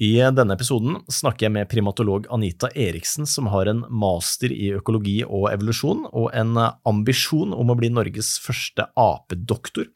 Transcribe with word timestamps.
I 0.00 0.14
denne 0.32 0.54
episoden 0.56 0.94
snakker 1.12 1.44
jeg 1.44 1.52
med 1.52 1.68
primatolog 1.68 2.24
Anita 2.32 2.70
Eriksen, 2.72 3.26
som 3.28 3.50
har 3.52 3.68
en 3.68 3.82
master 3.92 4.48
i 4.48 4.70
økologi 4.78 5.18
og 5.26 5.50
evolusjon, 5.50 6.06
og 6.16 6.30
en 6.32 6.56
ambisjon 6.88 7.52
om 7.52 7.68
å 7.68 7.76
bli 7.76 7.90
Norges 7.92 8.38
første 8.40 8.86
apedoktor. 8.96 9.90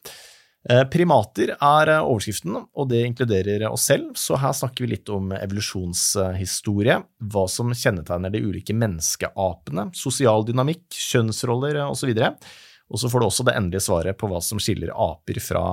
Eh, 0.69 0.83
primater 0.93 1.55
er 1.55 1.91
overskriften, 1.95 2.53
og 2.53 2.89
det 2.93 3.01
inkluderer 3.07 3.65
oss 3.71 3.89
selv, 3.89 4.13
så 4.13 4.37
her 4.37 4.53
snakker 4.53 4.85
vi 4.85 4.93
litt 4.93 5.09
om 5.09 5.33
evolusjonshistorie, 5.39 7.01
hva 7.25 7.49
som 7.49 7.73
kjennetegner 7.73 8.33
de 8.33 8.45
ulike 8.45 8.77
menneskeapene, 8.77 9.89
sosial 9.97 10.45
dynamikk, 10.45 10.85
kjønnsroller 10.93 11.81
osv. 11.87 12.13
Og 12.13 13.01
så 13.01 13.09
får 13.09 13.21
du 13.21 13.31
også 13.31 13.49
det 13.49 13.57
endelige 13.57 13.89
svaret 13.89 14.21
på 14.21 14.29
hva 14.29 14.37
som 14.45 14.61
skiller 14.61 14.93
aper 14.93 15.41
fra 15.41 15.63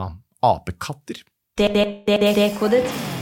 apekatter. 0.41 1.21
Dekodet. 1.61 3.21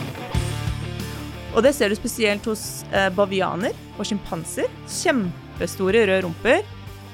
Og 1.54 1.64
det 1.66 1.72
ser 1.74 1.90
du 1.90 1.96
spesielt 1.98 2.44
hos 2.46 2.82
eh, 2.94 3.08
bavianer 3.14 3.74
og 3.98 4.06
sjimpanser. 4.06 4.68
Kjempestore 4.90 6.04
røde 6.06 6.22
rumper. 6.26 6.62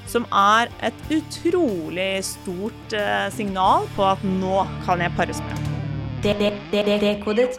Som 0.07 0.27
er 0.31 0.69
et 0.87 0.99
utrolig 1.11 2.21
stort 2.29 2.93
eh, 2.95 3.27
signal 3.35 3.89
på 3.97 4.05
at 4.07 4.23
nå 4.23 4.61
kan 4.87 5.01
jeg 5.03 5.15
pares 5.17 5.41
med. 5.49 5.65
Dekodet. 6.23 7.57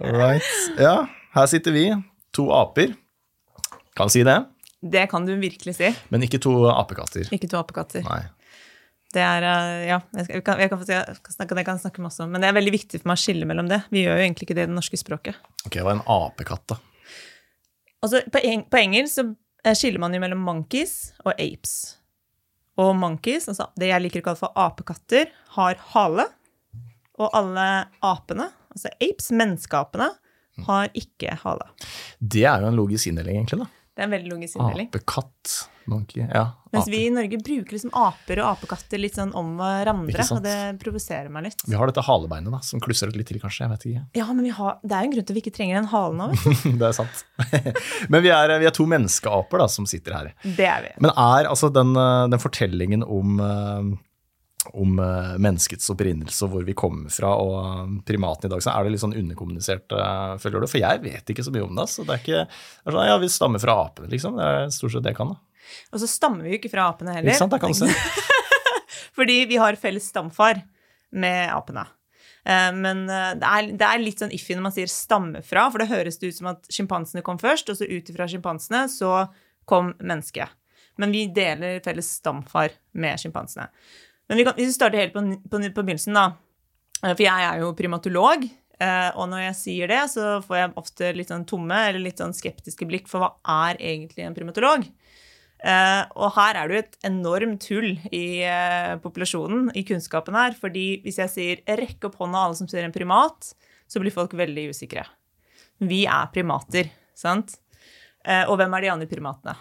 Right. 0.00 0.46
Ja, 0.80 0.94
her 1.34 1.50
sitter 1.50 1.74
vi, 1.76 1.84
to 2.32 2.46
aper. 2.56 2.94
Kan 3.98 4.08
si 4.12 4.22
det, 4.24 4.38
Det 4.80 5.10
kan 5.10 5.26
du 5.26 5.34
virkelig 5.36 5.74
si. 5.76 5.90
men 6.08 6.22
ikke 6.24 6.38
to 6.40 6.54
apekatter. 6.72 7.26
Ikke 7.34 7.48
to 7.50 7.58
apekatter. 7.60 8.00
Nei. 8.06 8.22
Det 9.10 9.22
er, 9.22 9.42
eh, 9.42 9.88
ja, 9.88 9.98
jeg, 10.14 10.42
kan, 10.46 10.60
jeg, 10.62 10.70
kan, 10.70 10.82
jeg, 10.86 11.18
kan 11.24 11.34
snakke, 11.34 11.56
jeg 11.58 11.66
kan 11.66 11.80
snakke 11.82 12.04
masse 12.04 12.22
om, 12.22 12.30
men 12.30 12.42
det 12.42 12.50
er 12.50 12.54
veldig 12.54 12.74
viktig 12.76 13.00
for 13.00 13.10
meg 13.10 13.18
å 13.18 13.22
skille 13.24 13.48
mellom 13.48 13.70
det. 13.70 13.80
Vi 13.90 14.04
gjør 14.04 14.20
jo 14.20 14.26
egentlig 14.26 14.46
ikke 14.46 14.56
det 14.58 14.66
i 14.68 14.70
det 14.70 14.76
norske 14.76 15.00
språket. 15.00 15.40
Ok, 15.66 15.80
hva 15.80 15.94
er 15.94 15.98
en 15.98 16.04
apekatt, 16.14 16.66
da? 16.70 16.78
Altså, 18.00 18.22
på, 18.32 18.42
eng, 18.46 18.62
på 18.70 18.78
engelsk 18.80 19.18
så 19.18 19.24
eh, 19.66 19.74
skiller 19.74 20.02
man 20.02 20.14
jo 20.14 20.22
mellom 20.22 20.44
monkeys 20.46 20.94
og 21.24 21.34
apes. 21.34 21.74
Og 22.80 22.94
monkeys, 22.96 23.48
altså 23.50 23.66
det 23.80 23.90
jeg 23.90 24.06
liker 24.06 24.22
å 24.22 24.28
kalle 24.30 24.40
for 24.40 24.62
apekatter, 24.62 25.34
har 25.56 25.82
hale. 25.90 26.30
Og 27.20 27.34
alle 27.36 27.66
apene, 28.06 28.46
altså 28.72 28.94
apes, 28.94 29.28
menneskeapene, 29.36 30.08
har 30.64 30.88
ikke 30.96 31.34
hale. 31.42 31.66
Det 32.20 32.46
er 32.46 32.62
jo 32.62 32.70
en 32.70 32.78
logisk 32.78 33.10
inndeling, 33.10 33.40
egentlig. 33.40 33.64
da. 33.64 33.79
Det 34.00 34.06
er 34.06 34.08
en 34.08 34.14
veldig 34.14 34.30
logisk 34.32 34.56
inndeling. 34.56 34.86
Apekatt, 34.88 35.50
monkey, 35.92 36.22
ja. 36.24 36.46
Mens 36.72 36.86
ape. 36.86 36.92
vi 36.94 37.00
i 37.04 37.10
Norge 37.12 37.36
bruker 37.44 37.74
liksom 37.76 37.90
aper 38.00 38.40
og 38.40 38.46
apekatter 38.54 39.02
litt 39.02 39.18
sånn 39.18 39.34
om 39.36 39.50
hverandre, 39.58 40.24
og 40.32 40.40
det 40.46 40.54
provoserer 40.80 41.28
meg 41.28 41.50
litt. 41.50 41.66
Vi 41.68 41.76
har 41.76 41.90
dette 41.90 42.00
halebeinet, 42.06 42.48
da, 42.54 42.62
som 42.64 42.80
klusser 42.80 43.12
litt 43.12 43.28
til, 43.28 43.42
kanskje. 43.42 43.66
Jeg 43.66 43.72
vet 43.74 43.84
ikke. 43.90 44.04
Ja, 44.16 44.30
men 44.30 44.46
vi 44.48 44.54
har, 44.56 44.78
det 44.80 44.96
er 44.96 45.04
jo 45.04 45.10
en 45.10 45.14
grunn 45.18 45.26
til 45.28 45.36
at 45.36 45.36
vi 45.36 45.42
ikke 45.44 45.52
trenger 45.58 45.82
en 45.82 45.90
hale 45.92 46.16
nå, 46.16 46.30
det 46.80 46.88
er 46.88 46.96
sant. 46.96 47.20
Men 48.14 48.24
vi 48.24 48.32
er, 48.32 48.54
vi 48.62 48.70
er 48.70 48.72
to 48.80 48.88
menneskeaper 48.88 49.60
da, 49.60 49.68
som 49.68 49.84
sitter 49.92 50.16
her. 50.16 50.32
Det 50.46 50.64
er 50.64 50.86
vi. 50.86 50.94
Men 51.04 51.12
er 51.12 51.50
altså 51.52 51.68
den, 51.76 51.92
eh, 51.92 52.22
den 52.32 52.40
fortellingen 52.40 53.04
om, 53.04 53.36
eh, 53.44 53.90
om 54.76 54.98
eh, 55.00 55.36
menneskets 55.40 55.90
opprinnelse 55.92 56.44
og 56.46 56.50
hvor 56.54 56.64
vi 56.66 56.74
kommer 56.76 57.10
fra, 57.12 57.32
og 57.40 57.54
primatene 58.04 58.04
primaten 58.06 58.48
i 58.48 58.52
dag, 58.52 58.62
så 58.64 58.72
er 58.74 58.84
det 58.84 58.92
litt 58.94 59.02
sånn 59.04 59.16
underkommunisert, 59.16 59.92
eh, 59.96 60.34
føler 60.42 60.60
du? 60.60 60.66
For 60.70 60.82
jeg 60.82 61.02
vet 61.04 61.32
ikke 61.32 61.44
så 61.46 61.52
mye 61.54 61.64
om 61.66 61.78
det. 61.80 61.86
Så 61.88 62.04
det 62.04 62.16
er 62.16 62.24
ikke 62.24 62.42
det 62.46 62.90
er 62.90 62.96
sånn, 62.96 63.06
Ja, 63.08 63.18
vi 63.22 63.30
stammer 63.32 63.62
fra 63.62 63.76
apene, 63.86 64.10
liksom. 64.12 64.36
Det 64.36 64.48
er 64.50 64.74
stort 64.74 64.92
sett 64.96 65.06
det 65.06 65.14
jeg 65.14 65.20
kan. 65.20 65.32
da. 65.34 65.38
Og 65.94 66.02
så 66.02 66.08
stammer 66.10 66.44
vi 66.44 66.52
jo 66.54 66.58
ikke 66.60 66.72
fra 66.72 66.88
apene 66.90 67.14
heller. 67.14 67.30
Ikke 67.32 67.38
sant? 67.44 67.54
det 67.54 67.60
kan 67.62 67.72
du 67.72 67.78
se. 67.78 67.88
Fordi 69.16 69.38
vi 69.50 69.56
har 69.60 69.78
felles 69.80 70.06
stamfar 70.10 70.62
med 71.12 71.50
apene. 71.54 71.86
Eh, 72.44 72.70
Men 72.76 73.04
eh, 73.08 73.32
det 73.40 73.48
er, 73.50 73.70
det 73.80 73.86
er 73.88 74.02
litt 74.02 74.22
sånn 74.22 74.34
iffy 74.34 74.56
når 74.56 74.66
man 74.68 74.74
sier 74.76 74.90
'stamme 74.90 75.42
fra', 75.46 75.70
for 75.70 75.78
det 75.82 75.90
høres 75.90 76.18
det 76.18 76.32
ut 76.32 76.38
som 76.38 76.52
at 76.52 76.70
sjimpansene 76.72 77.22
kom 77.26 77.38
først, 77.38 77.70
og 77.70 77.76
så 77.80 77.88
ut 77.88 78.10
ifra 78.12 78.28
sjimpansene 78.28 78.86
så 78.88 79.28
kom 79.64 79.94
mennesket. 80.00 80.48
Men 80.98 81.12
vi 81.12 81.26
deler 81.32 81.80
felles 81.84 82.08
stamfar 82.20 82.74
med 82.92 83.20
sjimpansene. 83.20 83.68
Men 84.30 84.38
vi 84.38 84.44
kan, 84.46 84.54
hvis 84.54 84.70
vi 84.70 84.76
starter 84.76 85.02
helt 85.02 85.14
på, 85.16 85.24
på, 85.50 85.58
på 85.58 85.82
begynnelsen, 85.82 86.14
da. 86.14 86.28
Eh, 87.02 87.14
For 87.16 87.24
jeg 87.24 87.46
er 87.48 87.62
jo 87.64 87.72
primatolog, 87.74 88.44
eh, 88.46 89.08
og 89.18 89.26
når 89.32 89.48
jeg 89.48 89.56
sier 89.58 89.90
det, 89.90 90.04
så 90.12 90.36
får 90.44 90.60
jeg 90.60 90.74
ofte 90.78 91.12
litt 91.18 91.32
sånn 91.32 91.46
tomme 91.50 91.80
eller 91.88 92.04
litt 92.04 92.22
sånn 92.22 92.36
skeptiske 92.36 92.86
blikk 92.86 93.10
for 93.10 93.24
hva 93.24 93.32
er 93.66 93.80
egentlig 93.82 94.28
en 94.28 94.36
primatolog? 94.36 94.86
Eh, 95.60 96.02
og 96.14 96.36
her 96.38 96.56
er 96.56 96.70
det 96.70 96.76
jo 96.76 96.82
et 96.84 96.94
enormt 97.10 97.66
hull 97.72 97.90
i 98.14 98.26
populasjonen, 99.02 99.72
i 99.74 99.82
kunnskapen 99.88 100.38
her. 100.38 100.54
fordi 100.54 101.02
hvis 101.02 101.18
jeg 101.18 101.34
sier 101.34 101.64
'rekk 101.66 102.06
opp 102.06 102.20
hånda 102.22 102.44
alle 102.46 102.54
som 102.54 102.68
ser 102.70 102.86
en 102.86 102.94
primat', 102.94 103.54
så 103.90 103.98
blir 103.98 104.14
folk 104.14 104.30
veldig 104.30 104.70
usikre. 104.70 105.04
Vi 105.80 106.06
er 106.06 106.30
primater, 106.32 106.88
sant? 107.14 107.58
Og 108.46 108.56
hvem 108.56 108.76
er 108.76 108.80
de 108.80 108.88
andre 108.94 109.06
primatene? 109.08 109.56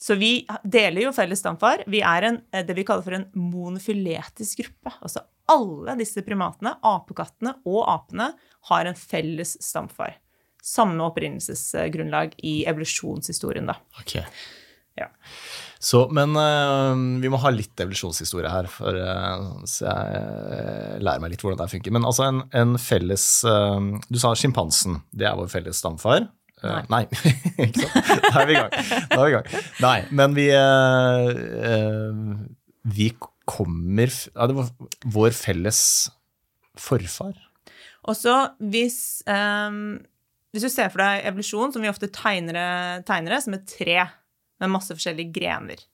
Så 0.00 0.16
vi 0.18 0.32
deler 0.64 1.06
jo 1.06 1.12
felles 1.14 1.40
stamfar. 1.40 1.84
Vi 1.90 2.02
er 2.04 2.28
en, 2.28 2.40
eh, 2.52 2.64
det 2.66 2.76
vi 2.76 2.84
kaller 2.86 3.06
for 3.06 3.16
en 3.16 3.28
monofyletisk 3.38 4.64
gruppe. 4.64 4.92
Altså 5.00 5.22
alle 5.52 5.94
disse 6.00 6.24
primatene, 6.24 6.74
apekattene 6.82 7.54
og 7.68 7.84
apene, 7.88 8.32
har 8.70 8.88
en 8.88 8.98
felles 8.98 9.56
stamfar. 9.62 10.18
Samme 10.64 11.04
opprinnelsesgrunnlag 11.04 12.34
i 12.42 12.62
evolusjonshistorien, 12.68 13.68
da. 13.68 13.76
Ok. 14.00 14.16
Ja. 14.96 15.10
Så, 15.78 16.06
men 16.14 16.36
uh, 16.38 16.94
vi 17.20 17.28
må 17.28 17.40
ha 17.42 17.50
litt 17.52 17.80
evolusjonshistorie 17.82 18.48
her, 18.48 18.68
for, 18.72 18.96
uh, 18.96 19.64
så 19.68 19.84
jeg 19.84 20.22
uh, 20.22 20.94
lærer 21.02 21.20
meg 21.20 21.34
litt 21.34 21.44
hvordan 21.44 21.60
det 21.60 21.72
funker. 21.74 21.92
Men 21.92 22.06
altså 22.08 22.28
en, 22.30 22.44
en 22.56 22.78
felles 22.80 23.26
Du 24.08 24.18
sa 24.20 24.32
sjimpansen. 24.38 25.02
Det 25.12 25.28
er 25.28 25.36
vår 25.36 25.52
felles 25.52 25.82
stamfar. 25.82 26.30
Eh, 26.64 26.88
nei. 26.92 27.04
ikke 27.66 27.84
sant? 27.84 28.24
Da 28.24 28.42
er 28.42 28.48
vi 28.48 28.56
i 28.56 28.58
gang. 28.58 28.74
Da 29.10 29.18
er 29.18 29.24
vi 29.24 29.30
i 29.30 29.36
gang. 29.36 29.48
Nei, 29.84 29.96
men 30.16 30.36
vi 30.36 30.48
eh, 30.54 31.30
eh, 31.70 32.20
Vi 32.96 33.08
kommer 33.44 34.08
ja, 34.08 34.48
Det 34.48 34.56
var 34.56 34.70
vår 35.14 35.36
felles 35.36 35.80
forfar. 36.80 37.36
Og 38.08 38.16
så 38.16 38.34
hvis, 38.60 39.22
um, 39.28 39.96
hvis 40.52 40.66
du 40.66 40.72
ser 40.72 40.90
for 40.92 41.00
deg 41.04 41.24
evolusjon, 41.28 41.72
som 41.72 41.84
vi 41.84 41.90
ofte 41.92 42.10
tegner, 42.12 43.04
tegner 43.08 43.36
det, 43.36 43.42
som 43.44 43.56
et 43.56 43.68
tre 43.68 43.98
med 44.60 44.72
masse 44.72 44.92
forskjellige 44.92 45.32
grener. 45.36 45.84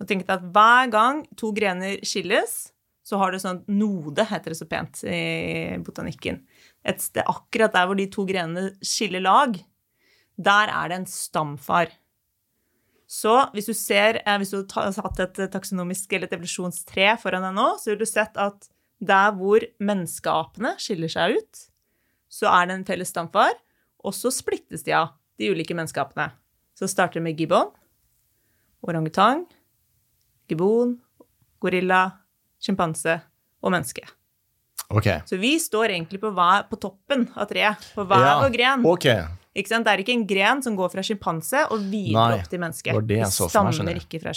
Og 0.00 0.08
tenk 0.08 0.24
deg 0.24 0.36
at 0.38 0.46
hver 0.54 0.92
gang 0.92 1.24
to 1.40 1.50
grener 1.56 2.00
skilles, 2.06 2.70
så 3.04 3.18
har 3.20 3.32
du 3.32 3.40
sånn 3.42 3.64
node, 3.68 4.24
heter 4.30 4.52
det 4.52 4.60
så 4.60 4.68
pent 4.70 5.02
i 5.08 5.76
botanikken. 5.84 6.40
Et 6.86 7.00
sted 7.02 7.26
akkurat 7.28 7.74
der 7.74 7.88
hvor 7.88 7.98
de 7.98 8.08
to 8.12 8.24
grenene 8.28 8.70
skiller 8.84 9.22
lag, 9.24 9.58
der 10.40 10.72
er 10.72 10.88
det 10.88 11.00
en 11.00 11.08
stamfar. 11.10 11.92
Så 13.10 13.34
hvis 13.52 13.66
du 13.66 13.74
ser, 13.74 14.20
eh, 14.24 14.36
hvis 14.38 14.52
du 14.54 14.62
har 14.72 14.94
hatt 14.94 15.20
et 15.20 15.40
taksonomisk 15.52 16.12
eller 16.12 16.30
et 16.30 16.36
evolusjonstre 16.36 17.16
foran 17.20 17.44
deg 17.48 17.56
nå, 17.56 17.66
så 17.82 17.90
vil 17.90 18.00
du 18.00 18.06
sett 18.08 18.38
at 18.38 18.70
der 19.00 19.32
hvor 19.36 19.64
menneskeapene 19.82 20.76
skiller 20.80 21.10
seg 21.10 21.40
ut, 21.40 21.64
så 22.30 22.46
er 22.52 22.68
det 22.68 22.76
en 22.76 22.86
felles 22.86 23.10
stamfar, 23.10 23.56
og 24.04 24.14
så 24.14 24.30
splittes 24.32 24.84
de 24.86 24.94
av, 24.96 25.16
de 25.40 25.50
ulike 25.50 25.74
menneskeapene. 25.74 26.30
Så 26.76 26.86
det 26.86 26.92
starter 26.92 27.24
med 27.24 27.40
gibbon, 27.40 27.72
orangutang, 28.86 29.44
gibbon, 30.48 30.94
gorilla, 31.60 32.04
sjimpanse 32.62 33.18
og 33.60 33.74
menneske. 33.74 34.06
Ok. 34.90 35.08
Så 35.28 35.38
vi 35.38 35.54
står 35.62 35.94
egentlig 35.94 36.20
på, 36.22 36.32
hver, 36.34 36.64
på 36.70 36.78
toppen 36.80 37.28
av 37.38 37.46
treet, 37.50 37.92
på 37.94 38.06
hver 38.10 38.24
Ja, 38.26 38.32
vår 38.42 38.54
gren. 38.56 38.86
Okay. 38.90 39.22
Ikke 39.50 39.72
sant? 39.72 39.86
Det 39.86 39.92
er 39.92 40.02
ikke 40.04 40.14
en 40.14 40.24
gren 40.30 40.60
som 40.62 40.76
går 40.78 40.90
fra 40.92 41.02
sjimpanse 41.06 41.64
og 41.74 41.86
videre 41.90 42.26
Nei, 42.34 42.38
opp 42.38 42.50
til 42.50 42.62
menneske. 42.62 42.94
det 42.94 43.06
det 43.10 43.20
De 43.26 43.30
stammer 43.50 43.98
ikke 43.98 44.20
fra. 44.22 44.34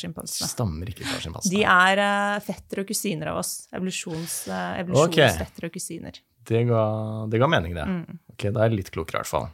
Stammer 0.49 0.89
ikke 0.89 1.05
fra 1.05 1.19
sjimpansene. 1.21 1.53
De 1.53 1.65
er 1.69 2.01
uh, 2.01 2.37
fettere 2.45 2.85
og 2.85 2.89
kusiner 2.89 3.33
av 3.33 3.41
oss. 3.43 3.51
Evolusjonsfettere 3.73 4.87
uh, 4.89 5.03
okay. 5.05 5.67
og 5.69 5.75
kusiner. 5.75 6.17
Det 6.43 6.63
ga, 6.69 6.85
det 7.29 7.41
ga 7.41 7.49
mening, 7.49 7.77
det. 7.77 7.85
Mm. 7.89 8.23
Ok, 8.33 8.47
Da 8.49 8.63
er 8.63 8.71
jeg 8.71 8.79
litt 8.81 8.89
klokere, 8.93 9.21
i 9.21 9.21
hvert 9.21 9.33
fall. 9.33 9.51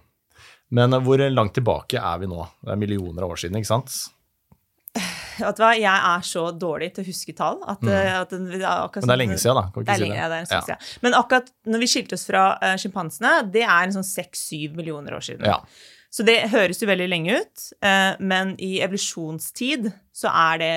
Men 0.75 0.95
uh, 0.95 1.01
hvor 1.03 1.23
langt 1.27 1.57
tilbake 1.59 1.99
er 1.99 2.23
vi 2.23 2.31
nå? 2.31 2.47
Det 2.63 2.75
er 2.75 2.79
millioner 2.79 3.27
av 3.27 3.35
år 3.35 3.43
siden, 3.43 3.59
ikke 3.59 3.73
sant? 3.73 3.99
Vet 5.39 5.59
du 5.59 5.63
hva, 5.63 5.71
jeg 5.79 6.05
er 6.13 6.25
så 6.27 6.45
dårlig 6.55 6.91
til 6.95 7.05
å 7.05 7.09
huske 7.09 7.35
tall. 7.37 7.61
At, 7.63 7.83
mm. 7.85 7.93
at 7.93 8.33
det 8.33 8.59
er 8.59 8.67
akkurat. 8.69 9.03
Men 9.03 9.11
det 9.11 9.15
er 9.15 9.23
lenge 9.23 9.39
siden, 9.41 9.59
da. 9.59 9.65
Kan 9.73 9.85
Det 9.85 9.93
er 9.93 9.95
er 9.95 10.01
si 10.01 10.07
lenge, 10.07 10.17
det. 10.17 10.25
det 10.31 10.39
er 10.39 10.47
en 10.47 10.51
ja. 10.57 10.65
siden. 10.67 10.89
Men 11.05 11.17
akkurat 11.19 11.53
når 11.69 11.83
vi 11.83 11.91
skilte 11.93 12.19
oss 12.19 12.27
fra 12.29 12.43
uh, 12.61 12.75
sjimpansene, 12.81 13.33
det 13.53 13.63
er 13.65 13.87
en 13.87 13.95
sånn 13.99 14.07
seks-syv 14.07 14.75
millioner 14.79 15.17
år 15.17 15.25
siden. 15.25 15.47
Ja. 15.49 15.61
Så 16.09 16.25
det 16.25 16.39
høres 16.49 16.81
jo 16.81 16.89
veldig 16.89 17.05
lenge 17.05 17.37
ut, 17.37 17.65
eh, 17.85 18.15
men 18.17 18.55
i 18.57 18.79
evolusjonstid 18.81 19.91
så 20.15 20.31
er 20.33 20.61
det 20.61 20.71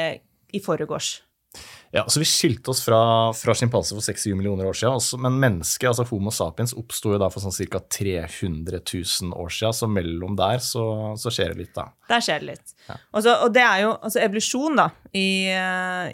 i 0.53 0.61
forgårs. 0.61 1.15
Ja, 1.93 2.07
så 2.09 2.23
vi 2.23 2.27
skilte 2.29 2.73
oss 2.73 2.81
fra, 2.87 2.99
fra 3.37 3.55
sjimpanser 3.57 3.99
for 3.99 4.05
6-7 4.05 4.33
millioner 4.39 4.65
år 4.65 4.77
siden, 4.79 4.97
også, 4.97 5.19
men 5.21 5.35
mennesket, 5.43 5.91
altså 5.91 6.07
Homo 6.09 6.33
sapiens, 6.33 6.73
oppsto 6.79 7.13
for 7.21 7.45
sånn 7.45 7.69
ca. 7.69 7.83
300 7.99 8.81
000 8.81 9.35
år 9.37 9.53
siden, 9.53 9.77
så 9.77 9.89
mellom 9.93 10.39
der 10.39 10.63
så, 10.65 10.85
så 11.21 11.33
skjer 11.35 11.53
det 11.53 11.67
litt, 11.67 11.75
da. 11.77 11.91
Der 12.09 12.25
skjer 12.25 12.41
det 12.41 12.55
litt. 12.55 12.73
Og, 12.89 13.19
Også, 13.21 13.35
og 13.45 13.53
det 13.53 13.65
er 13.67 13.83
jo 13.85 13.91
altså 13.99 14.23
evolusjon, 14.25 14.81
da, 14.81 14.89
i, 15.13 15.29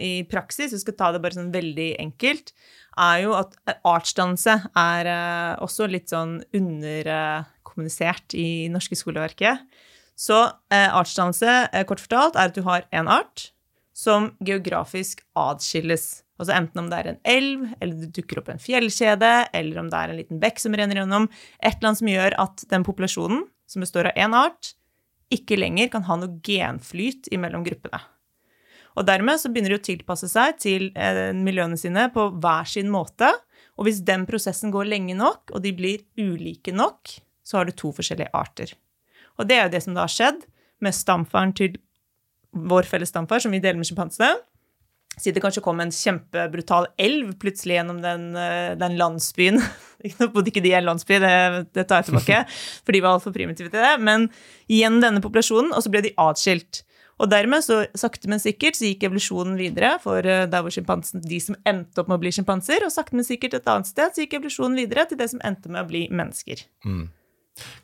i 0.03 0.13
praksis, 0.31 0.75
vi 0.75 0.83
skal 0.83 0.99
ta 0.99 1.13
det 1.15 1.23
bare 1.23 1.39
sånn 1.39 1.55
veldig 1.55 1.93
enkelt, 2.09 2.51
er 2.99 3.21
jo 3.23 3.37
at 3.39 3.55
artsdannelse 3.87 4.57
er 4.79 5.11
eh, 5.13 5.53
også 5.63 5.87
litt 5.91 6.11
sånn 6.11 6.41
underkommunisert 6.59 8.35
i 8.35 8.67
norske 8.73 8.99
skoleverket. 8.99 9.63
Så 10.19 10.41
eh, 10.75 10.91
artsdannelse, 10.91 11.55
eh, 11.71 11.87
kort 11.87 12.03
fortalt, 12.03 12.35
er 12.35 12.51
at 12.51 12.59
du 12.59 12.65
har 12.67 12.89
en 12.91 13.11
art 13.21 13.53
som 13.99 14.31
geografisk 14.45 15.25
adskilles. 15.39 16.23
Altså 16.39 16.55
enten 16.55 16.85
om 16.85 16.91
det 16.91 16.99
er 17.01 17.09
en 17.11 17.23
elv, 17.27 17.65
eller 17.81 18.03
det 18.05 18.13
dukker 18.15 18.39
opp 18.41 18.51
en 18.53 18.61
fjellkjede, 18.63 19.33
eller 19.59 19.81
om 19.81 19.89
det 19.91 19.99
er 19.99 20.13
en 20.13 20.21
liten 20.21 20.43
bekk 20.43 20.63
som 20.63 20.77
renner 20.79 21.01
gjennom. 21.01 21.27
Et 21.59 21.73
eller 21.73 21.91
annet 21.91 22.03
som 22.03 22.13
gjør 22.13 22.37
at 22.45 22.63
den 22.71 22.87
populasjonen, 22.87 23.43
som 23.69 23.83
består 23.83 24.13
av 24.13 24.21
én 24.21 24.37
art, 24.39 24.77
ikke 25.35 25.59
lenger 25.59 25.91
kan 25.93 26.07
ha 26.07 26.17
noe 26.21 26.39
genflyt 26.47 27.27
imellom 27.35 27.67
gruppene. 27.67 28.01
Og 28.99 29.07
dermed 29.07 29.39
så 29.39 29.51
begynner 29.51 29.75
de 29.75 29.81
å 29.81 29.87
tilpasse 29.91 30.31
seg 30.31 30.57
til 30.63 30.89
eh, 30.99 31.29
miljøene 31.37 31.79
sine 31.79 32.07
på 32.15 32.31
hver 32.39 32.71
sin 32.71 32.89
måte. 32.91 33.29
Og 33.79 33.87
hvis 33.87 34.01
den 34.07 34.25
prosessen 34.31 34.73
går 34.75 34.89
lenge 34.91 35.19
nok, 35.19 35.53
og 35.53 35.63
de 35.67 35.75
blir 35.75 36.07
ulike 36.19 36.75
nok, 36.75 37.19
så 37.47 37.61
har 37.61 37.69
du 37.69 37.75
to 37.75 37.93
forskjellige 37.95 38.31
arter. 38.35 38.73
Og 39.39 39.47
det 39.51 39.59
er 39.59 39.67
jo 39.67 39.75
det 39.75 39.83
som 39.85 39.95
da 39.95 40.07
har 40.07 40.15
skjedd 40.15 40.43
med 40.83 40.95
stamfaren 40.95 41.55
til 41.59 41.79
vår 42.53 42.89
felles 42.89 43.13
stamfar, 43.13 43.43
som 43.45 43.53
vi 43.53 43.61
deler 43.63 43.79
med 43.81 43.89
sjimpansene. 43.89 44.33
Si 45.19 45.33
det 45.35 45.43
kanskje 45.43 45.63
kom 45.65 45.81
en 45.83 45.91
kjempebrutal 45.95 46.87
elv 47.01 47.33
plutselig 47.43 47.79
gjennom 47.79 47.99
den, 48.03 48.29
eh, 48.39 48.75
den 48.79 48.99
landsbyen. 49.01 49.59
Nå 50.21 50.29
bodde 50.35 50.53
ikke 50.53 50.63
de 50.63 50.71
i 50.71 50.77
en 50.79 50.87
landsby, 50.87 51.19
det, 51.23 51.33
det 51.75 51.89
tar 51.89 52.03
jeg 52.03 52.13
tilbake, 52.13 52.45
for 52.85 52.95
de 52.95 53.03
var 53.03 53.17
altfor 53.17 53.35
primitive 53.35 53.73
til 53.73 53.83
det. 53.83 53.97
Men 54.05 54.29
igjen 54.71 55.01
denne 55.03 55.23
populasjonen, 55.25 55.75
og 55.75 55.83
så 55.85 55.93
ble 55.93 56.05
de 56.07 56.15
atskilt. 56.23 56.85
Og 57.19 57.27
dermed, 57.33 57.65
så 57.67 57.81
sakte, 57.99 58.31
men 58.31 58.39
sikkert, 58.39 58.79
så 58.79 58.87
gikk 58.87 59.09
evolusjonen 59.09 59.59
videre 59.59 59.97
for 60.03 60.23
eh, 60.23 60.47
der 60.51 60.63
hvor 60.63 60.71
de 60.71 61.41
som 61.43 61.59
endte 61.67 62.03
opp 62.03 62.11
med 62.11 62.21
å 62.21 62.23
bli 62.23 62.35
sjimpanser, 62.37 62.87
og 62.87 62.95
sakte, 62.95 63.19
men 63.19 63.27
sikkert 63.27 63.59
et 63.59 63.71
annet 63.71 63.91
sted 63.91 64.15
så 64.15 64.23
gikk 64.23 64.39
evolusjonen 64.39 64.79
videre 64.79 65.09
til 65.11 65.19
det 65.19 65.33
som 65.35 65.43
endte 65.47 65.73
med 65.73 65.83
å 65.83 65.91
bli 65.91 66.07
mennesker. 66.15 66.63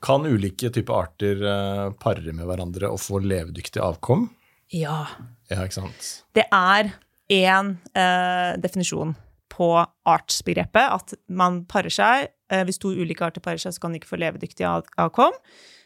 Kan 0.05 0.27
ulike 0.31 0.71
typer 0.71 1.01
arter 1.03 1.43
eh, 1.51 1.89
pare 1.99 2.31
med 2.31 2.47
hverandre 2.47 2.95
og 2.95 3.03
få 3.03 3.19
levedyktig 3.25 3.83
avkom? 3.83 4.29
Ja. 4.75 5.05
Ja, 5.53 5.63
ikke 5.63 5.77
sant? 5.79 6.09
Det 6.35 6.45
er 6.51 6.91
én 7.33 7.75
eh, 7.95 8.55
definisjon 8.61 9.15
på 9.55 9.69
artsbegrepet, 10.11 10.89
at 10.97 11.15
man 11.31 11.63
parer 11.71 11.93
seg. 11.95 12.29
Eh, 12.51 12.65
hvis 12.67 12.81
to 12.83 12.91
ulike 12.91 13.23
arter 13.25 13.45
parer 13.45 13.61
seg, 13.63 13.77
så 13.77 13.85
kan 13.85 13.95
de 13.95 14.01
ikke 14.01 14.11
få 14.11 14.19
levedyktig 14.19 14.67
av- 14.67 14.89
avkom. 14.99 15.37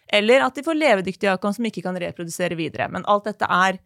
Eller 0.08 0.40
at 0.46 0.56
de 0.56 0.64
får 0.64 0.78
levedyktig 0.78 1.28
avkom 1.28 1.52
som 1.54 1.68
ikke 1.68 1.84
kan 1.84 1.98
reprodusere 2.00 2.56
videre. 2.56 2.88
Men 2.90 3.04
alt 3.06 3.28
dette 3.28 3.44
er 3.48 3.80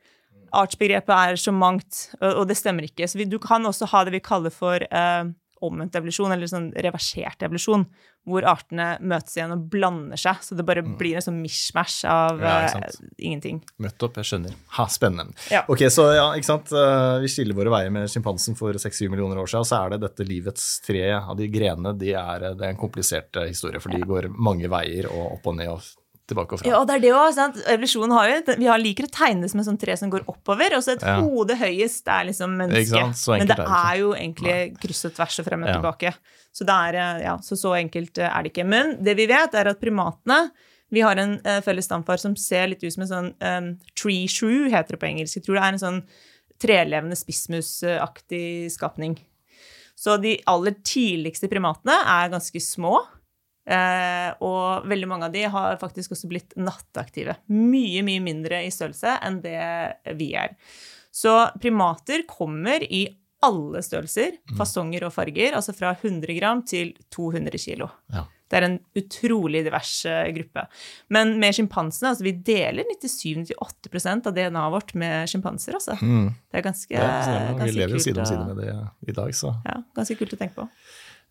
Artsbegrepet 0.52 1.08
er 1.16 1.38
så 1.40 1.48
mangt, 1.56 2.10
og 2.20 2.42
og 2.42 2.48
det 2.50 2.58
stemmer 2.58 2.84
ikke. 2.84 3.06
Så 3.08 3.16
vi, 3.16 3.24
du 3.24 3.38
kan 3.40 3.64
også 3.64 3.86
ha 3.88 4.02
det 4.04 4.12
vi 4.12 4.20
kaller 4.20 4.52
for 4.52 4.84
eh, 4.84 5.24
omvendt 5.62 5.94
evolusjon, 5.98 6.32
eller 6.34 6.50
sånn 6.50 6.70
reversert 6.84 7.42
evolusjon, 7.46 7.86
hvor 8.28 8.44
artene 8.46 8.98
møtes 9.02 9.34
igjen 9.36 9.54
og 9.54 9.64
blander 9.70 10.20
seg. 10.20 10.42
Så 10.46 10.54
det 10.58 10.66
bare 10.66 10.82
blir 10.84 11.16
en 11.18 11.24
sånn 11.24 11.40
mishmash 11.42 12.04
av 12.06 12.38
Mm. 12.38 12.44
Ja, 12.46 12.58
eh, 12.78 12.90
ingenting. 13.18 13.62
Møtt 13.82 14.02
opp, 14.02 14.16
jeg 14.20 14.24
skjønner. 14.30 14.54
Ha, 14.78 14.86
spennende. 14.86 15.34
Ja. 15.50 15.64
Ok, 15.68 15.86
så 15.90 16.06
ja, 16.14 16.28
ikke 16.38 16.50
sant. 16.50 16.72
Eh, 16.72 17.20
Vi 17.22 17.28
skiller 17.28 17.54
våre 17.54 17.70
veier 17.70 17.90
med 17.92 18.08
sjimpansen 18.08 18.56
for 18.58 18.72
6-7 18.74 19.08
millioner 19.10 19.36
år 19.42 19.46
siden, 19.50 19.60
og 19.60 19.66
så 19.66 19.80
er 19.86 19.90
det 19.90 20.00
dette 20.08 20.26
livets 20.28 20.80
tre 20.86 21.04
av 21.12 21.36
de 21.36 21.48
grenene. 21.48 21.96
De 21.98 22.12
er, 22.12 22.46
det 22.54 22.62
er 22.66 22.70
en 22.74 22.76
komplisert 22.80 23.36
eh, 23.36 23.48
historie, 23.52 23.80
for 23.80 23.90
de 23.90 24.00
går 24.06 24.30
mange 24.36 24.68
veier 24.70 25.06
og 25.10 25.34
opp 25.38 25.46
og 25.52 25.56
ned 25.56 25.68
og 25.68 25.82
tilbake 26.32 26.56
og 26.56 26.60
fra. 26.62 26.68
Ja, 26.72 26.80
og 26.80 26.88
det 26.88 26.96
er 26.98 27.04
det 27.04 27.12
også, 27.14 27.34
sant? 27.38 27.60
Evolusjonen 27.76 28.16
har 28.16 28.28
jo, 28.32 28.56
Vi 28.58 28.68
har 28.70 28.82
liker 28.82 29.06
å 29.06 29.12
tegne 29.12 29.48
som 29.52 29.60
et 29.62 29.68
sånt 29.68 29.80
tre 29.80 29.96
som 30.00 30.10
går 30.10 30.24
oppover, 30.26 30.74
og 30.76 30.82
så 30.82 30.96
et 30.96 31.04
Ja. 31.06 31.20
hode 31.20 31.54
høyest 31.60 32.08
er 32.08 32.26
liksom 32.32 32.56
mennesket. 32.58 33.28
Men 33.38 33.46
det 33.46 33.58
er 33.58 33.64
det 33.64 33.78
er 33.78 33.96
jo 34.00 34.12
egentlig 34.16 34.56
kryss 34.82 35.04
og 35.06 35.14
tvers 35.14 35.38
og 35.38 35.46
frem 35.46 35.62
og 35.62 35.68
Ja. 35.68 35.78
tilbake. 35.80 36.14
Så, 36.52 36.66
det 36.68 36.74
er, 36.76 36.94
eh, 37.00 37.22
ja, 37.24 37.36
så 37.38 37.56
så 37.56 37.72
enkelt 37.78 38.18
eh, 38.18 38.28
er 38.28 38.42
det 38.42 38.52
ikke. 38.52 38.66
Men 38.66 38.96
det 39.02 39.16
vi 39.16 39.26
vet, 39.26 39.54
er 39.54 39.68
at 39.68 39.80
primatene 39.80 40.50
Vi 40.92 41.00
har 41.00 41.16
en 41.16 41.40
uh, 41.46 41.60
felles 41.64 41.86
stamfar 41.88 42.18
som 42.20 42.34
ser 42.36 42.66
litt 42.68 42.82
ut 42.84 42.92
som 42.92 43.00
en 43.00 43.08
sånn 43.08 43.28
um, 43.40 43.78
tree 43.96 44.26
shrew, 44.28 44.68
heter 44.68 44.92
det 44.92 45.00
på 45.00 45.08
engelsk. 45.08 45.38
Jeg 45.38 45.44
tror 45.46 45.54
det 45.56 45.62
er 45.64 45.72
en 45.72 45.78
sånn 45.80 46.02
trelevende 46.60 47.16
spissmusaktig 47.16 48.70
skapning. 48.70 49.16
Så 49.96 50.18
de 50.20 50.36
aller 50.46 50.74
tidligste 50.84 51.48
primatene 51.48 51.94
er 52.04 52.28
ganske 52.32 52.60
små. 52.60 52.98
Eh, 53.62 54.30
og 54.42 54.88
veldig 54.90 55.08
mange 55.10 55.28
av 55.28 55.34
de 55.34 55.44
har 55.54 55.78
faktisk 55.80 56.16
også 56.16 56.30
blitt 56.30 56.56
nattaktive. 56.58 57.36
Mye, 57.52 58.02
mye 58.06 58.22
mindre 58.24 58.62
i 58.66 58.72
størrelse 58.74 59.18
enn 59.22 59.40
det 59.44 59.62
vi 60.18 60.32
er. 60.38 60.56
Så 61.12 61.34
primater 61.60 62.24
kommer 62.28 62.82
i 62.82 63.06
alle 63.42 63.82
størrelser, 63.82 64.38
fasonger 64.58 65.08
og 65.08 65.14
farger, 65.16 65.56
altså 65.58 65.74
fra 65.74 65.90
100 65.96 66.30
gram 66.38 66.62
til 66.66 66.94
200 67.14 67.58
kilo. 67.58 67.90
Ja. 68.14 68.24
Det 68.52 68.58
er 68.58 68.66
en 68.66 68.74
utrolig 69.00 69.62
divers 69.64 69.90
eh, 70.04 70.26
gruppe. 70.36 70.66
Men 71.16 71.38
med 71.40 71.56
sjimpansene, 71.56 72.10
altså 72.12 72.26
vi 72.26 72.34
deler 72.44 72.84
97-98% 73.00 74.28
av 74.28 74.34
DNA-et 74.36 74.74
vårt 74.74 74.92
med 75.00 75.30
sjimpanser, 75.32 75.78
altså. 75.78 75.96
Mm. 76.02 76.26
Det 76.52 76.60
er 76.60 76.66
ganske, 76.66 76.92
Det 76.92 77.06
er 77.06 77.46
ganske 77.48 77.70
Vi 77.70 77.78
lever 77.78 77.96
jo 77.96 78.02
side 78.04 78.20
om 78.20 78.28
side 78.28 78.44
med 78.50 78.60
det 78.60 78.74
i 79.08 79.16
dag, 79.16 79.32
så 79.38 79.54
Ja, 79.64 79.78
ganske 79.96 80.18
kult 80.20 80.36
å 80.36 80.40
tenke 80.42 80.58
på. 80.60 80.68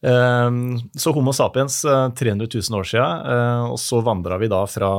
Ehm, 0.01 0.80
Så 0.98 1.13
Homo 1.13 1.33
sapiens, 1.33 1.86
eh, 1.86 2.09
300 2.09 2.48
000 2.53 2.80
år 2.80 2.83
siden, 2.83 3.25
eh, 3.31 3.63
og 3.71 3.80
så 3.80 4.01
vandra 4.01 4.38
vi 4.42 4.48
da 4.48 4.65
fra 4.65 4.92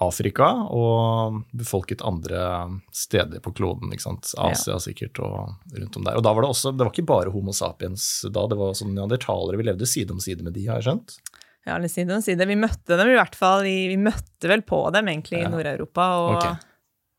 Afrika 0.00 0.46
og 0.70 1.42
befolket 1.58 2.04
andre 2.06 2.80
steder 2.94 3.40
på 3.42 3.52
kloden. 3.52 3.90
ikke 3.92 4.04
sant? 4.06 4.30
Asia 4.38 4.78
sikkert 4.78 5.18
og 5.18 5.56
rundt 5.74 5.96
om 5.96 6.04
der. 6.04 6.16
Og 6.16 6.22
da 6.22 6.32
var 6.32 6.42
det 6.42 6.50
også, 6.50 6.70
det 6.76 6.86
var 6.86 6.92
ikke 6.92 7.06
bare 7.06 7.32
Homo 7.34 7.52
sapiens 7.52 8.24
da, 8.30 8.46
det 8.46 8.56
var 8.56 8.78
sånn 8.78 8.94
neandertalere. 8.94 9.58
Vi 9.58 9.66
levde 9.66 9.86
side 9.90 10.14
om 10.14 10.20
side 10.22 10.46
med 10.46 10.54
de, 10.54 10.68
har 10.68 10.78
jeg 10.78 10.86
skjønt? 10.86 11.18
Ja, 11.66 11.74
eller 11.76 11.90
side 11.90 12.14
om 12.14 12.22
side. 12.22 12.46
Vi 12.46 12.56
møtte 12.56 12.96
dem 12.96 13.10
i 13.10 13.18
hvert 13.18 13.34
fall 13.36 13.66
Vi 13.66 13.98
møtte 14.00 14.48
vel 14.48 14.62
på 14.62 14.84
dem 14.94 15.10
egentlig 15.10 15.42
Ja. 15.42 15.48
i 15.48 15.52
Nord-Europa, 15.52 16.06
og 16.22 16.42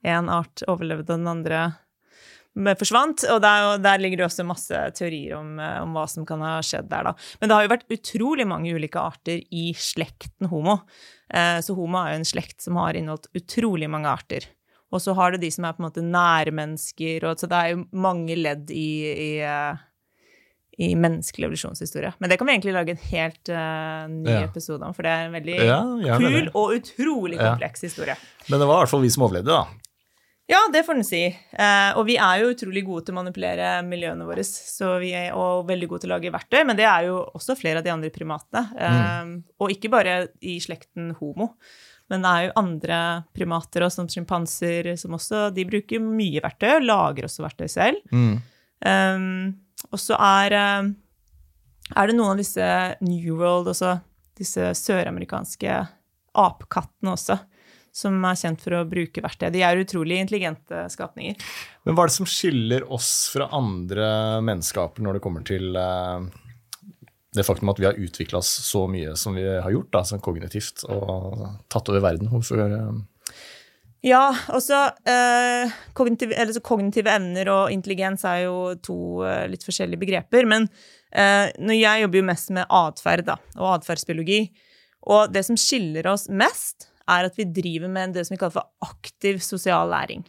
én 0.06 0.24
okay. 0.24 0.39
art 0.39 0.63
overlevde, 0.68 1.12
den 1.12 1.27
andre 1.27 1.75
forsvant. 2.56 3.24
Og 3.31 3.42
der, 3.42 3.78
der 3.84 3.98
ligger 4.01 4.18
det 4.18 4.25
også 4.30 4.46
masse 4.48 4.81
teorier 4.98 5.38
om, 5.38 5.60
eh, 5.60 5.81
om 5.84 5.94
hva 5.96 6.07
som 6.10 6.25
kan 6.25 6.42
ha 6.42 6.60
skjedd 6.66 6.90
der, 6.90 7.04
da. 7.04 7.13
Men 7.40 7.50
det 7.50 7.56
har 7.57 7.63
jo 7.68 7.74
vært 7.75 7.90
utrolig 7.98 8.48
mange 8.48 8.74
ulike 8.75 9.00
arter 9.00 9.42
i 9.51 9.74
slekten 9.74 10.48
homo. 10.51 10.81
Eh, 11.34 11.60
Så 11.62 11.75
homo 11.78 11.98
er 12.04 12.13
jo 12.16 12.22
en 12.24 12.25
slekt 12.25 12.62
som 12.62 12.75
har 12.81 12.94
inneholdt 12.98 13.28
utrolig 13.38 13.90
mange 13.90 14.07
arter. 14.10 14.48
Og 14.92 15.00
så 15.01 15.13
har 15.13 15.31
du 15.31 15.38
de 15.38 15.51
som 15.54 15.66
er 15.66 15.74
på 15.78 15.84
en 15.84 15.90
måte 15.92 16.01
nærmennesker, 16.01 17.24
og 17.30 17.38
så 17.38 17.46
det 17.48 17.54
er 17.60 17.75
jo 17.75 17.84
mange 17.94 18.34
ledd 18.36 18.72
i, 18.74 18.88
i, 19.13 19.28
eh, 19.46 19.78
i 20.81 20.96
menneskelig 20.98 21.46
evolusjonshistorie. 21.46 22.13
Men 22.19 22.30
det 22.31 22.40
kan 22.40 22.48
vi 22.48 22.54
egentlig 22.56 22.74
lage 22.74 22.96
en 22.96 23.04
helt 23.12 23.50
uh, 23.54 24.07
ny 24.10 24.31
Ja. 24.31 24.46
episode 24.48 24.81
om, 24.88 24.94
for 24.96 25.04
det 25.04 25.12
er 25.12 25.25
en 25.28 25.36
veldig 25.36 25.57
Ja, 25.68 26.18
kul 26.18 26.50
og 26.56 26.72
utrolig 26.80 27.36
Ja. 27.38 27.51
kompleks 27.51 27.82
historie. 27.86 28.15
Men 28.50 28.60
det 28.60 28.65
var 28.68 28.79
i 28.79 28.82
hvert 28.86 28.89
fall 28.96 29.01
vi 29.03 29.10
som 29.13 29.24
overlevde, 29.27 29.51
da. 29.51 29.65
Ja, 30.50 30.63
det 30.74 30.82
får 30.88 30.98
en 30.98 31.06
si. 31.06 31.22
Eh, 31.29 31.91
og 31.94 32.08
vi 32.08 32.15
er 32.18 32.41
jo 32.41 32.53
utrolig 32.56 32.82
gode 32.88 33.06
til 33.06 33.13
å 33.13 33.20
manipulere 33.20 33.68
miljøene 33.86 34.25
våre, 34.25 34.41
så 34.46 34.96
vi 35.01 35.12
er, 35.13 35.29
og 35.38 35.68
veldig 35.70 35.89
gode 35.91 36.03
til 36.03 36.10
å 36.10 36.15
lage 36.15 36.32
verktøy, 36.34 36.63
men 36.65 36.79
det 36.79 36.88
er 36.89 37.06
jo 37.06 37.20
også 37.38 37.53
flere 37.60 37.84
av 37.84 37.86
de 37.86 37.94
andre 37.94 38.10
primatene. 38.13 38.63
Eh, 38.74 39.36
Og 39.62 39.75
ikke 39.75 39.91
bare 39.94 40.15
i 40.41 40.58
slekten 40.63 41.12
homo, 41.20 41.51
men 42.10 42.25
det 42.25 42.32
er 42.32 42.48
jo 42.48 42.56
andre 42.58 43.00
primater, 43.38 43.86
også, 43.86 44.01
som 44.01 44.10
sjimpanser, 44.10 44.96
som 44.98 45.13
også 45.13 45.53
De 45.53 45.68
bruker 45.70 46.01
mye 46.01 46.41
verktøy, 46.41 46.79
og 46.79 46.88
lager 46.88 47.27
også 47.29 47.46
verktøy 47.46 47.70
selv. 47.70 48.01
Mm. 48.10 48.39
Um, 48.79 49.60
og 49.91 50.00
så 50.01 50.18
er, 50.18 50.56
um, 50.82 50.96
er 51.94 52.10
det 52.10 52.15
noen 52.18 52.34
av 52.34 52.41
disse 52.41 52.72
New 53.06 53.38
World, 53.38 53.70
også 53.70 54.00
disse 54.39 54.72
søramerikanske 54.82 55.77
apekattene 56.39 57.13
også, 57.13 57.38
som 58.00 58.15
er 58.25 58.38
kjent 58.39 58.62
for 58.63 58.79
å 58.79 58.86
bruke 58.88 59.24
verktøy. 59.24 59.50
De 59.53 59.63
er 59.65 59.82
utrolig 59.84 60.20
intelligente 60.24 60.86
skapninger. 60.94 61.36
Men 61.86 61.98
hva 61.98 62.06
er 62.06 62.12
det 62.12 62.18
som 62.18 62.29
skiller 62.29 62.86
oss 62.91 63.12
fra 63.34 63.50
andre 63.56 64.08
menneskeaper 64.46 65.03
når 65.06 65.20
det 65.20 65.24
kommer 65.25 65.46
til 65.48 65.75
eh, 65.79 66.29
det 67.36 67.46
faktum 67.46 67.70
at 67.70 67.79
vi 67.79 67.86
har 67.86 68.00
utvikla 68.00 68.41
oss 68.41 68.50
så 68.65 68.86
mye 68.89 69.13
som 69.20 69.38
vi 69.38 69.46
har 69.46 69.70
gjort, 69.74 69.91
da, 69.94 70.03
sånn 70.08 70.24
kognitivt, 70.24 70.84
og 70.89 71.46
tatt 71.70 71.91
over 71.91 72.03
verden? 72.03 72.32
Hvorfor 72.32 72.63
eh, 72.65 73.36
Ja, 74.06 74.24
også 74.56 74.79
eh, 75.12 75.75
kognitive, 75.98 76.34
eller 76.34 76.56
så 76.56 76.63
kognitive 76.65 77.12
evner 77.13 77.51
og 77.53 77.75
intelligens 77.75 78.25
er 78.25 78.46
jo 78.48 78.56
to 78.82 79.25
eh, 79.27 79.46
litt 79.51 79.65
forskjellige 79.68 80.01
begreper. 80.01 80.50
Men 80.50 80.65
eh, 81.12 81.51
når 81.60 81.77
jeg 81.77 82.06
jobber 82.06 82.22
jo 82.22 82.29
mest 82.32 82.56
med 82.56 82.79
atferd 82.82 83.29
og 83.36 83.70
atferdsbiologi, 83.75 84.41
og 85.10 85.32
det 85.34 85.46
som 85.48 85.58
skiller 85.60 86.10
oss 86.12 86.27
mest, 86.34 86.88
er 87.10 87.28
at 87.28 87.38
vi 87.38 87.48
driver 87.50 87.92
med 87.92 88.16
det 88.16 88.25
som 88.28 88.36
vi 88.36 88.39
kaller 88.42 88.60
for 88.60 88.92
aktiv 88.92 89.39
sosial 89.44 89.89
læring. 89.92 90.24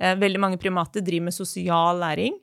Eh, 0.00 0.16
veldig 0.20 0.40
mange 0.42 0.60
primater 0.60 1.04
driver 1.04 1.28
med 1.28 1.36
sosial 1.36 2.00
læring, 2.02 2.36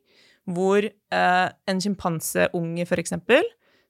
hvor 0.49 0.83
eh, 0.83 1.49
en 1.69 1.81
sjimpanseunge 1.81 2.87
f.eks. 2.87 3.13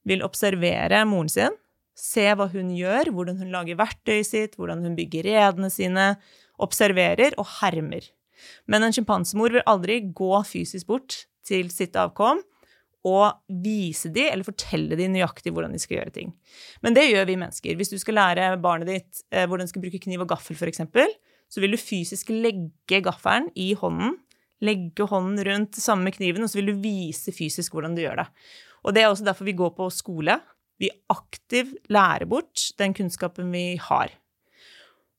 vil 0.06 0.24
observere 0.26 1.04
moren 1.10 1.32
sin, 1.32 1.60
se 1.96 2.26
hva 2.34 2.48
hun 2.50 2.72
gjør, 2.74 3.12
hvordan 3.14 3.38
hun 3.40 3.54
lager 3.54 3.78
verktøyet 3.78 4.28
sitt, 4.28 4.56
hvordan 4.58 4.82
hun 4.84 4.96
bygger 4.98 5.30
redene 5.30 5.70
sine, 5.70 6.16
observerer 6.62 7.38
og 7.38 7.48
hermer. 7.62 8.10
Men 8.68 8.84
en 8.84 8.96
sjimpansemor 8.96 9.54
vil 9.54 9.66
aldri 9.70 10.02
gå 10.14 10.34
fysisk 10.48 10.90
bort 10.90 11.24
til 11.46 11.70
sitt 11.72 11.96
avkom 12.00 12.42
å 13.04 13.20
vise 13.64 14.10
de, 14.16 14.24
eller 14.30 14.48
fortelle 14.48 14.96
de 15.00 15.10
nøyaktig 15.12 15.52
hvordan 15.54 15.76
de 15.76 15.82
skal 15.82 16.00
gjøre 16.00 16.14
ting. 16.16 16.32
Men 16.86 16.96
det 16.96 17.10
gjør 17.10 17.28
vi 17.28 17.40
mennesker. 17.42 17.76
Hvis 17.80 17.92
du 17.92 17.98
skal 18.00 18.18
lære 18.20 18.54
barnet 18.64 18.90
ditt 18.90 19.24
eh, 19.34 19.44
hvordan 19.44 19.68
de 19.68 19.74
skal 19.74 19.84
bruke 19.84 20.00
kniv 20.06 20.24
og 20.24 20.32
gaffel, 20.32 20.56
f.eks., 20.56 20.86
så 21.52 21.62
vil 21.62 21.76
du 21.76 21.82
fysisk 21.82 22.32
legge 22.34 23.02
gaffelen 23.06 23.50
i 23.60 23.74
hånden, 23.78 24.16
legge 24.64 25.06
hånden 25.10 25.44
rundt 25.46 25.78
samme 25.78 26.14
kniven, 26.16 26.46
og 26.46 26.50
så 26.50 26.62
vil 26.62 26.72
du 26.72 26.82
vise 26.82 27.34
fysisk 27.36 27.76
hvordan 27.76 27.98
du 27.98 28.06
gjør 28.06 28.24
det. 28.24 28.28
Og 28.84 28.96
det 28.96 29.04
er 29.04 29.12
også 29.12 29.28
derfor 29.28 29.48
vi 29.48 29.58
går 29.60 29.76
på 29.78 29.90
skole. 29.94 30.40
Vi 30.82 30.90
aktivt 31.12 31.92
lærer 31.94 32.26
bort 32.30 32.72
den 32.80 32.96
kunnskapen 32.96 33.52
vi 33.54 33.76
har. 33.90 34.16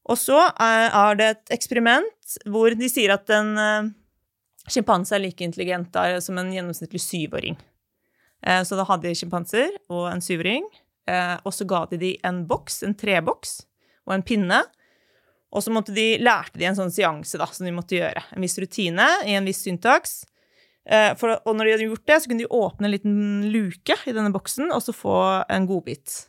Og 0.08 0.18
så 0.20 0.40
er 0.60 0.88
er 0.88 1.20
det 1.20 1.28
et 1.34 1.54
eksperiment 1.58 2.34
hvor 2.50 2.74
de 2.76 2.88
sier 2.90 3.14
at 3.14 3.30
en 3.32 3.54
eh, 3.60 3.92
sjimpanse 4.68 5.14
er 5.14 5.22
like 5.22 5.44
intelligent 5.44 5.96
som 6.24 6.40
en 6.40 6.52
gjennomsnittlig 6.52 7.00
syvåring. 7.04 7.56
Eh, 8.46 8.62
Så 8.62 8.76
da 8.76 8.84
hadde 8.84 9.08
de 9.08 9.16
sjimpanser 9.16 9.76
og 9.88 10.08
en 10.12 10.20
syvåring, 10.24 10.66
eh, 11.08 11.36
og 11.44 11.52
så 11.52 11.66
ga 11.66 11.84
de 11.90 11.96
de 12.00 12.12
en 12.24 12.44
boks, 12.46 12.82
en 12.84 12.94
treboks, 12.94 13.62
og 14.06 14.14
en 14.14 14.22
pinne. 14.22 14.62
Og 15.54 15.62
så 15.62 15.70
de, 15.86 16.18
lærte 16.18 16.58
de 16.58 16.66
en 16.66 16.76
sånn 16.76 16.92
seanse 16.92 17.38
da, 17.38 17.46
som 17.46 17.64
de 17.64 17.72
måtte 17.72 17.96
gjøre. 17.96 18.24
En 18.34 18.42
viss 18.42 18.58
rutine 18.58 19.06
i 19.24 19.36
en 19.38 19.46
viss 19.46 19.62
syntaks. 19.64 20.24
Eh, 20.84 21.14
For, 21.14 21.38
og 21.46 21.56
når 21.56 21.64
de 21.64 21.72
hadde 21.72 21.88
gjort 21.88 22.06
det, 22.06 22.20
så 22.20 22.28
kunne 22.28 22.42
de 22.42 22.50
åpne 22.50 22.88
en 22.88 22.92
liten 22.92 23.52
luke 23.52 23.96
i 24.04 24.12
denne 24.12 24.32
boksen 24.34 24.72
og 24.74 24.82
så 24.82 24.92
få 24.92 25.44
en 25.48 25.66
godbit. 25.66 26.28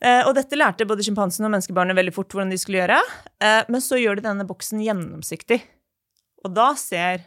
Og 0.00 0.32
dette 0.32 0.56
lærte 0.56 0.86
både 0.88 1.04
sjimpansen 1.04 1.44
og 1.44 1.50
menneskebarnet 1.52 1.92
veldig 1.92 2.14
fort 2.16 2.32
hvordan 2.32 2.48
de 2.48 2.56
skulle 2.56 2.78
gjøre. 2.80 2.96
Men 3.68 3.82
så 3.84 3.98
gjør 4.00 4.16
de 4.16 4.22
denne 4.24 4.46
boksen 4.48 4.80
gjennomsiktig. 4.80 5.58
Og 6.40 6.54
da 6.56 6.70
ser 6.80 7.26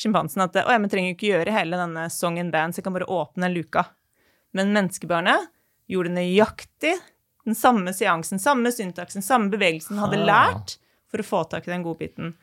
sjimpansen 0.00 0.42
at 0.46 0.56
å, 0.56 0.66
ja, 0.72 0.78
men 0.80 0.90
trenger 0.92 1.14
ikke 1.14 1.30
gjøre 1.34 1.54
hele 1.54 1.78
denne 1.80 2.06
song 2.12 2.38
and 2.40 2.52
dance, 2.54 2.78
jeg 2.80 2.86
kan 2.86 2.96
bare 2.96 3.08
åpne 3.10 3.46
den 3.48 3.56
luka. 3.58 3.86
Men 4.56 4.72
menneskebarnet 4.74 5.50
gjorde 5.90 6.14
nøyaktig 6.16 6.94
den 7.46 7.56
samme 7.56 7.92
seansen, 7.96 8.40
samme 8.42 8.72
syntaksen, 8.74 9.22
samme 9.24 9.50
bevegelsen 9.52 9.98
hadde 10.00 10.18
Ah. 10.20 10.26
lært 10.30 10.76
for 11.10 11.18
å 11.22 11.26
få 11.26 11.42
tak 11.50 11.66
i 11.68 11.72
den 11.72 11.82
godbiten. 11.84 12.34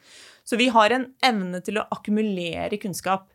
Så 0.43 0.57
vi 0.57 0.69
har 0.69 0.89
en 0.91 1.13
evne 1.23 1.61
til 1.63 1.77
å 1.79 1.87
akkumulere 1.91 2.79
kunnskap. 2.79 3.27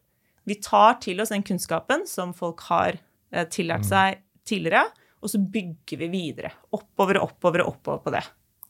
Vi 0.44 0.56
tar 0.60 0.94
til 1.00 1.20
oss 1.20 1.28
den 1.30 1.42
kunnskapen 1.42 2.06
som 2.08 2.32
folk 2.34 2.60
har 2.68 2.98
eh, 3.32 3.44
tillært 3.46 3.84
seg 3.88 4.18
tidligere, 4.44 4.90
og 5.22 5.30
så 5.30 5.38
bygger 5.38 5.98
vi 6.02 6.08
videre. 6.12 6.50
Oppover 6.74 7.20
og 7.20 7.30
oppover 7.30 7.62
og 7.62 7.76
oppover 7.76 8.02
på 8.04 8.12
det. 8.12 8.24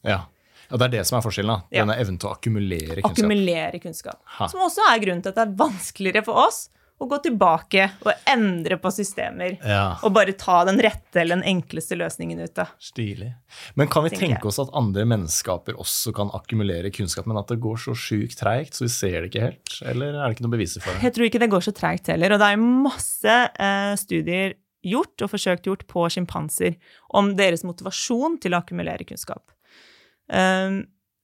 Ja. 0.04 0.20
Ja, 0.72 0.80
det 0.80 0.88
er 0.88 0.94
det 0.98 1.06
som 1.08 1.18
er 1.20 1.24
forskjellen. 1.28 1.52
da. 1.52 1.68
Ja. 1.76 1.84
Denne 1.84 1.98
evnen 2.00 2.18
til 2.22 2.30
å 2.30 2.36
akkumulere 2.36 3.00
kunnskap. 3.02 3.12
Akkumulere 3.12 3.82
kunnskap. 3.82 4.20
Ha. 4.38 4.48
Som 4.48 4.64
også 4.64 4.88
er 4.90 5.02
grunnen 5.04 5.22
til 5.24 5.34
at 5.34 5.42
det 5.42 5.44
er 5.50 5.58
vanskeligere 5.60 6.24
for 6.26 6.46
oss 6.48 6.64
å 7.02 7.06
gå 7.10 7.16
tilbake 7.24 7.88
og 8.06 8.12
endre 8.30 8.76
på 8.78 8.90
systemer. 8.94 9.56
Ja, 9.66 9.96
Og 10.06 10.12
bare 10.14 10.34
ta 10.38 10.60
den 10.68 10.78
rette 10.84 11.18
eller 11.18 11.40
den 11.40 11.48
enkleste 11.50 11.96
løsningen 11.98 12.38
ut 12.44 12.60
av. 12.62 12.70
stilig. 12.78 13.32
Men 13.74 13.88
kan 13.90 14.04
vi 14.06 14.12
tenke 14.14 14.46
oss 14.46 14.60
at 14.62 14.70
andre 14.78 15.02
menneskeaper 15.10 15.74
også 15.82 16.12
kan 16.14 16.30
akkumulere 16.36 16.92
kunnskap, 16.94 17.26
men 17.26 17.40
at 17.40 17.50
det 17.50 17.58
går 17.64 17.80
så 17.88 17.96
sjukt 17.98 18.38
treigt, 18.38 18.78
så 18.78 18.86
vi 18.86 18.92
ser 18.94 19.16
det 19.20 19.32
ikke 19.32 19.42
helt? 19.48 19.74
Eller 19.82 20.14
er 20.14 20.28
det 20.28 20.36
ikke 20.36 20.46
noe 20.46 20.54
beviser 20.54 20.84
for 20.84 20.94
det? 20.94 21.02
Jeg 21.08 21.16
tror 21.16 21.26
ikke 21.26 21.42
det 21.42 21.50
går 21.56 21.66
så 21.66 21.74
treigt 21.74 22.12
heller. 22.12 22.36
Og 22.36 22.38
det 22.44 22.50
er 22.54 22.62
masse 22.62 23.38
eh, 23.66 23.94
studier 23.98 24.54
gjort 24.82 25.22
og 25.26 25.30
forsøkt 25.30 25.66
gjort 25.66 25.82
på 25.90 26.06
sjimpanser 26.10 26.78
om 27.18 27.34
deres 27.38 27.62
motivasjon 27.66 28.38
til 28.42 28.54
å 28.54 28.62
akkumulere 28.62 29.06
kunnskap. 29.06 29.42
Um, 30.30 30.82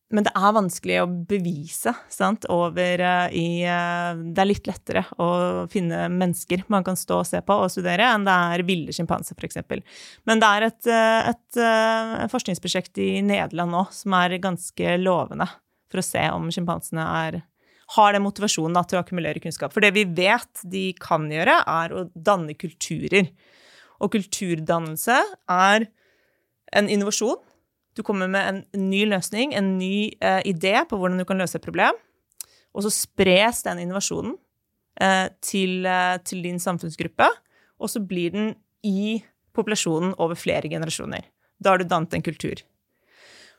men 0.08 0.24
det 0.24 0.32
er 0.32 0.54
vanskelig 0.56 0.94
å 1.02 1.08
bevise 1.28 1.92
sant, 2.08 2.46
over 2.48 3.02
eh, 3.04 3.34
i 3.36 3.48
eh, 3.68 4.20
Det 4.32 4.40
er 4.40 4.48
litt 4.48 4.68
lettere 4.70 5.02
å 5.20 5.66
finne 5.68 6.06
mennesker 6.08 6.62
man 6.72 6.86
kan 6.86 6.96
stå 6.96 7.18
og 7.20 7.28
se 7.28 7.42
på 7.44 7.58
og 7.60 7.68
studere, 7.72 8.06
enn 8.14 8.24
det 8.24 8.36
er 8.54 8.64
ville 8.68 8.94
sjimpanser, 8.96 9.36
f.eks. 9.36 9.60
Men 10.24 10.40
det 10.40 10.48
er 10.48 10.66
et, 10.70 10.80
et, 10.88 11.34
et 11.34 11.60
eh, 11.60 12.24
forskningsprosjekt 12.32 13.02
i 13.04 13.10
Nederland 13.26 13.74
nå 13.74 13.84
som 13.92 14.16
er 14.16 14.38
ganske 14.40 14.96
lovende 15.02 15.50
for 15.92 16.00
å 16.00 16.06
se 16.08 16.24
om 16.32 16.48
sjimpansene 16.52 17.04
har 17.96 18.12
den 18.12 18.24
motivasjonen 18.24 18.76
da, 18.76 18.84
til 18.84 18.98
å 18.98 19.02
akkumulere 19.02 19.40
kunnskap. 19.44 19.72
For 19.72 19.84
det 19.84 19.92
vi 19.96 20.06
vet 20.08 20.64
de 20.68 20.90
kan 21.00 21.28
gjøre, 21.32 21.60
er 21.68 21.94
å 21.96 22.06
danne 22.12 22.56
kulturer. 22.56 23.30
Og 24.04 24.12
kulturdannelse 24.12 25.16
er 25.52 25.88
en 26.76 26.90
innovasjon. 26.92 27.40
Du 27.98 28.04
kommer 28.06 28.30
med 28.30 28.46
en 28.46 28.90
ny 28.90 29.02
løsning, 29.10 29.56
en 29.58 29.72
ny 29.74 30.12
eh, 30.22 30.38
idé 30.46 30.76
på 30.86 30.94
hvordan 31.00 31.18
du 31.18 31.26
kan 31.26 31.40
løse 31.40 31.58
et 31.58 31.64
problem. 31.64 31.96
Og 32.70 32.84
så 32.86 32.92
spres 32.94 33.64
den 33.66 33.80
innovasjonen 33.82 34.36
eh, 35.02 35.26
til, 35.42 35.82
eh, 35.82 36.14
til 36.22 36.44
din 36.46 36.60
samfunnsgruppe, 36.62 37.26
og 37.82 37.90
så 37.90 37.98
blir 37.98 38.36
den 38.36 38.52
i 38.86 39.18
populasjonen 39.56 40.14
over 40.22 40.38
flere 40.38 40.70
generasjoner. 40.70 41.26
Da 41.58 41.72
har 41.72 41.82
du 41.82 41.88
dannet 41.90 42.14
en 42.14 42.22
kultur. 42.22 42.62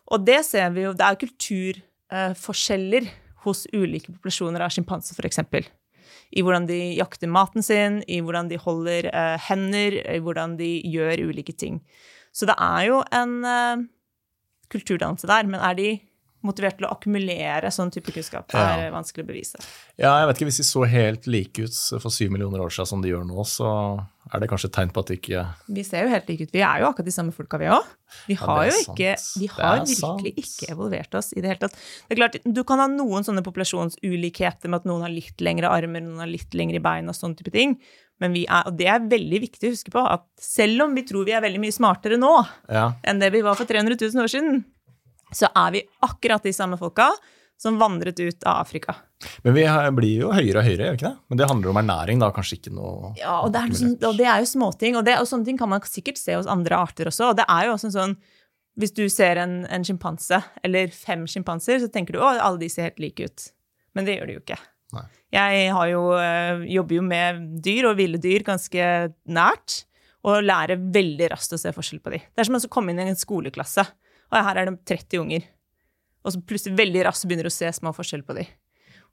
Og 0.07 0.23
det 0.23 0.39
ser 0.47 0.71
vi 0.71 0.87
jo, 0.87 0.95
det 0.95 1.03
er 1.03 1.19
kulturforskjeller 1.25 3.11
hos 3.43 3.65
ulike 3.75 4.13
populasjoner 4.13 4.63
av 4.63 4.71
sjimpanser, 4.71 5.19
f.eks. 5.19 5.43
I 6.31 6.45
hvordan 6.45 6.69
de 6.69 6.79
jakter 6.95 7.27
maten 7.27 7.65
sin, 7.65 7.99
i 8.07 8.23
hvordan 8.23 8.47
de 8.47 8.63
holder 8.63 9.11
eh, 9.11 9.35
hender, 9.49 9.99
i 10.15 10.23
hvordan 10.23 10.55
de 10.61 10.77
gjør 10.87 11.27
ulike 11.27 11.59
ting. 11.59 11.83
Så 12.31 12.47
det 12.47 12.55
er 12.55 12.87
jo 12.87 13.03
en 13.11 13.89
kulturdannelse 14.71 15.27
der, 15.27 15.43
men 15.43 15.59
er 15.59 15.73
de 15.73 15.99
motivert 16.45 16.77
til 16.79 16.87
å 16.87 16.91
akkumulere 16.95 17.67
sånn 17.73 17.91
type 17.91 18.11
kunnskap? 18.15 18.53
Er 18.55 18.85
Ja. 18.85 18.91
vanskelig 18.91 19.25
å 19.25 19.27
bevise. 19.27 19.59
Ja, 19.97 20.13
jeg 20.19 20.27
vet 20.29 20.37
ikke, 20.37 20.45
Hvis 20.49 20.57
de 20.57 20.63
så 20.63 20.87
helt 20.87 21.27
like 21.27 21.59
ut 21.59 21.75
for 22.01 22.09
syv 22.09 22.31
millioner 22.31 22.59
år 22.63 22.69
siden 22.71 22.87
som 22.87 23.01
de 23.01 23.09
gjør 23.09 23.25
nå, 23.27 23.43
så 23.45 24.05
er 24.33 24.39
det 24.39 24.49
kanskje 24.49 24.65
et 24.69 24.75
tegn 24.77 24.91
på 24.93 24.99
at 24.99 25.07
de 25.07 25.17
ikke 25.17 25.41
Vi 25.73 25.83
ser 25.83 26.03
jo 26.05 26.09
helt 26.09 26.27
like 26.29 26.41
ut. 26.47 26.51
Vi 26.53 26.61
er 26.61 26.79
jo 26.81 26.85
akkurat 26.93 27.05
de 27.05 27.11
samme 27.11 27.33
folka, 27.33 27.57
vi 27.59 27.65
òg. 27.65 27.83
Vi 28.27 28.33
har 28.35 28.63
er 28.63 28.69
jo 28.71 28.77
ikke. 28.93 29.15
Vi 29.39 29.47
har 29.47 29.79
virkelig 29.79 29.97
sant. 29.97 30.21
ikke 30.37 30.71
evolvert 30.71 31.15
oss 31.15 31.33
i 31.33 31.41
det 31.41 31.49
hele 31.49 31.59
tatt. 31.67 31.73
Det 32.07 32.17
er 32.17 32.21
klart, 32.21 32.39
Du 32.53 32.63
kan 32.63 32.79
ha 32.79 32.87
noen 32.87 33.23
sånne 33.25 33.43
populasjonsulikheter 33.43 34.69
med 34.69 34.81
at 34.81 34.85
noen 34.89 35.01
har 35.05 35.09
litt 35.13 35.37
lengre 35.43 35.69
armer, 35.69 36.01
noen 36.01 36.19
har 36.23 36.27
litt 36.31 36.53
lengre 36.57 36.81
bein 36.81 37.09
og 37.09 37.15
sånne 37.17 37.37
type 37.39 37.51
ting. 37.51 37.77
Men 38.19 38.33
vi 38.35 38.45
er, 38.49 38.63
og 38.67 38.75
det 38.77 38.87
er 38.91 38.99
veldig 38.99 39.39
viktig 39.45 39.69
å 39.69 39.71
huske 39.75 39.91
på, 39.91 40.01
at 40.11 40.25
selv 40.43 40.81
om 40.83 40.95
vi 40.95 41.03
tror 41.07 41.25
vi 41.25 41.31
er 41.31 41.41
veldig 41.41 41.61
mye 41.63 41.71
smartere 41.75 42.17
nå 42.19 42.33
Ja, 42.69 42.89
enn 43.07 43.19
det 43.21 43.31
vi 43.31 43.41
var 43.45 43.55
for 43.55 43.65
300 43.69 43.95
000 43.95 44.23
år 44.23 44.27
siden, 44.27 44.65
så 45.35 45.49
er 45.51 45.75
vi 45.75 45.83
akkurat 46.05 46.45
de 46.45 46.53
samme 46.55 46.79
folka 46.79 47.11
som 47.59 47.75
vandret 47.79 48.19
ut 48.19 48.43
av 48.47 48.61
Afrika. 48.61 48.95
Men 49.43 49.53
vi 49.57 49.65
blir 49.97 50.21
jo 50.21 50.31
høyere 50.31 50.61
og 50.61 50.67
høyere, 50.67 50.85
gjør 50.85 50.93
vi 50.93 50.97
ikke 51.01 51.09
det? 51.09 51.15
Men 51.27 51.39
det 51.41 51.47
handler 51.49 51.71
om 51.73 51.79
ernæring, 51.81 52.21
da, 52.23 52.29
kanskje 52.35 52.55
ikke 52.55 52.71
noe 52.71 53.11
Ja, 53.19 53.41
og 53.43 53.51
det 53.51 53.61
er, 53.61 53.71
liksom, 53.73 53.95
og 54.07 54.15
det 54.15 54.27
er 54.31 54.39
jo 54.39 54.49
småting, 54.53 54.95
og, 54.95 55.03
det, 55.07 55.17
og 55.19 55.27
sånne 55.27 55.49
ting 55.49 55.59
kan 55.59 55.71
man 55.71 55.83
sikkert 55.83 56.21
se 56.21 56.37
hos 56.37 56.47
andre 56.47 56.79
arter 56.79 57.11
også. 57.11 57.33
Og 57.33 57.39
det 57.41 57.43
er 57.51 57.67
jo 57.67 57.75
også 57.75 57.89
en 57.89 57.95
sånn 57.97 58.17
Hvis 58.79 58.95
du 58.95 59.03
ser 59.11 59.41
en, 59.41 59.65
en 59.67 59.83
sjimpanse, 59.83 60.39
eller 60.63 60.93
fem 60.95 61.27
sjimpanser, 61.27 61.81
så 61.83 61.91
tenker 61.91 62.15
du 62.15 62.21
å, 62.23 62.31
alle 62.31 62.61
de 62.61 62.69
ser 62.71 62.87
helt 62.87 63.01
like 63.03 63.27
ut. 63.27 63.49
Men 63.97 64.07
det 64.07 64.15
gjør 64.15 64.29
de 64.29 64.37
jo 64.37 64.43
ikke. 64.45 64.59
Nei. 64.95 65.05
Jeg 65.35 65.65
har 65.75 65.89
jo, 65.91 66.03
øh, 66.15 66.63
jobber 66.77 66.95
jo 66.95 67.01
med 67.05 67.41
dyr 67.65 67.89
og 67.91 67.99
ville 67.99 68.21
dyr 68.21 68.45
ganske 68.47 68.85
nært, 69.27 69.81
og 70.27 70.43
lærer 70.43 70.79
veldig 70.95 71.27
raskt 71.33 71.53
å 71.55 71.59
se 71.59 71.73
forskjell 71.75 71.99
på 72.03 72.13
de. 72.15 72.21
Det 72.23 72.43
er 72.43 72.47
som 72.47 72.55
å 72.55 72.71
komme 72.71 72.93
inn 72.93 73.03
i 73.03 73.09
en 73.11 73.19
skoleklasse, 73.19 73.83
og 74.29 74.39
her 74.45 74.61
er 74.61 74.69
det 74.69 74.79
30 74.89 75.21
unger. 75.23 75.45
Og 76.25 76.33
så 76.35 76.41
plutselig 76.43 76.77
veldig 76.79 77.05
raskt 77.07 77.27
begynner 77.29 77.47
du 77.47 77.51
å 77.51 77.55
se 77.55 77.69
små 77.73 77.93
forskjeller 77.95 78.27
på 78.27 78.37
dem. 78.39 78.49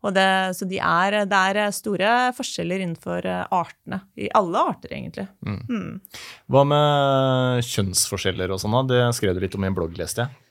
Og 0.04 0.12
det, 0.12 0.26
så 0.58 0.66
de 0.68 0.78
er, 0.82 1.22
det 1.26 1.42
er 1.50 1.72
store 1.74 2.10
forskjeller 2.36 2.82
innenfor 2.84 3.26
eh, 3.26 3.44
artene. 3.54 4.02
I 4.20 4.28
alle 4.36 4.64
arter, 4.72 4.92
egentlig. 4.92 5.24
Mm. 5.46 6.02
Hva 6.52 6.64
med 6.68 7.64
kjønnsforskjeller 7.66 8.52
og 8.52 8.60
sånn? 8.62 8.76
Det 8.90 9.00
skrev 9.16 9.34
du 9.34 9.40
litt 9.42 9.56
om 9.56 9.64
i 9.64 9.70
en 9.70 9.78
blogg, 9.78 9.96
leste 9.98 10.26
jeg. 10.26 10.34
Eh, 10.34 10.42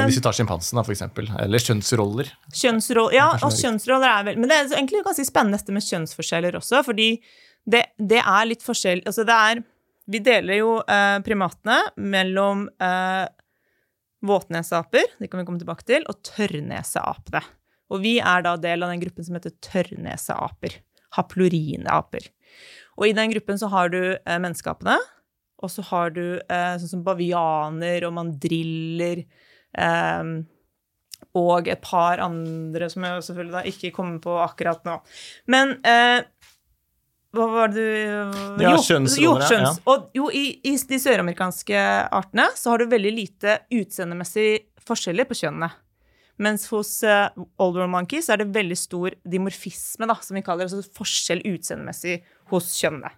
Eh, 0.00 0.04
hvis 0.06 0.18
vi 0.18 0.22
tar 0.24 0.36
sjimpansen, 0.36 0.80
eksempel. 0.80 1.28
Eller 1.42 1.62
kjønnsroller. 1.62 2.30
Kjønnsroll, 2.54 3.12
ja, 3.14 3.28
og 3.34 3.50
er 3.50 3.58
kjønnsroller 3.58 4.08
er 4.08 4.24
vel 4.30 4.38
Men 4.40 4.48
det 4.48 4.56
er 4.56 4.78
egentlig 4.78 5.04
ganske 5.04 5.26
spennende 5.26 5.58
dette 5.58 5.74
med 5.74 5.84
kjønnsforskjeller 5.84 6.56
også, 6.56 6.84
fordi 6.86 7.10
det, 7.66 7.84
det 7.98 8.22
er 8.22 8.46
litt 8.48 8.62
forskjell 8.64 9.02
Altså 9.04 9.26
det 9.28 9.34
er 9.36 9.60
Vi 10.10 10.22
deler 10.24 10.56
jo 10.62 10.78
eh, 10.80 11.18
primatene 11.26 11.82
mellom 12.00 12.68
eh, 12.80 13.26
våtneseaper, 14.26 15.16
det 15.18 15.30
kan 15.30 15.40
vi 15.40 15.46
komme 15.48 15.60
tilbake 15.62 15.86
til, 15.88 16.04
og 16.10 16.20
tørrneseapene. 16.26 17.42
Og 17.90 18.04
vi 18.04 18.18
er 18.22 18.44
da 18.46 18.54
del 18.60 18.84
av 18.86 18.92
den 18.92 19.02
gruppen 19.02 19.26
som 19.26 19.34
heter 19.34 19.54
tørrneseaper. 19.66 20.76
Haplorineaper. 21.16 22.28
Og 23.00 23.08
i 23.08 23.16
den 23.16 23.32
gruppen 23.32 23.58
så 23.58 23.70
har 23.72 23.90
du 23.90 24.00
eh, 24.14 24.38
menneskeapene, 24.38 24.98
og 25.60 25.72
så 25.72 25.84
har 25.90 26.14
du 26.14 26.24
eh, 26.38 26.74
sånn 26.80 26.92
som 26.94 27.04
bavianer 27.04 28.06
og 28.06 28.14
mandriller. 28.16 29.24
Eh, 29.74 30.32
og 31.38 31.68
et 31.70 31.82
par 31.84 32.22
andre 32.24 32.88
som 32.90 33.04
jeg 33.06 33.24
selvfølgelig 33.26 33.56
da 33.56 33.64
ikke 33.70 33.92
kommer 33.94 34.22
på 34.22 34.36
akkurat 34.42 34.86
nå. 34.86 34.96
Men 35.52 35.76
eh, 35.86 36.22
hva 37.36 37.46
var 37.46 37.70
det 37.70 37.84
du 37.84 38.62
Ja, 38.64 38.72
Jo, 38.74 38.80
kjønnsroller, 38.82 39.44
Jo, 39.46 39.58
ja. 39.62 39.74
Og 39.90 40.08
jo, 40.16 40.30
i, 40.34 40.58
i 40.66 40.72
de 40.74 40.98
søramerikanske 40.98 41.84
artene 42.10 42.48
så 42.58 42.72
har 42.72 42.82
du 42.82 42.90
veldig 42.90 43.12
lite 43.14 43.60
utseendemessig 43.70 44.48
forskjeller 44.86 45.28
på 45.28 45.38
kjønnene. 45.38 45.70
Mens 46.40 46.64
hos 46.72 46.94
uh, 47.04 47.28
old 47.60 47.76
world 47.76 47.92
monkeys 47.92 48.30
er 48.32 48.40
det 48.40 48.48
veldig 48.54 48.78
stor 48.80 49.14
dimorfisme, 49.28 50.08
da, 50.08 50.16
som 50.24 50.38
vi 50.38 50.42
kaller 50.42 50.66
det, 50.66 50.72
altså 50.72 50.96
forskjell 50.96 51.44
utseendemessig 51.52 52.16
hos 52.50 52.72
kjønnene. 52.80 53.12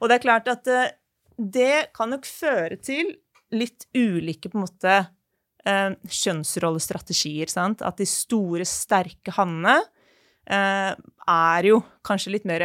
Og 0.00 0.10
det 0.10 0.18
er 0.18 0.24
klart 0.26 0.50
at 0.50 0.68
uh, 0.68 0.90
det 1.38 1.94
kan 1.96 2.10
nok 2.12 2.26
føre 2.28 2.76
til 2.82 3.14
litt 3.54 3.86
ulike 3.96 4.50
på 4.50 4.58
en 4.58 4.66
måte 4.66 4.98
uh, 5.06 5.94
kjønnsrollestrategier. 6.04 7.48
sant? 7.48 7.86
At 7.86 8.02
de 8.02 8.08
store, 8.10 8.68
sterke 8.68 9.32
hannene 9.38 9.80
er 10.50 11.66
jo 11.68 11.76
kanskje 12.02 12.32
litt 12.34 12.46
mer 12.48 12.64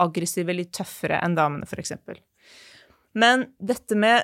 aggressive, 0.00 0.54
litt 0.56 0.72
tøffere 0.76 1.20
enn 1.24 1.36
damene, 1.38 1.64
f.eks. 1.68 1.92
Men 3.18 3.36
dette 3.58 3.94
med 3.98 4.16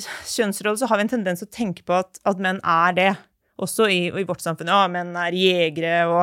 kjønnsrolle, 0.00 0.78
så 0.80 0.86
har 0.90 0.96
vi 0.98 1.02
en 1.06 1.14
tendens 1.14 1.40
til 1.42 1.48
å 1.48 1.56
tenke 1.56 1.82
på 1.86 1.92
at, 1.98 2.10
at 2.28 2.38
menn 2.42 2.60
er 2.64 2.90
det 2.96 3.12
også 3.60 3.82
i, 3.92 4.00
i, 4.08 4.24
vårt 4.28 4.42
samfunn. 4.44 4.72
Ja, 4.72 4.88
menn 4.92 5.12
er 5.18 5.32
jegere 5.36 5.96
og 6.08 6.22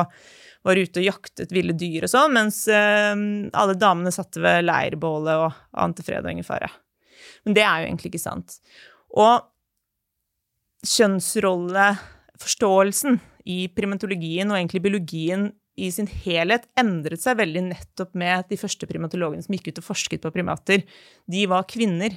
var 0.66 0.76
ute 0.76 1.00
og 1.00 1.06
jaktet 1.06 1.52
ville 1.54 1.74
dyr 1.78 2.04
og 2.04 2.10
sånn, 2.10 2.34
mens 2.34 2.56
uh, 2.66 3.14
alle 3.54 3.74
damene 3.78 4.10
satte 4.14 4.40
ved 4.42 4.64
leirbålet 4.66 5.36
og 5.44 5.52
ante 5.78 6.02
fred 6.06 6.24
og 6.24 6.30
ingen 6.34 6.46
fare. 6.46 6.68
Men 7.46 7.54
det 7.56 7.64
er 7.64 7.76
jo 7.80 7.86
egentlig 7.88 8.08
ikke 8.12 8.26
sant. 8.26 8.48
Og 9.14 9.34
kjønnsrolleforståelsen 10.86 13.18
i 13.50 13.68
primatologien 13.74 14.50
og 14.52 14.56
egentlig 14.58 14.82
biologien 14.84 15.42
i 15.78 15.90
sin 15.94 16.08
helhet 16.24 16.66
endret 16.78 17.22
seg 17.22 17.38
veldig 17.38 17.62
nettopp 17.70 18.16
med 18.18 18.48
de 18.50 18.58
første 18.60 18.88
primatologene 18.90 19.44
som 19.44 19.54
gikk 19.54 19.70
ut 19.70 19.80
og 19.82 19.86
forsket 19.86 20.24
på 20.24 20.34
primater. 20.34 20.82
De 21.30 21.44
var 21.50 21.68
kvinner. 21.70 22.16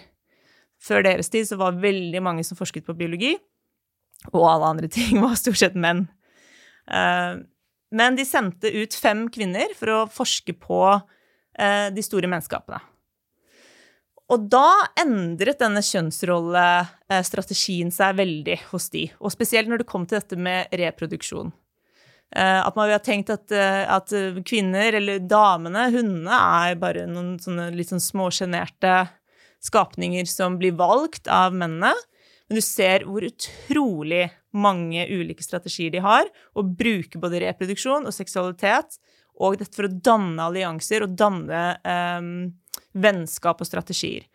Før 0.82 1.06
deres 1.06 1.30
tid 1.30 1.46
så 1.50 1.60
var 1.62 1.82
veldig 1.82 2.22
mange 2.26 2.46
som 2.48 2.58
forsket 2.58 2.88
på 2.88 2.98
biologi, 2.98 3.36
og 4.34 4.48
alle 4.50 4.72
andre 4.74 4.90
ting 4.92 5.22
var 5.22 5.38
stort 5.40 5.62
sett 5.62 5.78
menn. 5.78 6.08
Eh, 6.90 7.34
men 7.92 8.16
de 8.18 8.26
sendte 8.26 8.72
ut 8.72 8.96
fem 8.98 9.28
kvinner 9.34 9.76
for 9.78 9.94
å 9.94 10.08
forske 10.10 10.54
på 10.58 10.82
eh, 10.96 11.90
de 11.94 12.02
store 12.06 12.30
menneskapene. 12.32 12.82
Og 14.32 14.46
da 14.48 14.88
endret 15.02 15.60
denne 15.60 15.82
kjønnsrollestrategien 15.84 17.90
seg 17.92 18.16
veldig 18.16 18.56
hos 18.70 18.88
de, 18.94 19.12
og 19.20 19.32
spesielt 19.34 19.68
når 19.68 19.78
det 19.82 19.90
kom 19.92 20.06
til 20.08 20.22
dette 20.22 20.38
med 20.40 20.72
reproduksjon. 20.80 21.52
Eh, 22.32 22.60
at 22.64 22.76
man 22.78 22.92
har 22.92 23.02
tenkt 23.04 23.32
at, 23.34 23.52
at 23.52 24.14
kvinner, 24.48 24.96
eller 25.00 25.20
damene, 25.20 25.90
hundene, 25.92 26.38
er 26.66 26.78
bare 26.80 27.08
noen 27.10 27.36
sånne 27.42 27.72
litt 27.76 27.92
sånn 27.92 28.04
småsjenerte 28.04 28.94
skapninger 29.62 30.26
som 30.30 30.56
blir 30.62 30.78
valgt 30.80 31.28
av 31.32 31.54
mennene. 31.54 31.94
Men 32.48 32.60
du 32.60 32.64
ser 32.66 33.06
hvor 33.08 33.24
utrolig 33.24 34.30
mange 34.52 35.06
ulike 35.08 35.44
strategier 35.44 35.92
de 35.94 36.02
har, 36.04 36.28
og 36.58 36.74
bruker 36.80 37.22
både 37.22 37.40
reproduksjon 37.46 38.08
og 38.08 38.16
seksualitet 38.16 38.98
og 39.40 39.62
dette 39.62 39.78
for 39.78 39.88
å 39.88 39.94
danne 40.04 40.44
allianser 40.44 41.06
og 41.06 41.14
danne 41.18 41.62
um, 41.88 42.50
vennskap 42.92 43.64
og 43.64 43.70
strategier. 43.70 44.26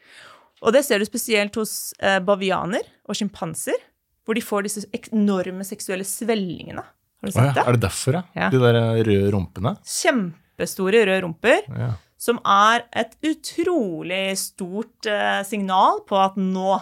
Og 0.65 0.73
det 0.73 0.87
ser 0.87 1.03
du 1.03 1.05
spesielt 1.05 1.59
hos 1.61 1.93
bavianer 2.25 2.87
og 3.05 3.19
sjimpanser, 3.19 3.77
hvor 4.25 4.39
de 4.39 4.43
får 4.43 4.65
disse 4.65 4.87
enorme 5.13 5.67
seksuelle 5.69 6.07
svellingene. 6.09 6.83
Har 7.23 7.31
du 7.31 7.35
sett 7.35 7.55
det? 7.57 7.65
Er 7.65 7.77
det 7.77 7.85
derfor, 7.87 8.19
ja? 8.19 8.25
ja. 8.37 8.51
De 8.53 8.61
der 8.63 8.81
røde 9.07 9.31
rumpene? 9.35 9.77
Kjempestore 9.87 11.05
røde 11.09 11.23
rumper. 11.25 11.65
Ja. 11.71 11.93
Som 12.21 12.41
er 12.49 12.87
et 12.97 13.17
utrolig 13.27 14.25
stort 14.41 15.09
uh, 15.11 15.43
signal 15.47 16.03
på 16.09 16.19
at 16.21 16.39
nå 16.41 16.79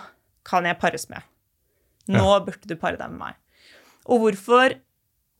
kan 0.47 0.67
jeg 0.69 0.79
pares 0.81 1.09
med. 1.11 1.25
Nå 2.13 2.25
ja. 2.25 2.41
burde 2.45 2.69
du 2.69 2.77
pare 2.79 3.01
deg 3.01 3.15
med 3.15 3.23
meg. 3.31 3.39
Og 4.05 4.21
hvorfor 4.21 4.77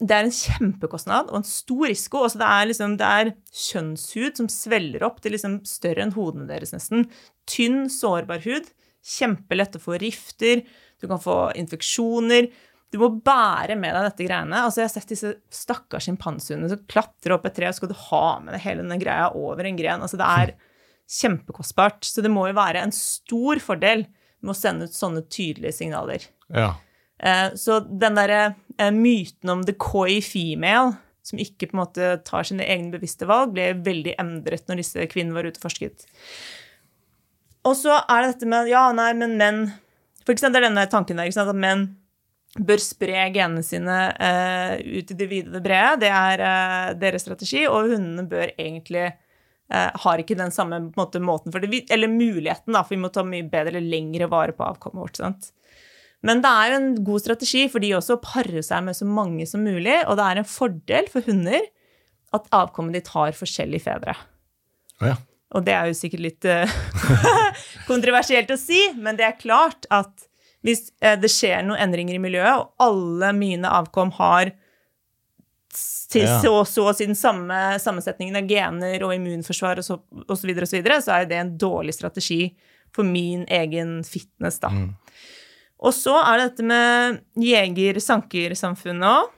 det 0.03 0.15
er 0.15 0.27
en 0.27 0.35
kjempekostnad 0.35 1.31
og 1.31 1.39
en 1.39 1.47
stor 1.47 1.87
risiko. 1.87 2.25
Også 2.27 2.41
det, 2.41 2.49
er 2.49 2.69
liksom, 2.69 2.97
det 3.01 3.09
er 3.09 3.33
kjønnshud 3.55 4.41
som 4.41 4.51
sveller 4.53 5.05
opp 5.07 5.21
til 5.23 5.37
liksom 5.37 5.61
større 5.69 6.05
enn 6.05 6.15
hodene 6.17 6.49
deres, 6.49 6.75
nesten. 6.75 7.07
Tynn, 7.51 7.87
sårbar 7.93 8.43
hud. 8.45 8.67
Kjempelett 9.05 9.79
å 9.79 9.83
få 9.83 9.99
rifter. 10.03 10.65
Du 11.01 11.07
kan 11.11 11.23
få 11.23 11.39
infeksjoner. 11.61 12.51
Du 12.95 13.01
må 13.03 13.09
bære 13.27 13.75
med 13.75 13.91
deg 13.91 14.05
dette 14.07 14.27
greiene. 14.29 14.61
Altså, 14.63 14.79
jeg 14.79 14.87
har 14.87 14.93
sett 14.93 15.11
disse 15.11 15.33
stakkars 15.51 16.07
sjimpansehundene 16.07 16.71
som 16.71 16.85
klatrer 16.87 17.35
opp 17.35 17.49
et 17.49 17.57
tre, 17.57 17.67
og 17.67 17.75
skal 17.75 17.91
du 17.91 17.97
ha 18.05 18.27
med 18.39 18.55
deg 18.55 18.63
hele 18.63 18.85
denne 18.85 19.01
greia 19.03 19.33
over 19.35 19.67
en 19.67 19.81
gren. 19.81 20.05
Altså, 20.05 20.21
det 20.21 20.29
er 20.31 20.53
kjempekostbart. 21.11 22.07
Så 22.07 22.23
det 22.23 22.31
må 22.31 22.47
jo 22.47 22.55
være 22.55 22.85
en 22.87 22.95
stor 22.95 23.59
fordel 23.65 24.07
med 24.45 24.53
å 24.55 24.59
sende 24.59 24.87
ut 24.87 24.95
sånne 24.95 25.25
tydelige 25.27 25.75
signaler. 25.81 26.29
Ja. 26.55 26.77
Eh, 27.19 27.49
så 27.59 27.81
den 27.83 28.21
derre 28.21 28.45
eh, 28.79 28.93
myten 28.95 29.51
om 29.57 29.67
the 29.67 29.75
coy 29.75 30.21
female, 30.23 30.95
som 31.27 31.43
ikke 31.43 31.73
på 31.73 31.75
en 31.75 31.83
måte 31.83 32.13
tar 32.29 32.47
sine 32.47 32.63
egne 32.69 32.95
bevisste 32.95 33.27
valg, 33.27 33.57
ble 33.57 33.73
veldig 33.83 34.15
endret 34.23 34.71
når 34.71 34.85
disse 34.85 35.09
kvinnene 35.11 35.35
var 35.35 35.51
ute 35.51 35.59
og 35.59 35.67
forsket. 35.67 36.07
Og 37.67 37.75
så 37.81 37.99
er 37.99 38.23
det 38.23 38.35
dette 38.37 38.55
med 38.55 38.71
Ja, 38.71 38.87
nei, 38.93 39.11
men 39.17 39.39
menn 39.41 39.63
For 40.27 40.35
eksempel 40.35 40.61
er 40.61 40.69
denne 40.69 40.85
tanken 40.93 41.19
der, 41.19 41.33
at 41.33 41.57
menn 41.57 41.87
bør 42.55 42.79
spre 42.83 43.27
genene 43.35 43.65
sine 43.67 43.99
uh, 44.15 44.75
ut 44.79 45.11
i 45.11 45.19
det 45.19 45.27
vide 45.31 45.51
og 45.51 45.57
det 45.57 45.63
brede. 45.65 46.05
Det 46.05 46.11
er 46.15 46.43
uh, 46.45 46.95
deres 46.99 47.25
strategi. 47.27 47.65
Og 47.67 47.91
hundene 47.91 48.27
bør 48.31 48.53
egentlig 48.53 49.09
uh, 49.11 49.91
har 50.05 50.23
ikke 50.23 50.39
den 50.39 50.55
samme 50.55 50.79
måte, 50.95 51.23
måten 51.23 51.55
for 51.55 51.65
det, 51.65 51.85
eller 51.95 52.13
muligheten, 52.13 52.75
da, 52.77 52.85
for 52.85 52.95
vi 52.95 53.03
må 53.03 53.11
ta 53.15 53.27
mye 53.27 53.47
bedre 53.51 53.75
eller 53.75 53.89
lengre 53.97 54.31
vare 54.31 54.55
på 54.57 54.67
avkommet 54.67 55.03
vårt. 55.03 55.23
sant? 55.23 55.51
Men 56.25 56.41
det 56.45 56.51
er 56.51 56.71
jo 56.71 56.77
en 56.79 56.93
god 57.05 57.25
strategi 57.25 57.67
for 57.69 57.85
de 57.85 57.91
også 57.99 58.17
å 58.17 58.23
pare 58.25 58.63
seg 58.65 58.87
med 58.87 58.97
så 58.97 59.09
mange 59.09 59.45
som 59.51 59.65
mulig, 59.65 59.99
og 60.07 60.17
det 60.17 60.29
er 60.29 60.41
en 60.41 60.49
fordel 60.49 61.11
for 61.13 61.27
hunder 61.27 61.67
at 62.35 62.47
avkommet 62.55 62.97
ditt 62.97 63.11
har 63.13 63.35
forskjellige 63.37 63.85
fedre. 63.85 64.15
Oh, 65.03 65.11
ja. 65.11 65.19
Og 65.55 65.67
det 65.67 65.75
er 65.77 65.91
jo 65.91 65.99
sikkert 65.99 66.23
litt 66.25 66.47
kontroversielt 67.91 68.49
å 68.51 68.57
si, 68.59 68.81
men 68.97 69.19
det 69.19 69.27
er 69.27 69.37
klart 69.39 69.85
at 69.93 70.25
hvis 70.65 70.89
uh, 71.05 71.15
det 71.21 71.31
skjer 71.33 71.65
noen 71.67 71.83
endringer 71.87 72.17
i 72.17 72.23
miljøet, 72.23 72.63
og 72.63 72.85
alle 72.85 73.33
mine 73.37 73.71
avkom 73.71 74.15
har 74.19 74.55
til 76.15 76.29
ja. 76.29 76.37
så, 76.39 76.53
så 76.69 76.87
siden 76.95 77.17
samme 77.19 77.57
sammensetningen 77.83 78.37
av 78.39 78.47
gener 78.47 79.03
og 79.03 79.15
immunforsvar 79.17 79.81
og 79.81 79.87
så, 79.87 79.97
og 80.23 80.37
så 80.39 80.47
videre, 80.47 80.67
og 80.67 80.71
så, 80.71 80.79
videre, 80.79 81.01
så 81.03 81.17
er 81.17 81.31
det 81.31 81.41
en 81.41 81.55
dårlig 81.59 81.97
strategi 81.97 82.43
for 82.95 83.07
min 83.07 83.43
egen 83.51 83.97
fitness, 84.07 84.61
da. 84.63 84.71
Mm. 84.71 84.93
Og 85.85 85.95
så 85.97 86.15
er 86.21 86.39
det 86.39 86.45
dette 86.53 86.67
med 86.69 87.19
jeger-sanker-samfunnet 87.43 89.09
òg. 89.09 89.33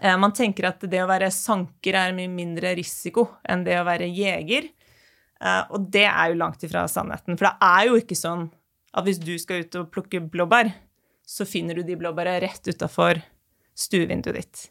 Eh, 0.00 0.16
man 0.18 0.32
tenker 0.32 0.70
at 0.70 0.82
det 0.88 1.02
å 1.02 1.10
være 1.10 1.28
sanker 1.34 1.98
er 2.00 2.14
mye 2.16 2.30
mindre 2.32 2.72
risiko 2.78 3.28
enn 3.44 3.66
det 3.66 3.76
å 3.78 3.84
være 3.86 4.08
jeger. 4.08 4.70
Eh, 5.42 5.62
og 5.68 5.90
det 5.92 6.06
er 6.08 6.32
jo 6.32 6.40
langt 6.40 6.64
ifra 6.64 6.86
sannheten. 6.90 7.36
For 7.36 7.50
det 7.50 7.68
er 7.68 7.90
jo 7.90 8.00
ikke 8.00 8.18
sånn 8.18 8.48
at 8.92 9.06
hvis 9.06 9.20
du 9.22 9.34
skal 9.40 9.64
ut 9.64 9.80
og 9.80 9.90
plukke 9.94 10.20
blåbær, 10.32 10.72
så 11.24 11.46
finner 11.48 11.78
du 11.78 11.86
de 11.86 11.96
blåbærene 11.96 12.42
rett 12.44 12.68
utafor 12.68 13.22
stuevinduet 13.78 14.38
ditt. 14.38 14.64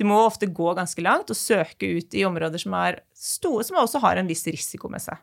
Du 0.00 0.06
må 0.08 0.16
ofte 0.24 0.48
gå 0.50 0.72
ganske 0.74 1.02
langt 1.04 1.30
og 1.30 1.38
søke 1.38 1.88
ut 1.98 2.14
i 2.16 2.24
områder 2.26 2.62
som 2.62 2.74
er 2.78 3.02
store, 3.14 3.66
som 3.66 3.78
også 3.78 4.00
har 4.02 4.18
en 4.18 4.30
viss 4.30 4.42
risiko 4.48 4.90
med 4.90 5.04
seg. 5.04 5.20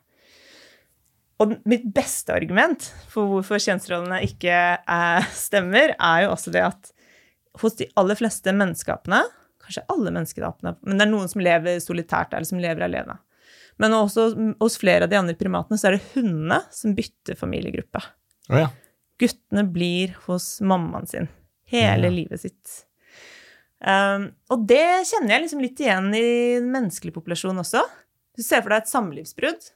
Og 1.42 1.54
mitt 1.68 1.84
beste 1.94 2.34
argument 2.34 2.88
for 3.10 3.28
hvorfor 3.30 3.60
kjønnsrollene 3.62 4.22
ikke 4.26 4.54
eh, 4.78 5.28
stemmer, 5.34 5.94
er 5.94 6.24
jo 6.24 6.32
også 6.32 6.54
det 6.54 6.64
at 6.66 6.92
hos 7.62 7.76
de 7.78 7.88
aller 7.98 8.18
fleste 8.18 8.54
menneskapene, 8.54 9.20
kanskje 9.62 9.86
alle 9.92 10.12
menneskeapene, 10.14 10.76
men 10.82 10.98
det 10.98 11.06
er 11.06 11.12
noen 11.12 11.30
som 11.30 11.42
lever 11.44 11.80
solitært 11.82 12.34
eller 12.34 12.48
som 12.48 12.62
lever 12.62 12.86
alene. 12.86 13.18
Men 13.78 13.94
også 13.94 14.30
hos 14.58 14.78
flere 14.80 15.06
av 15.06 15.12
de 15.12 15.18
andre 15.18 15.36
primatene 15.38 15.78
så 15.78 15.90
er 15.90 15.98
det 15.98 16.06
hundene 16.16 16.60
som 16.74 16.96
bytter 16.98 17.38
familiegruppe. 17.38 18.02
Oh, 18.48 18.58
ja. 18.60 18.68
Guttene 19.18 19.64
blir 19.68 20.14
hos 20.26 20.58
mammaen 20.64 21.08
sin 21.10 21.30
hele 21.68 22.08
ja. 22.08 22.14
livet 22.14 22.42
sitt. 22.42 22.76
Um, 23.78 24.30
og 24.50 24.64
det 24.66 25.06
kjenner 25.06 25.36
jeg 25.36 25.44
liksom 25.44 25.60
litt 25.62 25.80
igjen 25.82 26.08
i 26.16 26.28
den 26.58 26.70
menneskelige 26.72 27.18
populasjonen 27.18 27.62
også. 27.62 27.84
Du 28.38 28.42
ser 28.46 28.62
for 28.62 28.72
deg 28.72 28.84
et 28.84 28.90
samlivsbrudd 28.90 29.68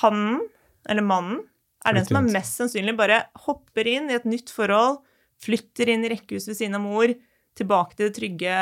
hannen, 0.00 0.40
eller 0.88 1.04
mannen, 1.06 1.42
er 1.84 1.98
den 1.98 2.06
som 2.08 2.22
er 2.22 2.32
mest 2.32 2.56
sannsynlig 2.60 2.94
bare 2.96 3.26
hopper 3.44 3.88
inn 3.88 4.08
i 4.08 4.16
et 4.16 4.26
nytt 4.28 4.52
forhold, 4.52 5.02
flytter 5.44 5.90
inn 5.92 6.06
i 6.06 6.10
rekkehuset 6.14 6.52
ved 6.52 6.58
siden 6.60 6.78
av 6.78 6.84
mor, 6.86 7.12
tilbake 7.54 7.98
til 7.98 8.08
de 8.08 8.14
trygge, 8.16 8.54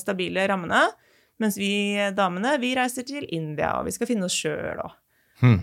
stabile 0.00 0.46
rammene. 0.50 0.86
Mens 1.38 1.58
vi 1.60 1.94
damene, 2.16 2.56
vi 2.58 2.72
reiser 2.74 3.06
til 3.06 3.28
India, 3.34 3.76
og 3.78 3.86
vi 3.86 3.94
skal 3.94 4.08
finne 4.10 4.26
oss 4.26 4.34
sjøl 4.34 4.80
og 4.82 4.94
hmm. 5.42 5.60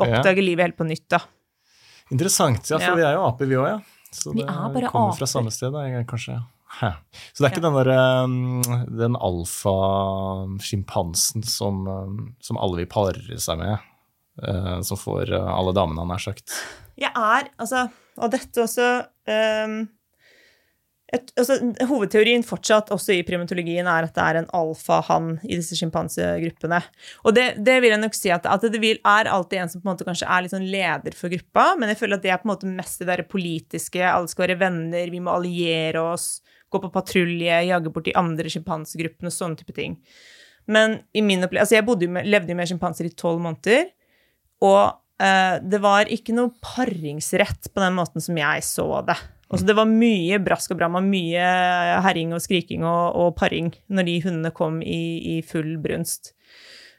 Oppdage 0.00 0.40
ja. 0.40 0.46
livet 0.46 0.64
helt 0.64 0.78
på 0.80 0.88
nytt, 0.88 1.06
da. 1.12 1.20
Interessant. 2.14 2.70
Ja, 2.70 2.78
for 2.82 2.96
vi 2.98 3.04
er 3.06 3.14
jo 3.18 3.22
aper, 3.28 3.46
vi 3.50 3.56
òg, 3.60 3.68
ja. 3.68 3.78
Så 4.14 4.32
det 4.32 4.46
kommer 4.48 4.84
aper. 4.88 5.16
fra 5.18 5.26
samme 5.28 5.50
sted, 5.52 5.72
da, 5.74 5.80
kanskje. 6.08 6.34
Hæ. 6.78 6.90
Så 7.32 7.38
det 7.42 7.46
er 7.48 7.52
ikke 7.54 7.64
den 7.64 7.78
der 7.78 7.88
um, 8.24 8.62
den 9.00 9.14
alfa-sjimpansen 9.28 11.42
som, 11.48 11.74
um, 11.88 12.18
som 12.44 12.60
alle 12.60 12.76
vil 12.82 12.90
pare 12.92 13.38
seg 13.40 13.56
med, 13.60 13.74
uh, 14.44 14.78
som 14.84 14.96
får 15.00 15.24
uh, 15.32 15.48
alle 15.54 15.72
damene, 15.76 16.00
han 16.04 16.14
har 16.14 16.22
sagt. 16.28 16.48
Jeg 16.98 17.12
er, 17.14 17.42
altså 17.62 17.80
Og 18.18 18.32
dette 18.34 18.62
også 18.64 18.86
um, 19.30 19.74
altså, 21.08 21.56
hovedteorien 21.88 22.44
fortsatt 22.46 22.90
også 22.92 23.14
i 23.16 23.24
primatologien 23.26 23.88
er 23.88 24.06
at 24.06 24.14
det 24.16 24.24
er 24.24 24.40
en 24.40 24.50
alfahann 24.56 25.30
i 25.46 25.56
disse 25.56 25.78
sjimpansegruppene. 25.78 26.80
Og 27.24 27.36
det, 27.36 27.46
det, 27.64 27.78
vil 27.82 27.94
jeg 27.94 28.02
nok 28.02 28.18
si 28.18 28.32
at, 28.34 28.48
at 28.48 28.66
det 28.68 28.80
vil, 28.82 29.00
er 29.08 29.30
alltid 29.32 29.62
en 29.62 29.72
som 29.72 29.82
på 29.82 29.88
en 29.88 29.94
måte 29.94 30.08
kanskje 30.08 30.28
er 30.28 30.44
litt 30.44 30.54
sånn 30.54 30.68
leder 30.68 31.16
for 31.16 31.32
gruppa, 31.32 31.70
men 31.80 31.92
jeg 31.92 32.00
føler 32.02 32.18
at 32.18 32.26
det 32.26 32.34
er 32.34 32.42
på 32.42 32.48
en 32.48 32.52
måte 32.52 32.72
mest 32.72 33.00
det 33.00 33.08
der 33.10 33.24
politiske, 33.28 34.04
alle 34.04 34.30
skal 34.30 34.46
være 34.46 34.60
venner, 34.60 35.12
vi 35.12 35.22
må 35.24 35.32
alliere 35.34 36.04
oss, 36.12 36.28
gå 36.68 36.82
på 36.82 36.92
patrulje, 36.92 37.62
jage 37.70 37.92
bort 37.94 38.08
de 38.08 38.16
andre 38.18 38.52
sjimpansegruppene, 38.52 39.32
sånne 39.32 39.62
type 39.62 39.76
ting. 39.76 39.96
Men 40.68 40.98
i 41.16 41.24
min 41.24 41.40
opplevelse 41.46 41.78
Altså, 41.78 42.04
jeg 42.04 42.10
med, 42.12 42.28
levde 42.28 42.52
jo 42.52 42.58
med 42.58 42.68
sjimpanser 42.68 43.08
i 43.08 43.14
tolv 43.16 43.40
måneder, 43.40 43.88
og 44.60 44.82
eh, 45.22 45.56
det 45.64 45.80
var 45.80 46.12
ikke 46.12 46.36
noe 46.36 46.52
paringsrett 46.60 47.70
på 47.72 47.80
den 47.80 47.96
måten 47.96 48.20
som 48.20 48.36
jeg 48.36 48.66
så 48.66 48.90
det. 49.08 49.16
Altså, 49.48 49.64
det 49.64 49.76
var 49.78 49.88
mye 49.88 50.38
brask 50.44 50.74
og 50.74 50.80
bram 50.80 50.98
og 50.98 51.06
mye 51.08 51.44
herring 52.04 52.34
og 52.36 52.42
skriking 52.44 52.84
og, 52.84 53.16
og 53.16 53.30
paring 53.38 53.70
når 53.88 54.08
de 54.08 54.16
hundene 54.26 54.52
kom 54.56 54.82
i, 54.84 55.38
i 55.38 55.38
full 55.46 55.78
brunst. 55.80 56.34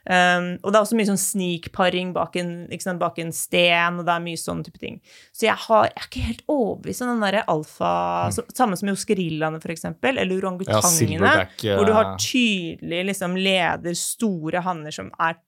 Um, 0.08 0.54
og 0.64 0.72
det 0.72 0.78
er 0.78 0.80
også 0.80 0.96
mye 0.96 1.08
sånn 1.10 1.20
snikparing 1.20 2.14
bak 2.16 2.38
en, 2.40 2.54
bak 2.98 3.18
en 3.20 3.32
sten, 3.36 3.98
og 4.00 4.06
det 4.08 4.14
er 4.14 4.24
mye 4.24 4.40
sånn 4.40 4.62
type 4.64 4.80
ting. 4.80 4.96
Så 5.36 5.44
jeg, 5.44 5.58
har, 5.66 5.90
jeg 5.90 6.00
er 6.00 6.08
ikke 6.08 6.24
helt 6.24 6.42
overbevist 6.50 7.04
om 7.04 7.12
den 7.12 7.24
derre 7.26 7.44
alfa 7.52 7.92
mm. 8.30 8.34
så, 8.34 8.46
Samme 8.56 8.78
som 8.80 8.90
hos 8.90 9.04
gorillaene, 9.06 9.60
eksempel, 9.60 10.18
eller 10.18 10.40
orangutangene, 10.40 11.34
ja, 11.62 11.76
hvor 11.76 11.86
du 11.86 11.94
har 11.94 12.14
tydelig 12.16 13.04
liksom, 13.12 13.36
leder, 13.38 13.98
store 13.98 14.64
hanner 14.64 14.94
som 14.94 15.12
er 15.20 15.38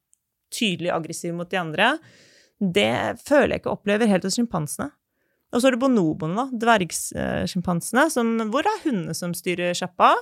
tydelig 0.52 0.92
aggressive 0.92 1.34
mot 1.34 1.50
de 1.50 1.58
andre. 1.58 1.94
Det 2.62 2.92
føler 3.24 3.56
jeg 3.56 3.64
ikke 3.64 3.72
opplever 3.72 4.10
helt 4.10 4.28
hos 4.28 4.36
sjimpansene. 4.36 4.92
Og 5.52 5.60
så 5.60 5.68
er 5.68 5.74
det 5.74 5.82
bonoboene, 5.82 6.36
da, 6.38 6.60
dvergsjimpansene, 6.64 8.06
hvor 8.48 8.64
det 8.64 8.72
er 8.72 8.84
hundene 8.86 9.16
som 9.16 9.34
styrer 9.36 9.76
sjappa. 9.76 10.14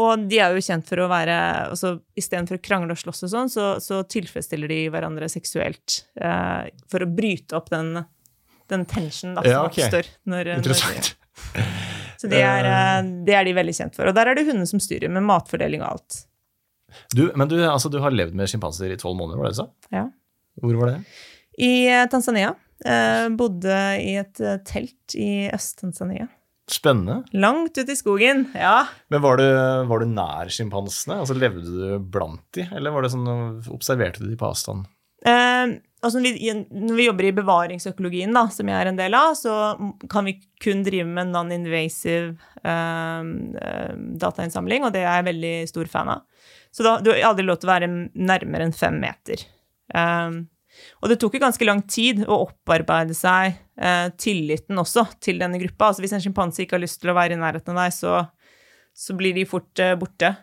Og 0.00 0.24
de 0.30 0.38
er 0.40 0.54
jo 0.54 0.62
kjent 0.64 0.86
for 0.88 1.02
å 1.04 1.08
være 1.10 1.34
altså 1.68 1.98
Istedenfor 2.16 2.56
å 2.56 2.62
krangle 2.64 2.94
og 2.94 3.00
slåss 3.00 3.26
og 3.26 3.32
sånn, 3.34 3.50
så, 3.52 3.66
så, 3.84 4.00
tilfredsstiller 4.08 4.70
de 4.70 4.78
hverandre 4.92 5.28
seksuelt. 5.28 5.98
Eh, 6.16 6.70
for 6.88 7.04
å 7.04 7.10
bryte 7.12 7.58
opp 7.58 7.68
den, 7.72 7.98
den 8.72 8.86
tensionen 8.88 9.36
da, 9.36 9.44
som 9.44 9.52
ja, 9.52 9.60
okay. 9.66 9.84
oppstår. 9.84 10.08
Når, 10.32 10.54
Interessant. 10.62 11.12
Når, 11.52 11.68
så 12.22 12.32
det 12.32 12.40
er, 12.40 12.70
eh, 12.70 13.12
det 13.26 13.36
er, 13.36 13.48
de 13.48 13.56
veldig 13.58 13.76
kjent 13.82 13.98
for. 13.98 14.08
Og 14.08 14.16
der 14.16 14.32
er 14.32 14.38
det 14.38 14.46
hundene 14.48 14.70
som 14.70 14.80
styrer, 14.80 15.12
med 15.12 15.26
matfordeling 15.28 15.84
og 15.84 15.90
alt. 15.90 16.22
Du, 17.12 17.26
men 17.36 17.48
du, 17.50 17.58
altså, 17.66 17.92
du 17.92 18.00
har 18.04 18.14
levd 18.14 18.36
med 18.38 18.48
sjimpanser 18.48 18.92
i 18.94 19.00
tolv 19.00 19.18
måneder, 19.20 19.42
var 19.42 19.52
det 19.52 19.60
så? 19.60 19.68
Ja. 19.92 20.06
Hvor 20.62 20.80
var 20.80 20.94
det? 20.94 20.98
I 21.60 21.72
eh, 21.90 22.06
Tanzania. 22.12 22.54
Eh, 22.82 23.26
bodde 23.38 23.80
i 24.02 24.14
et 24.20 24.40
eh, 24.42 24.60
telt 24.66 25.16
i 25.18 25.48
Øst-Tanzania. 25.54 26.28
Spennende. 26.70 27.22
Langt 27.34 27.76
ute 27.76 27.92
i 27.92 27.98
skogen, 27.98 28.46
ja. 28.54 28.86
Men 29.12 29.22
var 29.24 29.38
du, 29.40 29.46
var 29.90 30.02
du 30.02 30.10
nær 30.10 30.50
sjimpansene? 30.52 31.18
Altså, 31.22 31.36
levde 31.36 31.66
du 31.66 31.96
blant 32.12 32.44
de, 32.56 32.68
eller 32.72 32.94
var 32.94 33.04
det 33.04 33.12
sånn, 33.12 33.30
observerte 33.74 34.22
du 34.22 34.30
de 34.30 34.38
på 34.38 34.48
avstand? 34.48 34.86
Eh, 35.26 35.74
altså 36.02 36.22
når, 36.22 36.38
vi, 36.38 36.52
når 36.74 36.98
vi 36.98 37.06
jobber 37.06 37.28
i 37.28 37.34
bevaringsøkologien, 37.36 38.34
da, 38.34 38.46
som 38.54 38.70
jeg 38.70 38.78
er 38.78 38.90
en 38.90 38.98
del 38.98 39.14
av, 39.18 39.34
så 39.38 39.56
kan 40.10 40.26
vi 40.26 40.36
kun 40.62 40.82
drive 40.86 41.06
med 41.06 41.30
non-invasive 41.34 42.32
eh, 42.62 43.28
eh, 43.66 43.92
datainnsamling, 44.22 44.86
og 44.86 44.94
det 44.94 45.04
er 45.04 45.20
jeg 45.20 45.28
veldig 45.32 45.56
stor 45.70 45.90
fan 45.92 46.14
av. 46.16 46.48
Så 46.72 46.86
da, 46.86 46.96
du 47.04 47.12
har 47.12 47.20
aldri 47.32 47.44
lov 47.46 47.60
til 47.60 47.68
å 47.68 47.74
være 47.74 47.90
nærmere 48.16 48.66
enn 48.66 48.74
fem 48.76 48.96
meter. 49.02 49.44
Um, 49.92 50.46
og 51.02 51.10
det 51.10 51.18
tok 51.20 51.36
jo 51.36 51.42
ganske 51.42 51.66
lang 51.66 51.82
tid 51.90 52.22
å 52.26 52.42
opparbeide 52.46 53.14
seg 53.16 53.56
eh, 53.76 54.08
tilliten 54.20 54.78
også 54.80 55.06
til 55.22 55.42
denne 55.42 55.60
gruppa. 55.62 55.90
Altså 55.90 56.04
hvis 56.04 56.14
en 56.16 56.24
sjimpanse 56.24 56.64
ikke 56.64 56.78
har 56.78 56.84
lyst 56.84 57.00
til 57.02 57.12
å 57.12 57.16
være 57.18 57.36
i 57.36 57.40
nærheten 57.40 57.76
av 57.76 57.84
deg, 57.84 57.96
så, 57.96 58.14
så 58.94 59.16
blir 59.18 59.36
de 59.36 59.46
fort 59.48 59.82
eh, 59.82 59.96
borte. 59.98 60.34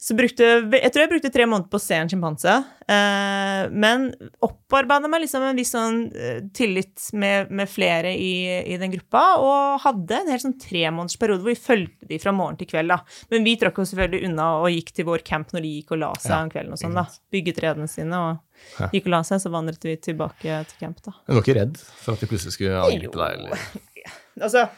Så 0.00 0.14
brukte, 0.16 0.46
jeg 0.72 0.92
tror 0.94 1.02
jeg 1.02 1.10
brukte 1.10 1.28
tre 1.28 1.44
måneder 1.44 1.68
på 1.68 1.76
å 1.76 1.82
se 1.82 1.96
en 2.00 2.08
sjimpanse. 2.08 2.52
Eh, 2.88 3.66
men 3.68 4.06
opparbeida 4.40 5.10
meg 5.12 5.26
liksom 5.26 5.44
en 5.44 5.60
viss 5.60 5.74
sånn 5.74 5.98
eh, 6.16 6.38
tillit 6.56 7.04
med, 7.20 7.50
med 7.52 7.68
flere 7.68 8.14
i, 8.16 8.30
i, 8.64 8.78
den 8.80 8.94
gruppa. 8.94 9.20
Og 9.44 9.84
hadde 9.84 10.22
en 10.22 10.32
helt 10.32 10.46
sånn 10.46 10.56
tremånedersperiode 10.62 11.44
hvor 11.44 11.52
vi 11.52 11.66
fulgte 11.68 12.08
de 12.08 12.20
fra 12.22 12.32
morgen 12.32 12.56
til 12.62 12.70
kveld. 12.72 12.94
da. 12.94 13.20
Men 13.28 13.44
vi 13.44 13.58
trakk 13.60 13.82
oss 13.84 13.92
selvfølgelig 13.92 14.30
unna 14.30 14.48
og 14.62 14.70
gikk 14.72 14.94
til 14.96 15.10
vår 15.10 15.26
camp 15.28 15.52
når 15.52 15.68
de 15.68 15.76
gikk 15.76 15.92
og 15.92 16.02
la 16.06 16.12
seg 16.16 16.32
ja. 16.32 16.42
om 16.46 16.56
kvelden. 16.56 16.72
og 16.72 16.80
sånn 16.86 16.96
da. 16.96 17.08
Bygget 17.36 17.64
redene 17.68 17.92
sine 17.92 18.24
og 18.24 18.90
gikk 18.96 19.12
og 19.12 19.18
la 19.18 19.24
seg, 19.28 19.44
så 19.44 19.52
vandret 19.52 19.84
vi 19.84 20.00
tilbake 20.00 20.64
til 20.72 20.80
camp. 20.80 21.04
da. 21.04 21.18
Men 21.26 21.36
du 21.36 21.42
var 21.42 21.44
ikke 21.44 21.60
redd 21.60 21.80
for 22.00 22.16
at 22.16 22.24
de 22.24 22.32
plutselig 22.32 22.56
skulle 22.56 22.86
angripe 22.88 23.20
deg? 23.20 23.42
eller? 23.42 23.66
Altså... 24.40 24.70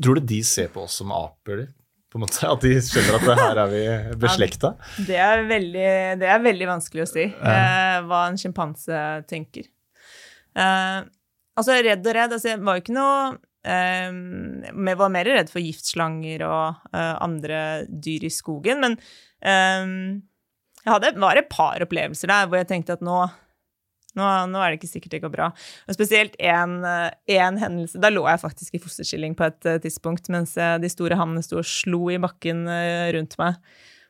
Tror 0.00 0.16
du 0.16 0.24
de 0.32 0.38
ser 0.42 0.70
på 0.72 0.80
oss 0.88 0.96
som 0.98 1.12
aper? 1.12 1.68
På 2.16 2.20
en 2.20 2.24
måte? 2.24 2.48
At 2.48 2.64
de 2.64 2.72
skjønner 2.82 3.18
at 3.18 3.40
her 3.42 3.60
er 3.62 3.72
vi 3.72 3.82
beslekta? 4.24 4.72
Ja, 4.76 5.06
det, 5.08 5.18
er 5.22 5.42
veldig, 5.50 5.88
det 6.22 6.30
er 6.32 6.44
veldig 6.44 6.70
vanskelig 6.70 7.04
å 7.04 7.10
si 7.10 7.26
uh, 7.28 7.98
hva 8.08 8.22
en 8.30 8.40
sjimpanse 8.40 9.02
tenker. 9.30 9.68
Uh, 10.56 11.04
altså, 11.58 11.76
redd 11.84 12.06
og 12.06 12.16
redd 12.16 12.32
altså, 12.32 12.54
Jeg 12.54 12.62
var 12.64 12.78
jo 12.78 12.80
ikke 12.80 12.94
noe 12.96 13.16
uh, 13.36 14.14
Jeg 14.72 15.00
var 15.02 15.12
mer 15.12 15.28
redd 15.28 15.52
for 15.52 15.60
giftslanger 15.60 16.46
og 16.48 16.96
andre 16.96 17.58
dyr 17.90 18.24
i 18.24 18.32
skogen, 18.32 18.80
men 18.80 18.96
jeg 19.46 20.88
hadde, 20.88 21.10
var 21.20 21.38
et 21.38 21.50
par 21.52 21.82
opplevelser 21.84 22.30
der 22.32 22.46
hvor 22.48 22.58
jeg 22.58 22.70
tenkte 22.70 22.96
at 22.96 23.04
nå 23.04 23.18
nå, 24.18 24.28
nå, 24.50 24.60
er 24.60 24.72
det 24.72 24.80
ikke 24.80 24.90
sikkert 24.90 25.16
det 25.16 25.22
går 25.24 25.32
bra. 25.32 25.50
Og 25.86 25.96
spesielt 25.96 26.36
én 26.40 27.60
hendelse. 27.62 28.00
Da 28.02 28.12
lå 28.12 28.24
jeg 28.28 28.42
faktisk 28.42 28.76
i 28.76 28.82
fosterstilling 28.82 29.36
på 29.38 29.48
et 29.48 29.68
uh, 29.68 29.76
tidspunkt 29.82 30.30
mens 30.32 30.56
uh, 30.60 30.76
de 30.82 30.90
store 30.92 31.18
hannene 31.18 31.44
sto 31.44 31.60
og 31.60 31.68
slo 31.68 32.06
i 32.12 32.20
bakken 32.22 32.64
rundt 33.16 33.36
meg. 33.40 33.60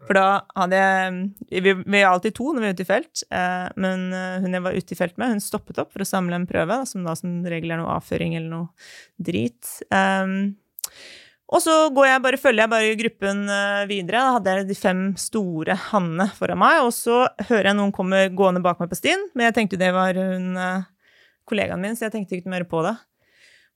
For 0.07 0.12
da 0.12 0.42
hadde 0.53 0.77
jeg 0.77 1.62
Vi, 1.64 1.73
vi 1.73 2.01
er 2.03 2.11
alltid 2.11 2.35
to 2.37 2.51
når 2.53 2.62
vi 2.62 2.69
er 2.69 2.75
ute 2.77 2.85
i 2.85 2.88
felt, 2.88 3.23
men 3.81 4.03
hun 4.12 4.53
jeg 4.53 4.64
var 4.66 4.77
ute 4.77 4.92
i 4.92 4.99
felt 4.99 5.16
med, 5.16 5.33
hun 5.33 5.40
stoppet 5.42 5.81
opp 5.81 5.95
for 5.95 6.05
å 6.05 6.09
samle 6.09 6.37
en 6.37 6.45
prøve, 6.49 6.77
som 6.87 7.07
da 7.07 7.14
som 7.16 7.38
regel 7.49 7.73
er 7.73 7.81
noe 7.81 7.95
avføring 7.97 8.37
eller 8.37 8.53
noe 8.53 8.69
drit. 9.16 9.73
Um, 9.88 10.53
og 11.47 11.63
så 11.63 11.75
jeg 12.03 12.23
bare, 12.25 12.39
følger 12.43 12.65
jeg 12.65 12.73
bare 12.73 12.95
gruppen 12.99 13.43
eh, 13.55 13.83
videre. 13.87 14.19
Da 14.19 14.37
hadde 14.37 14.55
jeg 14.55 14.67
de 14.67 14.79
fem 14.79 15.03
store 15.21 15.77
hannene 15.93 16.27
foran 16.35 16.59
meg, 16.59 16.81
og 16.83 16.91
så 16.95 17.23
hører 17.47 17.71
jeg 17.71 17.79
noen 17.79 17.95
komme 17.95 18.25
gående 18.35 18.63
bak 18.65 18.81
meg 18.83 18.91
på 18.91 18.99
stien. 18.99 19.29
Men 19.35 19.49
jeg 19.49 19.61
tenkte 19.61 19.79
det 19.79 19.93
var 19.95 20.19
hun 20.19 20.57
eh, 20.59 20.89
kollegaen 21.47 21.85
min, 21.85 21.95
så 21.95 22.09
jeg 22.09 22.17
tenkte 22.17 22.41
ikke 22.41 22.51
mer 22.51 22.67
på 22.67 22.83
det. 22.87 22.97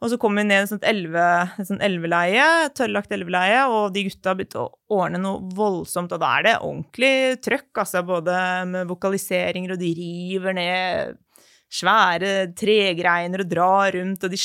Og 0.00 0.09
så 0.11 0.16
kom 0.18 0.38
vi 0.40 0.46
ned 0.48 0.64
et 0.64 0.70
sånt 0.70 0.87
et 0.88 1.68
sånt 1.68 1.83
elveleie, 1.85 2.44
tørrlagt 2.74 3.12
elveleie, 3.12 3.62
og 3.68 3.92
de 3.94 4.06
gutta 4.09 4.33
begynte 4.35 4.62
å 4.62 4.70
ordne 4.96 5.20
noe 5.20 5.44
voldsomt, 5.54 6.14
og 6.16 6.22
da 6.22 6.30
er 6.38 6.46
det 6.46 6.54
ordentlig 6.64 7.14
trøkk, 7.44 7.83
altså, 7.85 8.02
både 8.09 8.37
med 8.72 8.88
vokaliseringer, 8.88 9.76
og 9.76 9.83
de 9.83 9.92
river 10.00 10.56
ned 10.56 11.18
svære 11.70 12.33
tregreiner 12.59 13.44
og 13.44 13.52
drar 13.52 13.92
rundt, 13.94 14.24
og 14.24 14.33
de 14.33 14.40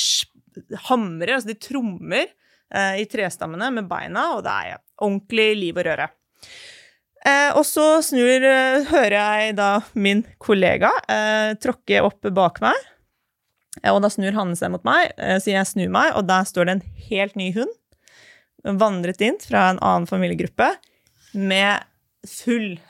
hamrer, 0.90 1.38
altså 1.38 1.50
de 1.50 1.58
trommer 1.58 2.28
i 2.74 3.04
trestammene 3.06 3.68
med 3.70 3.86
beina, 3.86 4.32
og 4.34 4.40
det 4.42 4.54
er 4.66 4.78
ordentlig 5.04 5.52
liv 5.60 5.76
og 5.78 5.86
røre. 5.86 6.08
Eh, 7.26 7.50
og 7.58 7.64
så 7.66 7.98
snur, 8.06 8.44
eh, 8.44 8.84
hører 8.86 9.16
jeg 9.16 9.56
da 9.58 9.70
min 9.98 10.22
kollega 10.42 10.92
eh, 11.10 11.54
tråkke 11.58 12.02
opp 12.06 12.28
bak 12.34 12.60
meg. 12.62 12.76
Eh, 13.82 13.90
og 13.90 13.98
da 14.04 14.10
snur 14.12 14.36
han 14.36 14.54
seg 14.58 14.70
mot 14.74 14.84
meg, 14.86 15.10
eh, 15.18 15.40
så 15.42 15.50
jeg 15.50 15.70
snur 15.72 15.90
meg, 15.90 16.12
og 16.14 16.28
der 16.28 16.46
står 16.46 16.68
det 16.68 16.76
en 16.76 16.86
helt 17.08 17.36
ny 17.38 17.50
hund. 17.56 17.72
Vandret 18.66 19.22
inn 19.22 19.38
fra 19.42 19.68
en 19.72 19.82
annen 19.82 20.06
familiegruppe 20.10 20.72
med 21.34 21.84
full 22.26 22.80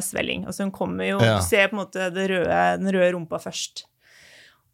svelling. 0.00 0.46
Altså 0.48 0.64
hun 0.64 0.70
kommer 0.72 1.04
jo 1.04 1.18
ja. 1.20 1.34
Du 1.36 1.44
ser 1.44 1.66
på 1.68 1.76
en 1.76 1.82
måte 1.82 2.06
røde, 2.08 2.60
den 2.80 2.88
røde 2.94 3.10
rumpa 3.12 3.36
først. 3.42 3.82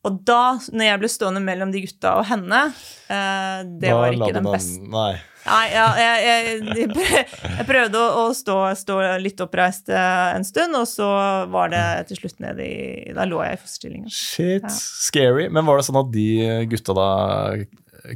Og 0.03 0.23
da, 0.27 0.57
når 0.75 0.89
jeg 0.89 1.01
ble 1.03 1.11
stående 1.13 1.43
mellom 1.45 1.71
de 1.71 1.85
gutta 1.85 2.17
og 2.19 2.25
henne, 2.27 2.65
eh, 3.07 3.61
det 3.79 3.93
da 3.93 4.01
var 4.01 4.17
ikke 4.17 4.33
den 4.35 4.49
beste 4.51 4.81
Nei. 4.83 5.13
Nei 5.43 5.63
ja, 5.73 5.85
jeg, 5.99 6.25
jeg, 6.27 6.89
jeg, 6.89 7.67
prøvde 7.67 7.99
å, 7.99 8.25
å 8.25 8.35
stå, 8.35 8.57
stå, 8.79 8.99
litt 9.23 9.43
oppreist 9.43 9.91
eh, 9.95 10.27
en 10.35 10.47
stund, 10.47 10.75
og 10.79 10.89
så 10.91 11.07
var 11.51 11.71
det 11.71 11.85
til 12.11 12.19
slutt 12.23 12.43
ned 12.43 12.59
i 12.63 12.75
Da 13.15 13.27
lå 13.31 13.41
jeg 13.47 13.59
i 13.59 13.63
fosterstillinga. 13.63 14.11
Shit, 14.11 14.67
ja. 14.67 14.75
scary. 14.75 15.47
Men 15.55 15.71
var 15.71 15.79
det 15.79 15.87
sånn 15.87 16.03
at 16.03 16.11
de 16.15 16.27
gutta 16.71 16.99
da 16.99 17.09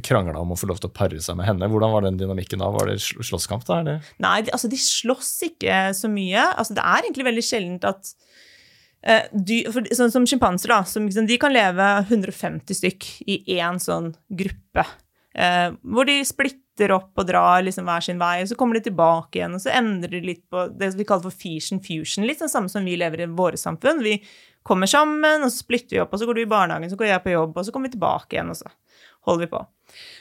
krangla 0.03 0.39
om 0.41 0.51
å 0.51 0.59
få 0.59 0.67
lov 0.67 0.79
til 0.81 0.89
å 0.89 0.95
pare 0.95 1.19
seg 1.23 1.39
med 1.39 1.47
henne? 1.47 1.71
Hvordan 1.71 1.93
var 1.93 2.03
den 2.03 2.19
dynamikken 2.19 2.63
da? 2.63 2.69
Var 2.75 2.91
det 2.91 2.99
slåsskamp 3.03 3.63
da? 3.67 3.81
Eller? 3.83 4.13
Nei, 4.23 4.41
de, 4.43 4.51
altså 4.55 4.71
de 4.71 4.79
slåss 4.81 5.31
ikke 5.47 5.85
så 5.95 6.11
mye. 6.11 6.49
Altså 6.59 6.75
det 6.77 6.83
er 6.83 7.07
egentlig 7.07 7.27
veldig 7.31 7.45
sjeldent 7.47 7.87
at 7.87 8.11
Eh, 9.05 9.27
dy, 9.31 9.61
for, 9.71 9.85
sånn 9.95 10.13
som 10.13 10.25
sjimpanser, 10.27 10.71
da, 10.73 10.81
som, 10.89 11.05
liksom, 11.07 11.27
de 11.29 11.37
kan 11.41 11.53
leve 11.53 11.89
150 12.07 12.79
stykk 12.79 13.09
i 13.29 13.41
én 13.59 13.77
sånn 13.81 14.13
gruppe. 14.39 14.85
Eh, 15.37 15.69
hvor 15.85 16.07
de 16.09 16.17
splitter 16.25 16.93
opp 16.95 17.19
og 17.19 17.27
drar 17.29 17.61
liksom 17.65 17.85
hver 17.87 18.03
sin 18.05 18.21
vei, 18.21 18.41
og 18.41 18.49
så 18.49 18.57
kommer 18.57 18.77
de 18.77 18.87
tilbake 18.89 19.39
igjen. 19.39 19.55
Og 19.57 19.63
så 19.63 19.73
endrer 19.77 20.17
de 20.17 20.23
litt 20.25 20.43
på 20.49 20.67
det 20.73 20.91
vi 20.97 21.05
kaller 21.07 21.29
for 21.29 21.43
fusion 21.45 21.81
fusion, 21.83 22.25
litt 22.27 22.41
sånn 22.41 22.53
samme 22.53 22.73
som 22.73 22.85
vi 22.87 22.97
lever 22.99 23.25
i 23.25 23.29
våre 23.29 23.59
samfunn. 23.59 24.03
Vi 24.05 24.17
kommer 24.67 24.89
sammen, 24.89 25.45
og 25.45 25.53
så 25.53 25.63
splitter 25.63 25.95
vi 25.95 26.03
opp, 26.03 26.13
og 26.13 26.21
så 26.21 26.27
går 26.27 26.39
du 26.39 26.43
i 26.43 26.51
barnehagen, 26.51 26.91
så 26.91 26.99
går 26.99 27.11
jeg 27.11 27.23
på 27.23 27.35
jobb, 27.35 27.55
og 27.55 27.65
så 27.65 27.73
kommer 27.73 27.89
vi 27.89 27.95
tilbake 27.95 28.35
igjen, 28.35 28.51
og 28.51 28.59
så 28.59 28.73
holder 29.27 29.45
vi 29.45 29.51
på. 29.53 29.61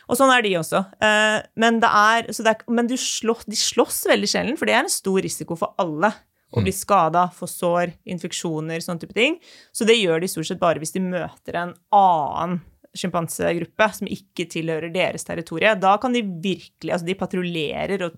Og 0.06 0.18
sånn 0.18 0.30
er 0.30 0.44
de 0.44 0.52
også. 0.60 0.82
Eh, 1.02 1.38
men 1.58 1.80
er, 1.82 2.28
er, 2.30 2.62
men 2.70 2.90
slåss, 2.92 3.48
de 3.50 3.58
slåss 3.58 4.04
veldig 4.12 4.30
sjelden, 4.30 4.58
for 4.60 4.68
det 4.68 4.76
er 4.76 4.84
en 4.84 4.92
stor 4.92 5.18
risiko 5.24 5.58
for 5.58 5.74
alle. 5.82 6.12
Å 6.56 6.64
blir 6.64 6.74
skada, 6.74 7.26
får 7.36 7.52
sår, 7.52 7.92
infeksjoner, 8.16 8.80
sånne 8.80 9.04
type 9.04 9.16
ting. 9.16 9.36
Så 9.76 9.84
det 9.88 9.98
gjør 9.98 10.22
de 10.22 10.30
stort 10.32 10.48
sett 10.48 10.62
bare 10.62 10.80
hvis 10.82 10.94
de 10.96 11.04
møter 11.04 11.60
en 11.60 11.74
annen 11.94 12.62
sjimpansegruppe 12.96 13.88
som 13.92 14.08
ikke 14.08 14.46
tilhører 14.52 14.92
deres 14.94 15.26
territorie. 15.28 15.74
Da 15.76 15.96
kan 16.00 16.16
de 16.16 16.24
virkelig 16.24 16.94
Altså, 16.94 17.06
de 17.08 17.18
patruljerer 17.18 18.06
og 18.06 18.16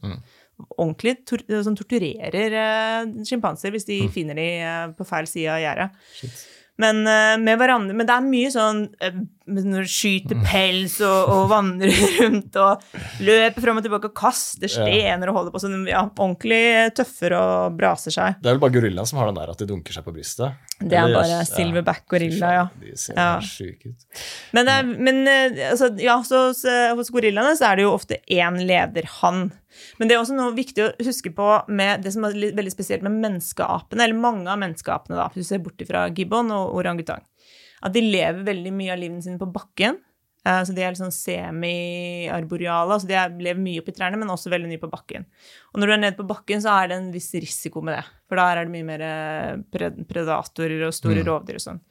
ordentlig 0.77 1.17
tor 1.29 1.43
sånn, 1.65 1.77
torturerer 1.79 2.55
uh, 2.59 3.11
sjimpanser 3.27 3.75
hvis 3.75 3.89
de 3.89 3.99
finner 4.13 4.39
de 4.39 4.47
eh, 4.59 4.87
på 4.99 5.07
feil 5.07 5.29
side 5.31 5.53
av 5.55 5.61
gjerdet. 5.63 6.33
Men 6.79 7.03
eh, 7.07 7.37
Men 7.39 8.07
det 8.07 8.15
er 8.15 8.27
mye 8.27 8.51
sånn 8.55 8.85
uh, 9.03 9.21
når 9.49 9.87
du 9.87 9.91
skyter 9.91 10.39
pels 10.45 10.99
og, 11.05 11.31
og 11.33 11.47
vandrer 11.51 11.93
rundt 12.21 12.59
og 12.61 12.85
løper 13.25 13.65
fram 13.65 13.81
og 13.81 13.87
tilbake 13.87 14.11
og 14.11 14.17
kaster 14.19 14.71
stener 14.71 15.31
og 15.33 15.39
holder 15.41 15.55
på 15.55 15.63
sånn 15.65 15.87
ja, 15.89 16.03
ordentlig 16.21 16.61
tøffer 16.99 17.35
og 17.39 17.79
braser 17.79 18.15
seg. 18.15 18.39
Det 18.43 18.51
er 18.53 18.59
vel 18.59 18.63
bare 18.67 18.77
gorillaen 18.77 19.09
som 19.09 19.21
har 19.23 19.31
den 19.33 19.39
der 19.41 19.53
at 19.55 19.63
de 19.63 19.69
dunker 19.71 19.97
seg 19.97 20.07
på 20.07 20.15
brystet? 20.17 20.59
Det 20.79 20.95
er 21.01 21.11
bare 21.17 21.41
silverback 21.49 22.05
gorilla, 22.13 22.53
ja. 22.55 22.67
De 22.83 22.93
ser 23.01 23.17
Ja. 23.19 23.31
ut. 23.41 24.21
Men, 24.55 24.69
er- 24.71 24.93
men 25.09 25.23
eh, 25.27 25.71
altså, 25.73 25.89
ja, 25.99 26.21
så 26.27 26.45
hos, 26.51 26.61
eh, 26.69 26.93
hos 26.95 27.11
gorillaene 27.15 27.57
så 27.59 27.73
er 27.73 27.81
det 27.81 27.89
jo 27.89 27.95
ofte 27.97 28.21
én 28.31 28.61
lederhann. 28.69 29.49
Men 29.99 30.09
det 30.11 30.17
er 30.17 30.23
også 30.23 30.35
noe 30.35 30.55
viktig 30.57 30.83
å 30.83 30.93
huske 31.07 31.31
på 31.35 31.49
med 31.71 32.03
det 32.03 32.11
som 32.15 32.25
er 32.27 32.35
veldig 32.35 32.73
spesielt 32.73 33.03
med 33.05 33.19
menneskeapene, 33.23 34.05
eller 34.07 34.19
mange 34.19 34.49
av 34.51 34.59
menneskeapene, 34.63 35.19
da, 35.19 35.27
hvis 35.35 35.47
du 35.47 35.53
ser 35.55 35.63
bort 35.63 35.83
fra 35.87 36.07
gibbon 36.15 36.51
og 36.55 36.73
orangutang, 36.81 37.23
at 37.83 37.93
de 37.95 38.01
lever 38.05 38.45
veldig 38.47 38.73
mye 38.75 38.93
av 38.95 38.99
livene 39.03 39.23
sine 39.25 39.39
på 39.41 39.49
bakken. 39.53 39.99
Uh, 40.47 40.63
Så 40.65 40.73
de 40.73 40.81
er 40.87 40.95
sånn 40.97 41.11
semi-arboreale, 41.13 42.95
altså 42.95 43.09
de 43.11 43.17
er, 43.19 43.33
lever 43.43 43.61
mye 43.61 43.81
oppi 43.83 43.93
trærne, 43.97 44.17
men 44.21 44.31
også 44.33 44.51
veldig 44.53 44.69
mye 44.71 44.81
på 44.81 44.91
bakken. 44.93 45.27
Og 45.75 45.81
når 45.83 45.91
du 45.91 45.95
er 45.97 46.01
nede 46.05 46.17
på 46.19 46.27
bakken, 46.29 46.63
så 46.65 46.77
er 46.79 46.89
det 46.93 46.97
en 46.99 47.11
viss 47.13 47.31
risiko 47.35 47.83
med 47.85 47.99
det, 47.99 48.05
for 48.31 48.41
der 48.41 48.61
er 48.61 48.65
det 48.69 48.73
mye 48.75 48.87
mer 48.87 49.05
eh, 49.05 49.57
pred- 49.75 49.99
predatorer 50.09 50.87
og 50.87 50.95
store 50.97 51.25
rovdyr 51.27 51.59
og 51.59 51.65
sånn. 51.67 51.83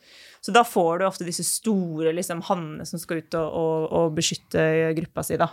Så 0.41 0.53
da 0.55 0.63
får 0.65 0.99
du 1.01 1.05
ofte 1.09 1.27
disse 1.27 1.43
store 1.45 2.13
liksom, 2.15 2.41
hannene 2.47 2.85
som 2.87 3.01
skal 3.01 3.21
ut 3.21 3.37
og, 3.39 3.47
og, 3.61 3.87
og 3.99 4.17
beskytte 4.17 4.63
gruppa 4.97 5.23
si, 5.27 5.37
da. 5.41 5.49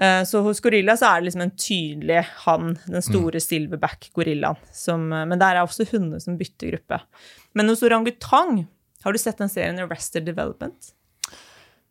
Eh, 0.00 0.22
Så 0.28 0.40
hos 0.46 0.60
gorilla 0.64 0.96
så 0.96 1.10
er 1.12 1.20
det 1.20 1.28
liksom 1.30 1.44
en 1.46 1.54
tydelig 1.56 2.22
hann, 2.46 2.72
den 2.88 3.04
store 3.04 3.40
silverback-gorillaen. 3.44 4.56
Men 5.12 5.38
der 5.38 5.56
er 5.60 5.62
også 5.66 5.86
hunder 5.92 6.18
som 6.22 6.38
bytter 6.40 6.72
gruppe. 6.74 7.02
Men 7.54 7.68
hos 7.72 7.84
orangutang, 7.86 8.64
har 9.06 9.14
du 9.14 9.22
sett 9.22 9.38
den 9.38 9.50
serien 9.52 9.78
Arrested 9.84 10.26
Development? 10.26 10.92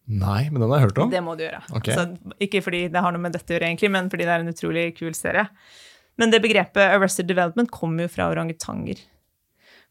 Nei, 0.05 0.51
men 0.51 0.61
den 0.61 0.69
har 0.69 0.81
jeg 0.81 0.89
hørt 0.91 0.99
om. 1.01 1.09
Det 1.13 1.21
må 1.25 1.33
du 1.37 1.45
gjøre. 1.47 1.63
Okay. 1.79 1.95
Altså, 1.95 2.35
ikke 2.43 2.61
fordi 2.61 2.83
det 2.93 3.01
har 3.01 3.15
noe 3.15 3.23
med 3.23 3.33
dette 3.33 3.49
å 3.49 3.55
gjøre, 3.55 3.71
egentlig, 3.71 3.89
men 3.95 4.11
fordi 4.11 4.27
det 4.27 4.33
er 4.35 4.43
en 4.43 4.51
utrolig 4.51 4.85
kul 4.99 5.15
serie. 5.17 5.47
Men 6.21 6.31
det 6.31 6.43
begrepet 6.43 6.93
Arrested 6.93 7.27
Development 7.31 7.71
kommer 7.73 8.05
jo 8.05 8.11
fra 8.13 8.27
orangutanger. 8.31 9.01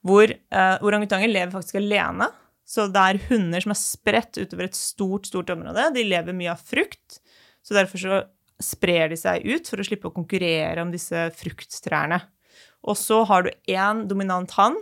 Hvor 0.04 0.30
uh, 0.30 0.76
orangutanger 0.84 1.32
lever 1.32 1.52
faktisk 1.56 1.80
alene. 1.80 2.28
Så 2.64 2.86
det 2.92 3.00
er 3.00 3.20
hunder 3.26 3.64
som 3.64 3.74
er 3.74 3.80
spredt 3.80 4.38
utover 4.38 4.68
et 4.68 4.78
stort, 4.78 5.26
stort 5.28 5.50
område. 5.52 5.90
De 5.96 6.06
lever 6.06 6.36
mye 6.36 6.52
av 6.54 6.62
frukt. 6.62 7.18
Så 7.64 7.76
derfor 7.76 8.00
så 8.00 8.22
sprer 8.62 9.10
de 9.10 9.18
seg 9.18 9.44
ut 9.48 9.68
for 9.68 9.82
å 9.82 9.86
slippe 9.88 10.08
å 10.08 10.14
konkurrere 10.14 10.84
om 10.84 10.92
disse 10.94 11.26
frukttrærne. 11.36 12.22
Og 12.86 12.96
så 13.00 13.22
har 13.28 13.44
du 13.44 13.50
én 13.72 14.04
dominant 14.08 14.52
hann 14.60 14.78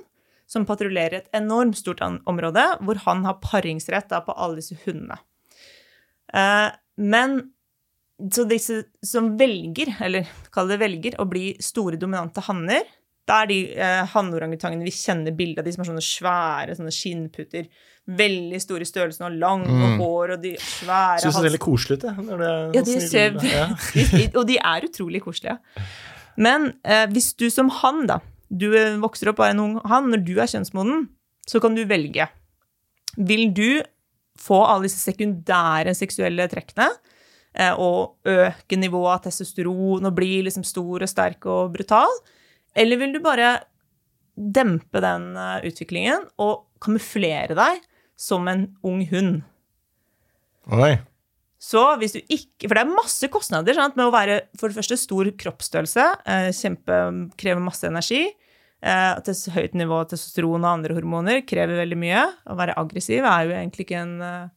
som 0.52 0.66
patruljerer 0.68 1.22
et 1.22 1.30
enormt 1.38 1.78
stort 1.80 2.02
område, 2.04 2.64
hvor 2.84 3.00
han 3.06 3.24
har 3.28 3.40
paringsrett 3.40 4.10
da, 4.12 4.20
på 4.26 4.34
alle 4.36 4.60
disse 4.60 4.76
hundene. 4.84 5.16
Eh, 6.34 6.68
men 7.00 7.38
så 8.32 8.44
disse 8.46 8.82
som 9.02 9.32
velger, 9.40 9.94
eller 10.04 10.28
kall 10.54 10.68
det 10.70 10.78
velger, 10.82 11.16
å 11.20 11.26
bli 11.28 11.54
store, 11.64 11.98
dominante 11.98 12.44
hanner, 12.46 12.84
da 13.26 13.40
er 13.44 13.48
de 13.50 13.56
eh, 13.78 14.02
hannorangutangene 14.12 14.84
vi 14.86 14.92
kjenner 14.94 15.34
bildet 15.38 15.62
av 15.62 15.66
de 15.66 15.72
som 15.74 15.84
har 15.84 15.88
sånne 15.92 16.04
svære 16.04 16.76
sånne 16.78 16.92
skinnputter. 16.94 17.68
Veldig 18.18 18.58
store 18.58 18.82
i 18.82 18.88
størrelsen 18.88 19.28
og 19.28 19.36
lang 19.38 19.62
og 19.70 20.00
hår 20.02 20.32
og 20.36 20.42
de 20.42 20.56
svære 20.58 21.22
Syns 21.22 21.36
det 21.38 21.44
ser 21.46 21.54
litt 21.54 21.62
koselig 21.62 22.00
ut, 22.00 22.06
jeg. 22.08 22.24
det 22.40 22.48
ja, 22.50 22.82
de 22.88 22.96
sånn 22.96 23.04
ser, 23.12 23.36
ja. 23.46 23.68
de- 23.94 24.26
og 24.40 24.48
de 24.50 24.58
er 24.58 24.88
utrolig 24.88 25.22
koselige. 25.22 25.54
Men 26.42 26.72
eh, 26.82 27.06
hvis 27.14 27.30
du 27.38 27.46
som 27.54 27.70
han, 27.78 28.02
da, 28.10 28.18
du 28.52 28.68
eh, 28.76 28.98
vokser 29.00 29.32
opp 29.32 29.40
av 29.42 29.52
en 29.52 29.62
ung 29.64 29.74
han, 29.88 30.10
når 30.12 30.24
du 30.26 30.34
er 30.36 30.50
kjønnsmoden, 30.50 31.06
så 31.48 31.60
kan 31.62 31.76
du 31.76 31.82
velge. 31.88 32.28
Vil 33.16 33.48
du 33.56 33.82
få 34.40 34.62
alle 34.64 34.88
disse 34.88 35.02
sekundære 35.02 35.94
seksuelle 35.96 36.46
trekkene 36.50 36.88
eh, 37.54 37.72
og 37.72 38.18
øke 38.28 38.78
nivået 38.78 39.16
av 39.16 39.26
testosteron 39.26 40.08
og 40.08 40.16
bli 40.16 40.40
liksom 40.46 40.64
stor 40.66 41.04
og 41.04 41.10
sterk 41.10 41.48
og 41.50 41.74
brutal? 41.76 42.12
Eller 42.76 43.00
vil 43.00 43.16
du 43.16 43.20
bare 43.24 43.54
dempe 44.36 45.02
den 45.04 45.32
eh, 45.36 45.64
utviklingen 45.68 46.28
og 46.40 46.66
kamuflere 46.82 47.56
deg 47.58 47.80
som 48.18 48.48
en 48.50 48.68
ung 48.86 49.02
hund? 49.10 49.40
Oi. 50.72 50.94
Så 51.62 51.80
hvis 52.00 52.16
du 52.16 52.20
ikke 52.26 52.66
For 52.66 52.74
det 52.74 52.82
er 52.82 52.94
masse 52.94 53.28
kostnader 53.30 53.76
sant, 53.78 53.94
med 53.98 54.08
å 54.08 54.14
være 54.14 54.40
for 54.58 54.70
det 54.70 54.78
første 54.80 54.98
stor 54.98 55.28
kroppsstørrelse, 55.38 56.06
eh, 56.26 56.48
kjempe, 56.56 56.98
krever 57.38 57.62
masse 57.62 57.86
energi. 57.86 58.24
Eh, 58.82 59.18
tes, 59.22 59.44
høyt 59.54 59.76
nivå 59.78 60.00
av 60.02 60.08
testosteron 60.10 60.64
og 60.64 60.72
andre 60.72 60.96
hormoner 60.96 61.44
krever 61.46 61.78
veldig 61.84 61.98
mye. 62.02 62.24
Å 62.50 62.56
være 62.58 62.74
aggressiv 62.80 63.22
er 63.22 63.46
jo 63.46 63.54
egentlig 63.54 63.86
ikke 63.86 64.00
en, 64.00 64.16
eh, 64.26 64.48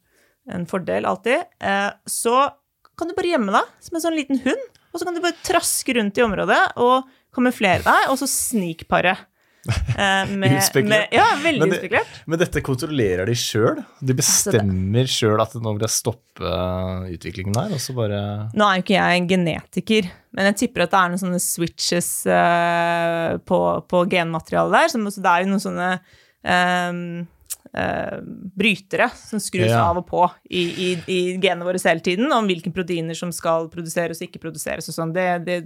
en 0.56 0.66
fordel 0.66 1.06
alltid. 1.06 1.46
Eh, 1.62 1.92
så 2.10 2.50
kan 2.98 3.08
du 3.08 3.14
bare 3.14 3.30
gjemme 3.30 3.54
deg 3.54 3.70
som 3.86 3.96
en 3.96 4.02
sånn 4.02 4.18
liten 4.18 4.42
hund, 4.42 4.66
og 4.94 5.00
så 5.00 5.06
kan 5.06 5.14
du 5.14 5.22
bare 5.22 5.38
traske 5.44 5.94
rundt 5.94 6.18
i 6.18 6.26
området 6.26 6.78
og 6.78 7.04
kamuflere 7.36 7.84
deg, 7.84 8.10
og 8.10 8.18
så 8.18 8.30
snikpare. 8.32 9.18
Eh, 9.66 10.32
med, 10.42 10.56
med, 10.86 11.08
ja, 11.16 11.26
veldig 11.42 11.60
Men 11.62 11.70
det- 11.72 11.78
utspekulert. 11.80 12.18
Men 12.30 12.42
dette 12.42 12.62
kontrollerer 12.66 13.26
de 13.30 13.36
sjøl? 13.40 13.80
De 14.06 14.16
bestemmer 14.18 15.10
sjøl 15.10 15.42
at 15.42 15.56
nå 15.58 15.74
vil 15.78 15.86
jeg 15.88 15.94
stoppe 15.96 16.44
uh, 16.46 17.06
utviklingen 17.10 17.56
bare 17.56 18.20
Nå 18.54 18.68
er 18.68 18.80
jo 18.80 18.84
ikke 18.84 18.98
jeg 18.98 19.22
en 19.22 19.30
genetiker, 19.30 20.10
men 20.36 20.50
jeg 20.52 20.60
tipper 20.66 20.86
at 20.86 20.92
det 20.94 21.00
er 21.02 21.14
noen 21.14 21.24
sånne 21.24 21.42
switches 21.42 22.10
uh, 22.30 23.38
på, 23.48 23.62
på 23.90 24.04
genmaterialet 24.12 24.76
der. 24.78 24.92
Som, 24.94 25.08
så 25.10 25.24
det 25.24 25.32
er 25.32 25.46
jo 25.46 25.54
noen 25.54 25.64
sånne 25.64 25.90
um, 26.46 27.00
uh, 27.74 28.18
brytere 28.60 29.08
som 29.18 29.42
skrus 29.44 29.72
Ja. 29.72 29.86
av 29.90 30.02
og 30.04 30.06
på 30.10 30.26
i, 30.50 30.66
i, 30.66 30.90
i 31.08 31.20
genene 31.40 31.66
våre 31.68 31.82
hele 31.82 32.04
tiden, 32.06 32.30
om 32.36 32.46
hvilke 32.50 32.74
proteiner 32.76 33.18
som 33.18 33.32
skal 33.36 33.70
produseres 33.74 34.22
og 34.22 34.28
ikke 34.30 34.44
produseres 34.46 34.92
og 34.92 34.98
sånn. 34.98 35.16
Det, 35.16 35.28
det 35.48 35.60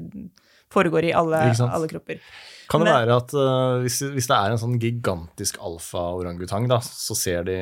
foregår 0.69 1.09
i 1.09 1.13
alle, 1.17 1.49
alle 1.65 1.89
kropper. 1.89 2.21
Kan 2.69 2.83
det 2.83 2.91
Men- 2.91 2.99
være 3.01 3.15
at 3.17 3.31
uh, 3.33 3.79
hvis, 3.81 3.95
hvis 4.13 4.27
det 4.29 4.35
er 4.37 4.51
en 4.53 4.59
sånn 4.61 4.75
gigantisk 4.81 5.57
alfa-orangutang, 5.65 6.67
så 6.85 7.15
ser 7.17 7.43
de, 7.47 7.55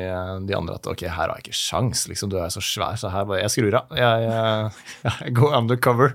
de 0.44 0.56
andre 0.56 0.74
at 0.76 0.86
ok, 0.90 1.06
her 1.08 1.14
har 1.30 1.34
jeg 1.38 1.46
ikke 1.48 1.56
sjans, 1.56 2.04
liksom, 2.10 2.28
du 2.28 2.36
er 2.42 2.52
så 2.52 2.60
svær, 2.60 2.98
så 3.00 3.08
her 3.14 3.24
bare 3.24 3.40
Jeg 3.46 3.54
skrur 3.56 3.78
av. 3.80 3.96
Jeg, 3.96 4.28
jeg, 4.28 5.10
jeg 5.24 5.34
går 5.38 5.56
undercover. 5.62 6.12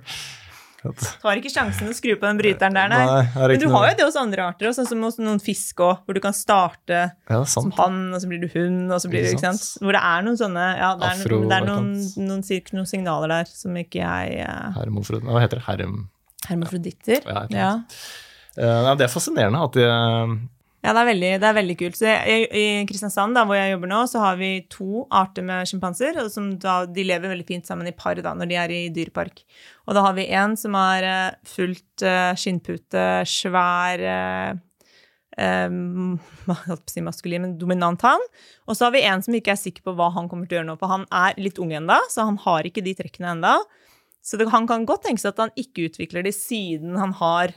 Du 0.83 1.23
har 1.23 1.39
ikke 1.39 1.47
sjansen 1.47 1.87
å 1.87 1.93
skru 1.95 2.11
på 2.19 2.27
den 2.27 2.39
bryteren 2.41 2.75
der, 2.75 2.89
nei. 2.91 3.03
Nei, 3.07 3.47
Men 3.53 3.61
du 3.61 3.69
har 3.71 3.85
jo 3.87 3.95
det 4.01 4.03
hos 4.09 4.17
andre 4.19 4.43
arter, 4.49 4.73
sånn 4.75 4.89
som 4.89 5.05
hos 5.07 5.15
noen 5.21 5.39
fisk 5.39 5.79
òg, 5.85 6.01
hvor 6.03 6.17
du 6.17 6.19
kan 6.25 6.35
starte 6.35 6.97
ja, 7.15 7.37
som 7.47 7.69
han, 7.77 8.01
og 8.11 8.19
så 8.19 8.27
blir 8.27 8.43
du 8.43 8.49
hund, 8.51 8.91
og 8.91 8.99
så 8.99 9.07
blir 9.09 9.23
du? 9.29 9.37
Hvor 9.39 9.95
det 9.95 10.01
er 10.03 10.25
noen 10.27 10.37
sånne, 10.41 10.65
ja, 10.75 10.89
det 10.99 11.07
er, 11.07 11.21
Afro- 11.23 11.39
det 11.47 11.55
er 11.61 11.69
noen, 11.69 11.87
noen, 12.19 12.43
noen 12.75 12.89
signaler 12.91 13.31
der 13.31 13.47
som 13.49 13.79
ikke 13.79 14.03
jeg 14.03 14.43
uh, 14.43 14.75
Hermofrod, 14.75 15.23
hva 15.23 15.39
heter 15.45 15.61
det? 15.63 15.65
Herm... 15.71 15.95
Hermofroditter? 16.49 17.23
Ja, 17.31 17.45
Ja. 17.55 17.71
Uh, 18.57 18.93
det 18.97 19.07
er 19.07 19.13
fascinerende 19.13 19.63
at 19.65 19.77
de 19.77 19.87
ja, 20.83 20.91
det 20.91 20.99
er 20.99 21.07
veldig, 21.07 21.27
det 21.39 21.47
er 21.47 21.55
veldig 21.55 21.75
kult. 21.79 22.01
Jeg, 22.03 22.47
I 22.59 22.63
Kristiansand, 22.89 23.37
da, 23.37 23.45
hvor 23.47 23.55
jeg 23.55 23.71
jobber 23.71 23.87
nå, 23.87 24.01
så 24.11 24.19
har 24.19 24.35
vi 24.35 24.49
to 24.67 25.05
arter 25.15 25.45
med 25.47 25.69
sjimpanser. 25.69 26.19
De 26.91 27.05
lever 27.07 27.31
veldig 27.31 27.45
fint 27.47 27.69
sammen 27.69 27.87
i 27.87 27.93
par 27.95 28.19
da, 28.19 28.33
når 28.35 28.49
de 28.49 28.57
er 28.59 28.73
i 28.75 28.81
dyrepark. 28.91 29.45
Og 29.87 29.95
da 29.95 30.03
har 30.03 30.17
vi 30.17 30.27
en 30.35 30.57
som 30.59 30.75
er 30.75 31.07
eh, 31.07 31.37
fullt 31.47 32.03
uh, 32.03 32.35
skinnpute, 32.35 33.05
svær 33.31 34.03
eh, 34.11 34.59
um, 35.71 36.19
si 36.91 37.05
maskulin, 37.07 37.47
men 37.47 37.55
dominant 37.61 38.03
han. 38.03 38.27
Og 38.67 38.75
så 38.75 38.89
har 38.89 38.97
vi 38.97 39.07
en 39.07 39.23
som 39.23 39.39
ikke 39.39 39.55
er 39.55 39.63
sikker 39.63 39.87
på 39.87 39.95
hva 39.95 40.11
han 40.17 40.27
kommer 40.27 40.51
til 40.51 40.59
å 40.59 40.61
gjøre 40.61 40.71
nå, 40.73 40.79
for 40.83 40.91
han 40.91 41.07
er 41.15 41.39
litt 41.39 41.63
ung 41.63 41.71
ennå, 41.79 42.01
så 42.11 42.27
han 42.27 42.43
har 42.43 42.67
ikke 42.67 42.83
de 42.83 42.97
trekkene 42.99 43.37
ennå. 43.37 43.55
Så 44.19 44.35
det, 44.35 44.51
han 44.51 44.67
kan 44.67 44.83
godt 44.87 45.07
tenke 45.07 45.23
seg 45.23 45.31
at 45.31 45.45
han 45.45 45.55
ikke 45.55 45.87
utvikler 45.87 46.27
de 46.27 46.35
siden 46.35 46.99
han 46.99 47.15
har 47.23 47.55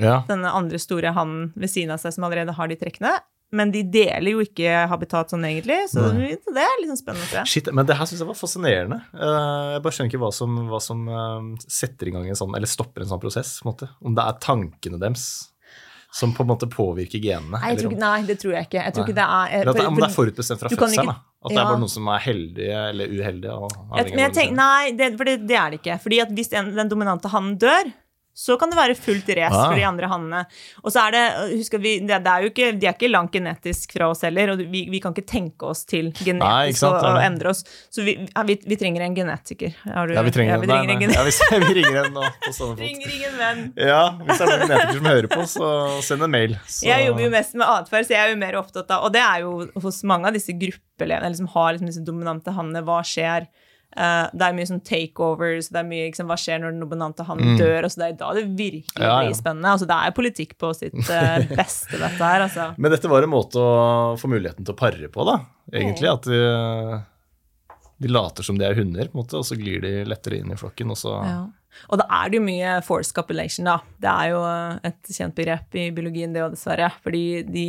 Ja. 0.00 0.22
denne 0.28 0.52
andre 0.56 0.80
store 0.80 1.12
hannen 1.16 1.50
ved 1.54 1.72
siden 1.72 1.92
av 1.94 2.00
seg 2.02 2.16
som 2.16 2.26
allerede 2.26 2.56
har 2.56 2.70
de 2.70 2.78
trekkene. 2.80 3.18
Men 3.50 3.72
de 3.74 3.82
deler 3.82 4.30
jo 4.30 4.42
ikke 4.44 4.84
habitat 4.90 5.32
sånn 5.32 5.42
egentlig, 5.48 5.80
så 5.90 6.04
Nei. 6.14 6.36
det 6.38 6.62
er 6.62 6.84
sånn 6.86 7.00
spennende. 7.00 7.42
Shit, 7.50 7.70
men 7.74 7.86
det 7.88 7.96
her 7.98 8.06
syns 8.06 8.22
jeg 8.22 8.28
var 8.28 8.38
fascinerende. 8.38 9.00
Uh, 9.10 9.74
jeg 9.74 9.82
bare 9.82 9.96
skjønner 9.96 10.10
ikke 10.12 10.20
hva 10.22 10.30
som, 10.34 10.58
hva 10.70 10.78
som 10.84 11.00
uh, 11.10 11.40
setter 11.66 12.10
i 12.10 12.14
gang 12.14 12.28
en 12.30 12.38
sånn, 12.38 12.54
eller 12.54 12.70
stopper 12.70 13.02
en 13.02 13.10
sånn 13.10 13.22
prosess. 13.22 13.56
på 13.58 13.66
en 13.66 13.72
måte. 13.72 13.88
Om 14.06 14.14
det 14.18 14.26
er 14.26 14.38
tankene 14.44 15.00
deres. 15.02 15.24
som 16.12 16.32
på 16.34 16.42
en 16.42 16.48
måte 16.50 16.66
påvirker 16.66 17.22
genene? 17.22 17.58
Nei, 17.62 17.74
tror 17.78 17.92
nei, 17.94 18.16
det 18.26 18.34
tror 18.42 18.54
jeg 18.56 18.66
ikke. 18.66 18.80
Jeg 18.82 18.94
tror 18.94 19.04
ikke 19.06 19.18
det 19.18 19.26
er 19.26 19.50
for, 19.50 19.70
at 19.70 19.76
det, 19.76 19.84
om 19.86 19.98
det 19.98 20.06
er 20.06 20.14
forutbestemt 20.14 20.62
fra 20.62 20.70
fødselen? 20.72 21.10
At 21.14 21.52
det 21.52 21.60
er 21.60 21.68
bare 21.68 21.82
noen 21.82 21.92
som 21.92 22.08
er 22.10 22.24
heldige 22.24 22.80
eller 22.90 23.12
uheldige? 23.14 23.54
og 23.54 23.76
Jeg, 23.96 24.10
men 24.10 24.24
jeg 24.24 24.34
tenker, 24.38 24.56
nei, 24.58 24.90
det, 24.98 25.10
for 25.20 25.30
det, 25.30 25.36
det 25.46 25.58
er 25.58 25.70
det 25.70 25.78
ikke. 25.78 25.98
Fordi 26.02 26.18
at 26.24 26.32
hvis 26.34 26.50
en, 26.58 26.72
den 26.76 26.90
dominante 26.90 27.30
hannen 27.30 27.54
dør, 27.62 27.92
så 28.32 28.54
kan 28.56 28.70
det 28.70 28.76
være 28.78 28.94
fullt 28.96 29.28
race 29.36 29.52
Ah. 29.52 29.66
for 29.68 29.74
de 29.76 29.82
andre 29.84 30.06
hannene. 30.08 30.44
Og 30.84 30.92
så 30.94 31.02
er 31.08 31.10
det, 31.12 31.22
husk 31.58 31.74
at 31.74 31.82
vi, 31.82 31.92
det, 32.00 32.20
det 32.24 32.30
er 32.32 32.44
jo 32.46 32.50
ikke, 32.52 32.68
De 32.80 32.86
er 32.86 32.94
ikke 32.94 33.10
langt 33.10 33.32
genetisk 33.34 33.92
fra 33.96 34.08
oss 34.12 34.22
heller, 34.22 34.52
og 34.54 34.62
vi, 34.70 34.84
vi 34.88 35.00
kan 35.02 35.12
ikke 35.12 35.26
tenke 35.28 35.66
oss 35.66 35.84
til 35.84 36.08
Nei, 36.12 36.24
genetisk 36.30 36.78
sant, 36.80 37.02
å, 37.04 37.14
endre 37.20 37.50
oss. 37.50 37.64
Så 37.90 38.04
vi, 38.06 38.14
ja, 38.30 38.42
vi, 38.48 38.56
vi 38.64 38.76
trenger 38.80 39.02
en 39.08 39.14
genetiker. 39.18 39.74
Har 39.84 40.06
du- 40.08 40.14
Ja, 40.14 40.22
vi 40.22 40.30
trenger, 40.30 40.58
vi 40.62 40.66
nei, 40.70 40.78
trenger 40.78 40.94
en 40.94 41.02
genetiker 41.04 41.20
Ja, 41.20 41.58
vi, 41.58 41.66
vi 41.74 41.78
ringer 41.82 42.04
en 42.04 42.12
nå 42.14 42.24
på 42.46 42.52
stående 42.56 42.76
fot. 42.80 43.80
Ja, 43.90 44.02
hvis 44.24 44.38
det 44.38 44.46
er 44.46 44.52
noen 44.54 44.68
genetikere 44.70 44.96
som 45.00 45.10
hører 45.10 45.30
på, 45.34 45.40
så 45.56 45.70
send 46.06 46.22
en 46.28 46.30
mail. 46.38 46.56
Så. 46.66 46.86
Jeg 46.86 47.06
jobber 47.10 47.26
jo 47.26 47.30
mest 47.34 47.54
med 47.60 47.66
atferd, 47.66 48.06
så 48.08 48.14
jeg 48.16 48.22
er 48.24 48.32
jo 48.34 48.38
mer 48.40 48.56
opptatt 48.62 48.90
av 48.94 49.04
Og 49.08 49.12
det 49.12 49.20
er 49.26 49.40
jo 49.44 49.56
hos 49.82 50.02
mange 50.08 50.30
av 50.30 50.36
disse 50.38 50.54
gruppelevene, 50.56 51.26
eller 51.26 51.36
som 51.36 51.50
har 51.52 51.72
liksom 51.74 51.90
disse 51.90 52.04
dominante 52.06 52.54
hannene. 52.56 52.82
Hva 52.86 53.02
skjer? 53.06 53.46
Eh, 53.90 54.26
det 54.30 54.46
er 54.46 54.54
mye 54.54 54.68
sånn 54.68 54.82
takeovers, 54.86 55.68
det 55.74 55.80
er 55.80 55.86
mye 55.88 56.06
liksom, 56.06 56.28
hva 56.30 56.36
skjer 56.38 56.60
når 56.62 56.74
den 56.74 56.82
nominante 56.84 57.26
han 57.26 57.40
mm. 57.42 57.52
dør? 57.58 57.78
Altså, 57.88 58.02
det 58.02 58.08
er 58.08 58.18
da 58.22 58.32
det 58.38 58.46
virkelig 58.46 58.88
Mm. 58.90 59.04
Ja, 59.04 59.22
ja. 59.22 59.28
blir 59.28 59.36
spennende. 59.38 59.70
Altså, 59.74 59.86
det 59.88 59.96
er 59.96 60.14
politikk 60.14 60.56
på 60.60 60.70
sitt 60.76 60.96
uh, 60.96 61.38
beste, 61.60 61.98
dette 61.98 62.18
her. 62.20 62.44
Altså. 62.46 62.66
Men 62.80 62.92
dette 62.92 63.10
var 63.10 63.24
en 63.24 63.32
måte 63.32 63.60
å 63.60 64.16
få 64.20 64.30
muligheten 64.30 64.66
til 64.66 64.74
å 64.74 64.78
pare 64.78 65.10
på, 65.12 65.26
da. 65.26 65.36
Egentlig. 65.72 66.10
At 66.10 66.26
de, 66.28 66.40
de 68.02 68.10
later 68.10 68.46
som 68.46 68.58
de 68.60 68.66
er 68.66 68.76
hunder, 68.78 69.10
på 69.10 69.16
en 69.16 69.22
måte, 69.22 69.38
og 69.40 69.46
så 69.46 69.58
glir 69.58 69.82
de 69.84 69.92
lettere 70.08 70.40
inn 70.40 70.52
i 70.52 70.58
flokken. 70.60 70.92
Og 70.94 71.00
så 71.00 71.16
Ja. 71.26 71.40
Og 71.88 72.00
da 72.00 72.06
er 72.10 72.30
det 72.30 72.40
jo 72.40 72.44
mye 72.44 72.74
force 72.82 73.14
copulation, 73.14 73.68
da. 73.68 73.78
Det 74.02 74.10
er 74.10 74.32
jo 74.32 74.40
eh, 74.42 74.90
et 74.90 75.12
kjent 75.14 75.36
begrep 75.36 75.78
i 75.78 75.86
biologien, 75.94 76.34
det 76.34 76.42
òg, 76.44 76.56
dessverre. 76.56 76.90
Fordi 77.04 77.24
de 77.46 77.66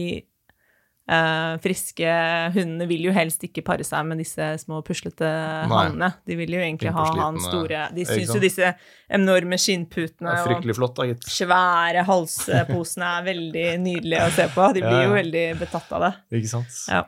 eh, 1.10 1.54
friske 1.64 2.16
hundene 2.56 2.88
vil 2.90 3.08
jo 3.08 3.14
helst 3.16 3.44
ikke 3.48 3.64
pare 3.66 3.86
seg 3.88 4.06
med 4.10 4.22
disse 4.22 4.48
små 4.64 4.82
puslete 4.86 5.30
hannene. 5.72 6.12
De 6.28 6.38
vil 6.40 6.58
jo 6.58 6.62
egentlig 6.62 6.94
ha 6.96 7.08
han 7.22 7.40
store 7.42 7.88
De 7.96 8.06
syns 8.08 8.34
jo 8.34 8.42
disse 8.44 8.74
enorme 9.12 9.60
skinnputene 9.62 10.36
og 10.42 10.68
flott, 10.78 11.26
svære 11.28 12.06
halsposene 12.08 13.16
er 13.18 13.26
veldig 13.32 13.66
nydelige 13.88 14.28
å 14.28 14.36
se 14.38 14.48
på. 14.54 14.70
De 14.76 14.86
blir 14.86 15.00
Ja, 15.02 15.08
jo 15.08 15.18
veldig 15.18 15.48
betatt 15.62 15.98
av 15.98 16.08
det. 16.08 16.14
Ikke 16.42 16.54
sant? 16.58 16.78
Ja. 16.92 17.06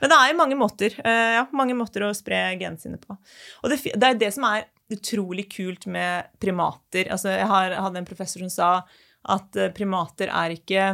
Men 0.00 0.10
det 0.10 0.16
er 0.16 0.32
jo 0.32 0.38
mange 0.40 0.56
måter, 0.58 0.94
uh, 1.04 1.30
ja, 1.38 1.44
mange 1.54 1.76
måter 1.78 2.02
å 2.02 2.14
spre 2.16 2.40
genene 2.58 2.80
sine 2.82 2.98
på. 2.98 3.14
Og 3.62 3.70
det, 3.70 3.78
det 3.94 4.08
er 4.08 4.18
det 4.18 4.32
som 4.34 4.46
er 4.48 4.66
utrolig 4.90 5.46
kult 5.52 5.86
med 5.86 6.32
primater. 6.42 7.06
Altså, 7.14 7.30
jeg, 7.36 7.46
har, 7.46 7.76
hadde 7.78 8.02
en 8.02 8.08
professor 8.08 8.42
som 8.42 8.50
sa 8.50 8.70
at 9.30 9.56
eh, 9.60 9.70
primater 9.76 10.32
er 10.32 10.56
ikke 10.56 10.86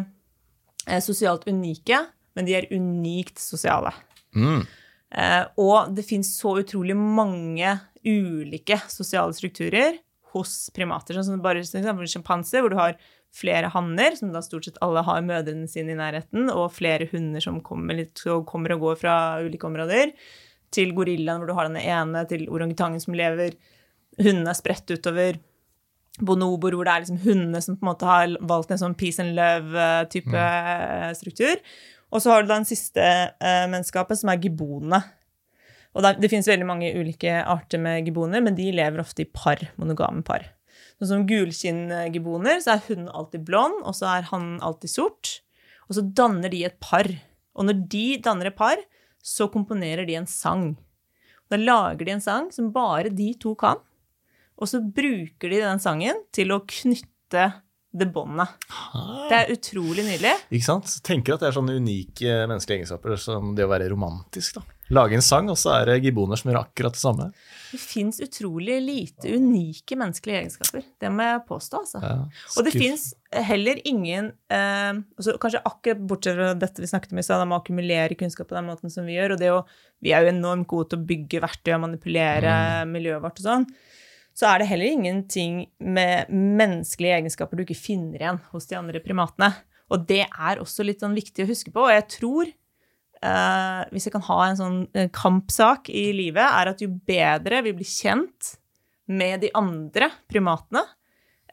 sosialt 1.01 1.47
unike, 1.49 2.03
men 2.37 2.49
de 2.49 2.57
er 2.59 2.69
unikt 2.73 3.41
sosiale. 3.43 3.93
Mm. 4.37 4.65
Eh, 5.17 5.45
og 5.63 5.93
det 5.97 6.07
fins 6.07 6.35
så 6.39 6.57
utrolig 6.61 6.97
mange 6.99 7.77
ulike 8.07 8.79
sosiale 8.93 9.35
strukturer 9.37 9.99
hos 10.35 10.67
primater. 10.77 11.17
Sånn 11.17 11.37
som 11.37 11.45
bare 11.45 11.65
sjimpanser, 11.65 12.63
hvor 12.63 12.75
du 12.75 12.81
har 12.81 12.99
flere 13.37 13.71
hanner, 13.73 14.17
som 14.17 14.33
da 14.33 14.43
stort 14.45 14.69
sett 14.69 14.81
alle 14.85 15.03
har 15.05 15.25
mødrene 15.25 15.69
sine 15.69 15.95
i 15.95 15.99
nærheten, 15.99 16.51
og 16.53 16.75
flere 16.77 17.09
hunder 17.11 17.43
som 17.45 17.61
kommer, 17.65 17.99
litt, 17.99 18.21
og 18.31 18.47
kommer 18.49 18.77
og 18.77 18.85
går 18.85 19.01
fra 19.03 19.17
ulike 19.45 19.69
områder, 19.69 20.15
til 20.75 20.93
gorillaen, 20.97 21.41
hvor 21.41 21.51
du 21.51 21.57
har 21.57 21.69
den 21.69 21.81
ene, 21.81 22.25
til 22.29 22.49
orangutangen 22.53 23.03
som 23.03 23.17
lever 23.17 23.57
Hundene 24.17 24.49
er 24.49 24.57
spredt 24.57 24.89
utover 24.89 25.37
bonoboer, 26.25 26.73
hvor 26.73 26.89
det 26.89 26.93
er 26.93 27.03
liksom 27.05 27.19
hundene 27.21 27.61
som 27.61 27.77
på 27.77 27.85
en 27.85 27.91
måte 27.91 28.09
har 28.09 28.31
valgt 28.49 28.71
en 28.73 28.81
sånn 28.81 28.95
peace 28.97 29.21
and 29.21 29.37
love-type 29.37 30.45
struktur. 31.19 31.61
Og 32.17 32.23
så 32.25 32.33
har 32.33 32.43
du 32.43 32.49
den 32.49 32.65
siste 32.65 33.05
eh, 33.05 33.65
menneskapet, 33.69 34.17
som 34.17 34.33
er 34.33 34.41
gibonene. 34.41 35.03
Og 35.97 36.05
det, 36.05 36.15
det 36.23 36.31
finnes 36.33 36.49
veldig 36.49 36.69
mange 36.69 36.93
ulike 36.97 37.35
arter 37.45 37.81
med 37.81 38.07
giboner, 38.09 38.41
men 38.45 38.57
de 38.57 38.71
lever 38.73 39.03
ofte 39.03 39.25
i 39.25 39.29
par, 39.29 39.61
monogame 39.81 40.25
par. 40.25 40.47
Sånn 40.97 41.11
som 41.11 41.27
gulkinngiboner, 41.29 42.61
så 42.65 42.77
er 42.77 42.85
hun 42.89 43.11
alltid 43.13 43.45
blond, 43.45 43.83
og 43.85 43.97
så 43.99 44.09
er 44.15 44.29
han 44.31 44.55
alltid 44.65 44.93
sort. 44.93 45.33
Og 45.89 45.99
så 45.99 46.05
danner 46.17 46.53
de 46.53 46.63
et 46.69 46.79
par. 46.81 47.09
Og 47.57 47.69
når 47.69 47.85
de 47.93 48.07
danner 48.25 48.49
et 48.49 48.57
par, 48.57 48.81
så 49.21 49.49
komponerer 49.53 50.09
de 50.09 50.17
en 50.17 50.29
sang. 50.31 50.71
Da 51.53 51.61
lager 51.61 52.07
de 52.07 52.17
en 52.17 52.25
sang 52.25 52.49
som 52.55 52.73
bare 52.75 53.13
de 53.13 53.33
to 53.41 53.53
kan, 53.59 53.81
og 54.57 54.71
så 54.71 54.81
bruker 54.81 55.53
de 55.53 55.61
den 55.61 55.81
sangen 55.83 56.23
til 56.35 56.55
å 56.55 56.63
knytte 56.65 57.51
det 57.97 58.09
båndet. 58.13 58.55
Det 59.31 59.37
er 59.41 59.53
utrolig 59.55 60.05
nydelig. 60.07 60.33
Ikke 60.51 60.69
sant? 60.69 60.89
Så 60.91 61.03
tenker 61.07 61.37
at 61.37 61.45
det 61.45 61.51
er 61.51 61.59
sånne 61.59 61.77
unike 61.81 62.41
menneskelige 62.47 62.83
egenskaper 62.83 63.21
som 63.21 63.55
det 63.57 63.67
å 63.67 63.71
være 63.73 63.91
romantisk. 63.93 64.59
da. 64.59 64.67
Lage 64.95 65.17
en 65.19 65.25
sang, 65.25 65.49
og 65.51 65.57
så 65.59 65.73
er 65.81 65.89
det 65.89 65.97
gibboner 66.05 66.39
som 66.39 66.53
gjør 66.53 66.61
akkurat 66.61 66.95
det 66.95 67.01
samme. 67.01 67.25
Det 67.73 67.81
fins 67.83 68.21
utrolig 68.23 68.77
lite 68.85 69.33
unike 69.35 69.97
menneskelige 69.99 70.45
egenskaper. 70.45 70.85
Det 71.03 71.11
må 71.11 71.27
jeg 71.27 71.41
påstå, 71.49 71.81
altså. 71.83 72.03
Ja, 72.05 72.45
Og 72.55 72.69
det 72.69 72.75
fins 72.77 73.09
heller 73.35 73.81
ingen 73.89 74.29
eh, 74.47 74.93
altså 75.19 75.35
Kanskje 75.43 75.65
akkurat 75.67 76.05
bortsett 76.07 76.39
fra 76.39 76.53
dette 76.55 76.85
vi 76.85 76.93
snakket 76.93 77.17
om 77.17 77.19
i 77.19 77.27
stad, 77.27 77.43
om 77.43 77.57
å 77.57 77.59
akkumulere 77.59 78.15
kunnskap 78.21 78.47
på 78.53 78.59
den 78.59 78.69
måten 78.71 78.93
som 78.95 79.09
vi 79.11 79.19
gjør. 79.19 79.35
Og 79.35 79.43
det 79.43 79.51
å, 79.57 79.65
vi 80.07 80.15
er 80.15 80.23
jo 80.23 80.37
enormt 80.37 80.71
gode 80.71 80.93
til 80.93 81.03
å 81.03 81.09
bygge 81.11 81.43
verktøy 81.43 81.75
og 81.75 81.85
manipulere 81.89 82.55
miljøet 82.87 83.25
vårt 83.27 83.43
og 83.43 83.49
sånn. 83.49 83.69
Så 84.37 84.45
er 84.51 84.61
det 84.61 84.69
heller 84.69 84.93
ingenting 84.93 85.63
med 85.81 86.29
menneskelige 86.29 87.23
egenskaper 87.23 87.57
du 87.57 87.65
ikke 87.65 87.79
finner 87.79 88.21
igjen 88.21 88.41
hos 88.53 88.69
de 88.69 88.77
andre 88.77 89.01
primatene. 89.01 89.49
Og 89.89 90.05
det 90.09 90.27
er 90.27 90.61
også 90.61 90.85
litt 90.85 91.01
sånn 91.01 91.17
viktig 91.17 91.47
å 91.47 91.49
huske 91.49 91.73
på. 91.73 91.87
Og 91.87 91.95
jeg 91.95 92.05
tror, 92.19 92.51
eh, 92.51 93.81
hvis 93.95 94.09
jeg 94.09 94.17
kan 94.19 94.27
ha 94.29 94.39
en 94.45 94.61
sånn 94.61 94.79
eh, 94.93 95.09
kampsak 95.15 95.89
i 95.89 96.11
livet, 96.17 96.45
er 96.45 96.73
at 96.73 96.85
jo 96.85 96.91
bedre 97.09 97.63
vi 97.65 97.73
blir 97.79 97.89
kjent 97.89 98.57
med 99.09 99.41
de 99.47 99.53
andre 99.57 100.11
primatene, 100.29 100.85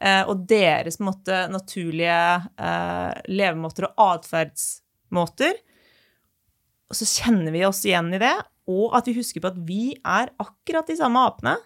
eh, 0.02 0.22
og 0.28 0.44
deres 0.50 1.00
måte, 1.00 1.46
naturlige 1.48 2.20
eh, 2.58 3.12
levemåter 3.32 3.88
og 3.94 4.18
atferdsmåter, 4.18 5.56
så 6.94 7.06
kjenner 7.08 7.54
vi 7.54 7.64
oss 7.64 7.80
igjen 7.86 8.12
i 8.12 8.20
det, 8.20 8.36
og 8.68 8.92
at 8.98 9.08
vi 9.08 9.16
husker 9.16 9.40
på 9.40 9.54
at 9.54 9.62
vi 9.64 9.94
er 9.96 10.34
akkurat 10.42 10.90
de 10.90 10.98
samme 10.98 11.22
apene 11.32 11.56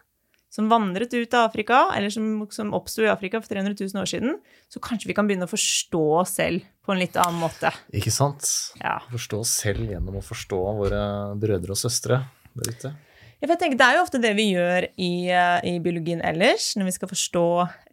som 0.52 0.70
vandret 0.70 1.12
ut 1.14 1.34
av 1.36 1.48
Afrika, 1.50 1.82
eller 1.96 2.12
som, 2.12 2.46
som 2.50 2.72
oppsto 2.76 3.04
i 3.04 3.10
Afrika 3.12 3.40
for 3.42 3.50
300 3.52 3.76
000 3.80 4.00
år 4.00 4.08
siden, 4.08 4.38
så 4.72 4.80
kanskje 4.84 5.10
vi 5.10 5.16
kan 5.16 5.28
begynne 5.28 5.48
å 5.48 5.52
forstå 5.52 6.04
oss 6.22 6.36
selv 6.40 6.64
på 6.84 6.94
en 6.94 7.02
litt 7.02 7.18
annen 7.20 7.40
måte. 7.42 7.72
Ikke 7.92 8.12
sant? 8.14 8.48
Ja. 8.80 8.96
Forstå 9.12 9.42
oss 9.44 9.52
selv 9.64 9.84
gjennom 9.90 10.20
å 10.20 10.24
forstå 10.24 10.62
våre 10.80 11.02
brødre 11.40 11.76
og 11.76 11.80
søstre 11.80 12.22
der 12.56 12.72
ute. 12.72 12.94
Ja, 13.40 13.54
tenker, 13.54 13.76
Det 13.78 13.86
er 13.86 13.94
jo 13.98 14.02
ofte 14.02 14.18
det 14.18 14.32
vi 14.34 14.48
gjør 14.50 14.88
i, 14.98 15.10
eh, 15.30 15.60
i 15.70 15.76
biologien 15.78 16.18
ellers. 16.26 16.72
Når 16.74 16.88
vi 16.88 16.94
skal 16.96 17.10
forstå 17.12 17.42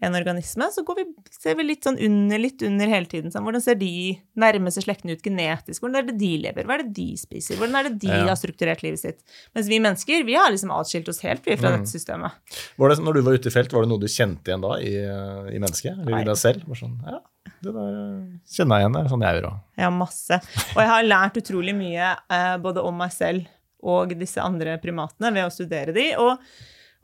en 0.02 0.16
organisme, 0.18 0.66
så 0.74 0.82
går 0.88 0.96
vi, 0.98 1.04
ser 1.30 1.54
vi 1.60 1.68
litt 1.68 1.86
sånn 1.86 2.00
under, 2.02 2.40
litt 2.42 2.64
under 2.66 2.90
hele 2.90 3.06
tiden. 3.06 3.30
Sånn, 3.34 3.46
hvordan 3.46 3.62
ser 3.62 3.78
de 3.78 3.92
nærmeste 4.42 4.82
slektene 4.82 5.14
ut 5.14 5.22
genetisk? 5.22 5.84
Hvordan 5.86 6.00
er 6.02 6.08
det 6.10 6.18
de 6.18 6.32
lever? 6.48 6.66
Hva 6.66 6.80
er 6.80 6.84
det 6.88 6.96
de 6.98 7.08
spiser? 7.22 7.60
Hvordan 7.62 7.78
er 7.78 7.90
det 7.92 8.00
de 8.02 8.10
Ja. 8.10 8.26
har 8.26 8.40
strukturert 8.42 8.82
livet 8.82 9.00
sitt? 9.04 9.22
Mens 9.54 9.70
vi 9.70 9.80
mennesker 9.80 10.26
vi 10.26 10.34
har 10.34 10.50
liksom 10.50 10.72
atskilt 10.74 11.08
oss 11.10 11.22
helt 11.22 11.46
vi, 11.46 11.56
fra 11.56 11.78
dette 11.78 11.94
systemet. 11.94 12.32
Var 12.78 12.90
det, 12.90 13.00
når 13.06 13.14
du 13.14 13.22
var 13.22 13.34
ute 13.38 13.48
i 13.48 13.52
felt, 13.54 13.72
var 13.72 13.86
det 13.86 13.90
noe 13.90 14.00
du 14.02 14.08
kjente 14.08 14.50
igjen 14.50 14.62
da 14.66 14.80
i, 14.82 14.96
i 15.56 15.60
mennesket? 15.62 15.94
Eller 16.00 16.22
i 16.22 16.24
deg 16.26 16.38
selv? 16.42 16.66
Var 16.68 16.76
sånn, 16.82 16.98
ja, 17.06 17.20
det 17.62 17.74
der 17.74 17.94
kjenner 18.50 18.82
jeg 18.82 18.82
igjen, 18.82 18.94
det 18.98 19.04
er 19.06 19.14
sånn 19.14 19.22
jeg 19.30 19.38
gjør 19.38 19.50
òg. 19.52 19.60
Ja, 19.78 19.90
masse. 19.94 20.42
Og 20.74 20.82
jeg 20.82 20.90
har 20.90 21.04
lært 21.06 21.38
utrolig 21.38 21.76
mye 21.78 22.16
eh, 22.34 22.58
både 22.66 22.82
om 22.82 22.98
meg 22.98 23.14
selv 23.14 23.46
og 23.86 24.16
disse 24.18 24.42
andre 24.42 24.80
primatene 24.82 25.34
ved 25.36 25.48
å 25.48 25.54
studere 25.54 25.94
de, 25.96 26.08
og, 26.22 26.42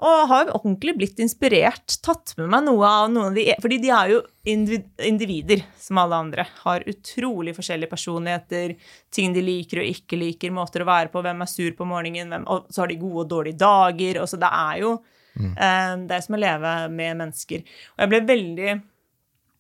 og 0.01 0.23
har 0.31 0.51
ordentlig 0.55 0.95
blitt 0.97 1.21
inspirert, 1.21 1.99
tatt 2.01 2.33
med 2.39 2.49
meg 2.49 2.65
noe 2.65 2.89
av 2.89 3.11
noen 3.13 3.29
av 3.29 3.37
de 3.37 3.45
Fordi 3.61 3.77
de 3.83 3.91
er 3.93 4.13
jo 4.15 4.21
individer, 4.49 5.61
som 5.77 5.99
alle 6.01 6.17
andre. 6.25 6.47
Har 6.63 6.87
utrolig 6.89 7.53
forskjellige 7.57 7.91
personligheter, 7.91 8.75
ting 9.13 9.35
de 9.35 9.45
liker 9.45 9.83
og 9.83 9.91
ikke 9.93 10.19
liker, 10.19 10.53
måter 10.55 10.81
å 10.81 10.89
være 10.89 11.13
på, 11.13 11.21
hvem 11.21 11.45
er 11.45 11.51
sur 11.51 11.71
på 11.77 11.87
morgenen, 11.87 12.33
hvem, 12.33 12.47
og 12.49 12.71
så 12.73 12.83
har 12.83 12.93
de 12.93 13.01
gode 13.01 13.27
og 13.27 13.33
dårlige 13.35 13.61
dager. 13.61 14.23
Og 14.23 14.31
så 14.31 14.41
det 14.41 14.49
er 14.49 14.81
jo 14.81 14.95
eh, 15.37 15.93
Det 16.07 16.17
er 16.17 16.25
som 16.25 16.39
å 16.39 16.41
leve 16.41 16.73
med 16.97 17.21
mennesker. 17.21 17.67
Og 17.93 18.05
jeg 18.05 18.13
ble 18.15 18.25
veldig 18.33 18.79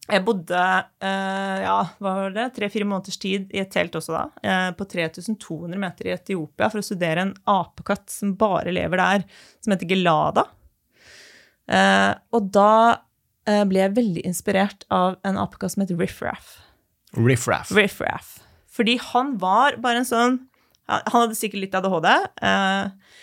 jeg 0.09 0.23
bodde 0.25 0.57
eh, 0.57 1.59
ja, 1.63 1.75
hva 2.01 2.13
var 2.17 2.33
det, 2.35 2.47
tre-fire 2.55 2.87
måneders 2.89 3.19
tid 3.21 3.51
i 3.53 3.61
et 3.61 3.69
telt 3.71 3.95
også 3.95 4.15
da, 4.15 4.23
eh, 4.43 4.69
på 4.75 4.87
3200 4.89 5.77
meter 5.79 6.09
i 6.09 6.15
Etiopia 6.15 6.71
for 6.71 6.81
å 6.81 6.85
studere 6.85 7.27
en 7.27 7.35
apekatt 7.49 8.09
som 8.11 8.33
bare 8.39 8.73
lever 8.73 9.01
der, 9.01 9.25
som 9.61 9.75
heter 9.75 9.89
gelada. 9.93 10.47
Eh, 11.71 12.11
og 12.33 12.51
da 12.53 12.73
ble 13.41 13.79
jeg 13.81 13.95
veldig 13.97 14.21
inspirert 14.29 14.83
av 14.93 15.15
en 15.25 15.39
apekatt 15.41 15.73
som 15.73 15.81
heter 15.81 15.97
Riff-Raff. 15.97 16.59
Riff-raff. 17.17 17.71
Riff-Raff. 17.73 18.35
Fordi 18.71 18.99
han 19.11 19.35
var 19.41 19.75
bare 19.81 20.03
en 20.03 20.07
sånn 20.07 20.39
Han 20.91 21.01
han 21.07 21.21
hadde 21.23 21.37
sikkert 21.39 21.61
litt 21.63 21.75
ADHD. 21.77 22.07
Eh, 22.43 23.17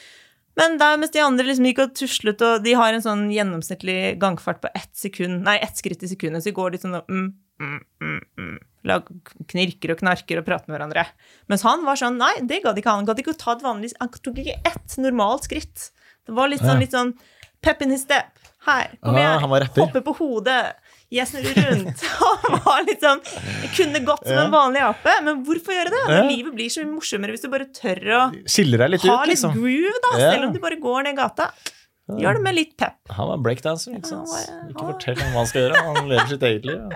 men 0.58 0.76
der, 0.80 0.96
mens 1.00 1.12
de 1.14 1.22
andre 1.24 1.46
liksom 1.46 1.66
gikk 1.70 1.84
og 1.86 1.92
tuslet, 1.98 2.42
og 2.44 2.64
de 2.64 2.74
har 2.78 2.92
en 2.94 3.04
sånn 3.04 3.26
gjennomsnittlig 3.32 4.18
gangfart 4.22 4.60
på 4.64 4.70
ett 4.74 4.90
sekund, 4.98 5.44
nei, 5.46 5.56
ett 5.64 5.78
skritt 5.78 6.02
i 6.02 6.10
sekundet, 6.10 6.42
så 6.44 6.50
de 6.50 6.56
går 6.58 6.74
litt 6.74 6.84
sånn 6.84 6.98
mm, 6.98 7.28
mm, 7.62 7.78
mm, 8.02 8.18
mm. 8.42 8.56
Lag, 8.88 9.08
knirker 9.50 9.92
og 9.92 9.98
knarker 10.00 10.38
og 10.40 10.46
prater 10.46 10.70
med 10.70 10.76
hverandre. 10.78 11.02
Mens 11.50 11.64
han 11.66 11.82
var 11.84 11.98
sånn 11.98 12.16
Nei, 12.20 12.30
det 12.46 12.60
gadd 12.64 12.78
ikke 12.78 12.92
han. 12.92 13.02
Han 13.02 13.08
gadd 13.08 13.18
ikke 13.20 13.34
å 13.34 13.38
ta 13.40 13.56
et 13.56 13.64
vanlig 13.64 13.90
Han 13.98 14.08
tok 14.14 14.38
ikke 14.38 14.54
ett 14.70 14.94
normalt 15.02 15.48
skritt. 15.48 15.88
Det 16.24 16.36
var 16.36 16.48
litt 16.48 16.62
sånn, 16.62 16.78
litt 16.80 16.94
sånn 16.94 17.10
pep 17.60 17.82
in 17.84 17.90
his 17.90 18.04
step. 18.06 18.38
Her, 18.68 18.94
kom 19.02 19.18
Ah, 19.18 19.38
igjen. 19.42 19.68
Hoppe 19.82 20.00
på 20.06 20.14
hodet. 20.20 20.60
Jeg 21.08 21.24
snurrer 21.30 21.70
rundt. 21.70 22.02
Han 22.44 22.58
var 22.66 22.82
litt 22.84 23.04
Jeg 23.04 23.70
kunne 23.78 24.02
gått 24.04 24.26
som 24.28 24.42
en 24.42 24.52
vanlig 24.52 24.82
ape, 24.84 25.14
men 25.24 25.40
hvorfor 25.46 25.72
gjøre 25.72 25.92
det? 25.94 26.02
Ja. 26.12 26.20
Livet 26.28 26.52
blir 26.58 26.68
så 26.72 26.84
morsommere 26.84 27.32
hvis 27.32 27.46
du 27.46 27.48
bare 27.52 27.68
tør 27.72 28.02
å 28.12 28.20
Skiller 28.44 28.84
deg 28.84 28.92
litt 28.92 29.06
ha 29.08 29.16
ut, 29.16 29.24
litt 29.24 29.38
liksom. 29.38 29.56
groove, 29.56 29.96
da. 30.04 30.12
Selv 30.20 30.48
om 30.50 30.54
du 30.56 30.60
bare 30.60 30.80
går 30.82 31.08
ned 31.08 31.16
gata. 31.16 31.48
Gjør 32.08 32.38
det 32.38 32.42
med 32.44 32.56
litt 32.56 32.70
pep. 32.80 32.96
Han 33.12 33.28
var 33.28 33.40
breakdanser. 33.44 33.96
ikke 33.98 34.08
sant. 34.08 34.30
Ikke 34.70 34.86
fortell 34.94 35.18
ham 35.20 35.34
hva 35.34 35.42
han 35.42 35.48
skal 35.50 35.64
gjøre. 35.66 35.82
Han 35.88 36.08
lever 36.08 36.30
sitt 36.30 36.46
eget 36.48 36.68
liv. 36.68 36.94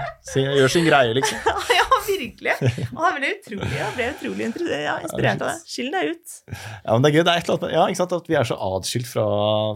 Gjør 0.56 0.72
sin 0.72 0.86
greie, 0.88 1.12
liksom. 1.18 1.50
ja, 1.78 1.84
virkelig. 2.20 2.54
Og 2.92 3.00
han 3.04 3.16
ble 3.18 3.30
utrolig, 3.36 3.70
han 3.78 3.94
ble 3.96 4.08
utrolig 4.12 4.48
ja, 4.82 4.96
inspirert 5.04 5.42
av 5.44 5.48
det. 5.52 5.56
Skill 5.72 5.90
deg 5.94 6.10
ut. 6.12 6.34
Ja, 6.52 6.92
men 6.92 7.04
det 7.04 7.10
er 7.10 7.16
gøy. 7.16 7.22
Det 7.22 7.32
er 7.32 7.40
et 7.42 7.48
eller 7.48 7.58
annet 7.58 7.76
ja, 7.76 7.86
ikke 7.92 8.00
sant, 8.02 8.14
at 8.18 8.30
vi 8.32 8.38
er 8.40 8.48
så 8.48 8.58
atskilt 8.68 9.08
fra, 9.10 9.26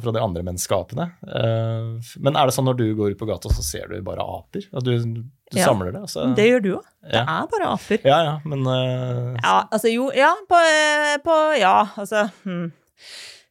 fra 0.04 0.14
de 0.16 0.22
andre 0.22 0.44
menneskeskapene. 0.46 1.08
Eh, 1.40 2.14
men 2.26 2.38
er 2.38 2.48
det 2.50 2.56
sånn 2.56 2.68
når 2.70 2.78
du 2.80 2.86
går 2.98 3.14
ut 3.14 3.20
på 3.22 3.28
gata, 3.30 3.52
så 3.56 3.64
ser 3.66 3.90
du 3.92 3.98
bare 4.06 4.24
aper? 4.36 4.68
Og 4.76 4.86
du, 4.86 4.92
du 5.06 5.22
Ja. 5.56 5.68
samler 5.68 5.92
det? 5.94 6.02
Altså. 6.08 6.26
Det 6.36 6.48
gjør 6.48 6.64
du 6.64 6.70
òg. 6.78 6.88
Det 7.12 7.22
er 7.22 7.50
bare 7.52 7.70
aper. 7.74 8.00
Ja, 8.08 8.18
ja, 8.30 8.34
men 8.44 8.66
uh... 8.66 9.36
Ja, 9.38 9.58
altså 9.70 9.92
jo, 9.92 10.08
ja, 10.16 10.32
på, 10.50 10.58
eh, 10.58 11.16
på 11.22 11.36
Ja, 11.60 11.76
altså 11.96 12.26
hm. 12.42 12.66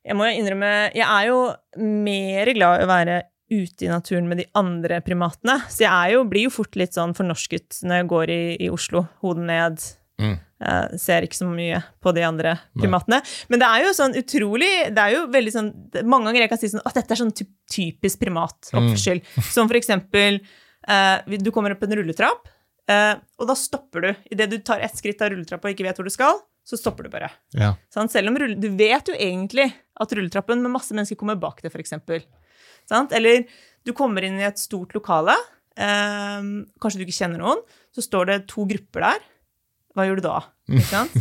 Jeg 0.06 0.18
må 0.20 0.28
jo 0.28 0.38
innrømme 0.38 0.68
Jeg 0.94 1.06
er 1.06 1.30
jo 1.32 1.38
mer 1.82 2.52
glad 2.54 2.82
i 2.82 2.86
å 2.86 2.90
være 2.92 3.16
ute 3.52 3.86
i 3.86 3.92
naturen 3.92 4.28
med 4.30 4.42
de 4.42 4.48
andre 4.58 5.00
primatene. 5.06 5.60
Så 5.70 5.86
jeg 5.86 5.92
er 5.92 6.16
jo, 6.16 6.24
blir 6.30 6.48
jo 6.48 6.54
fort 6.54 6.76
litt 6.80 6.96
sånn 6.98 7.14
fornorsket 7.18 7.84
når 7.86 8.02
jeg 8.02 8.10
går 8.14 8.34
i, 8.34 8.42
i 8.66 8.72
Oslo, 8.74 9.06
hodet 9.22 9.46
ned. 9.50 9.86
Mm. 10.22 10.36
Uh, 10.64 10.96
ser 10.96 11.26
ikke 11.28 11.38
så 11.38 11.46
mye 11.50 11.82
på 12.02 12.14
de 12.16 12.24
andre 12.26 12.56
primatene. 12.80 13.20
Men 13.52 13.62
det 13.62 13.68
er 13.68 13.84
jo 13.84 13.90
sånn 13.98 14.14
utrolig 14.16 14.70
Det 14.96 15.02
er 15.04 15.12
jo 15.12 15.26
veldig 15.28 15.52
sånn 15.52 15.68
Mange 16.08 16.30
ganger 16.30 16.46
jeg 16.46 16.52
kan 16.54 16.62
si 16.62 16.70
sånn 16.72 16.86
at 16.88 16.96
dette 16.96 17.12
er 17.12 17.20
sånn 17.20 17.34
ty 17.36 17.44
typisk 17.68 18.22
primatoppførsel. 18.22 19.20
Som 19.56 19.68
for 19.68 19.76
eksempel 19.76 20.40
uh, 20.40 21.36
Du 21.44 21.52
kommer 21.52 21.76
opp 21.76 21.84
en 21.84 21.98
rulletrapp, 22.00 22.48
uh, 22.88 23.14
og 23.42 23.52
da 23.52 23.58
stopper 23.60 24.08
du. 24.08 24.12
Idet 24.32 24.48
du 24.54 24.58
tar 24.64 24.86
ett 24.86 24.96
skritt 24.96 25.22
av 25.26 25.34
rulletrappa 25.36 25.68
og 25.68 25.76
ikke 25.76 25.90
vet 25.90 26.00
hvor 26.00 26.08
du 26.08 26.14
skal, 26.16 26.40
så 26.66 26.80
stopper 26.80 27.06
du 27.06 27.14
bare. 27.14 27.30
ja. 27.54 27.74
Sånn, 27.94 28.10
Selv 28.10 28.32
om 28.32 28.40
rulle, 28.40 28.56
Du 28.56 28.72
vet 28.80 29.12
jo 29.12 29.20
egentlig 29.20 29.68
at 30.00 30.16
rulletrappen 30.16 30.64
med 30.64 30.74
masse 30.74 30.96
mennesker 30.96 31.20
kommer 31.20 31.36
bak 31.40 31.60
deg, 31.62 31.76
f.eks. 31.76 32.00
Eller 32.92 33.46
du 33.86 33.94
kommer 33.98 34.26
inn 34.26 34.40
i 34.40 34.48
et 34.48 34.60
stort 34.62 34.96
lokale, 34.98 35.36
eh, 35.78 36.46
kanskje 36.82 37.02
du 37.02 37.06
ikke 37.06 37.20
kjenner 37.20 37.42
noen, 37.42 37.62
så 37.96 38.04
står 38.04 38.32
det 38.32 38.40
to 38.52 38.66
grupper 38.70 39.08
der. 39.08 39.28
Hva 39.96 40.08
gjør 40.08 40.20
du 40.20 40.26
da? 40.28 40.40
Ikke 40.72 40.90
sant? 40.90 41.16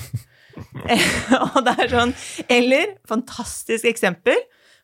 og 1.54 1.60
det 1.66 1.72
er 1.82 1.88
sånn 1.90 2.12
Eller, 2.52 2.92
fantastisk 3.10 3.88
eksempel, 3.90 4.38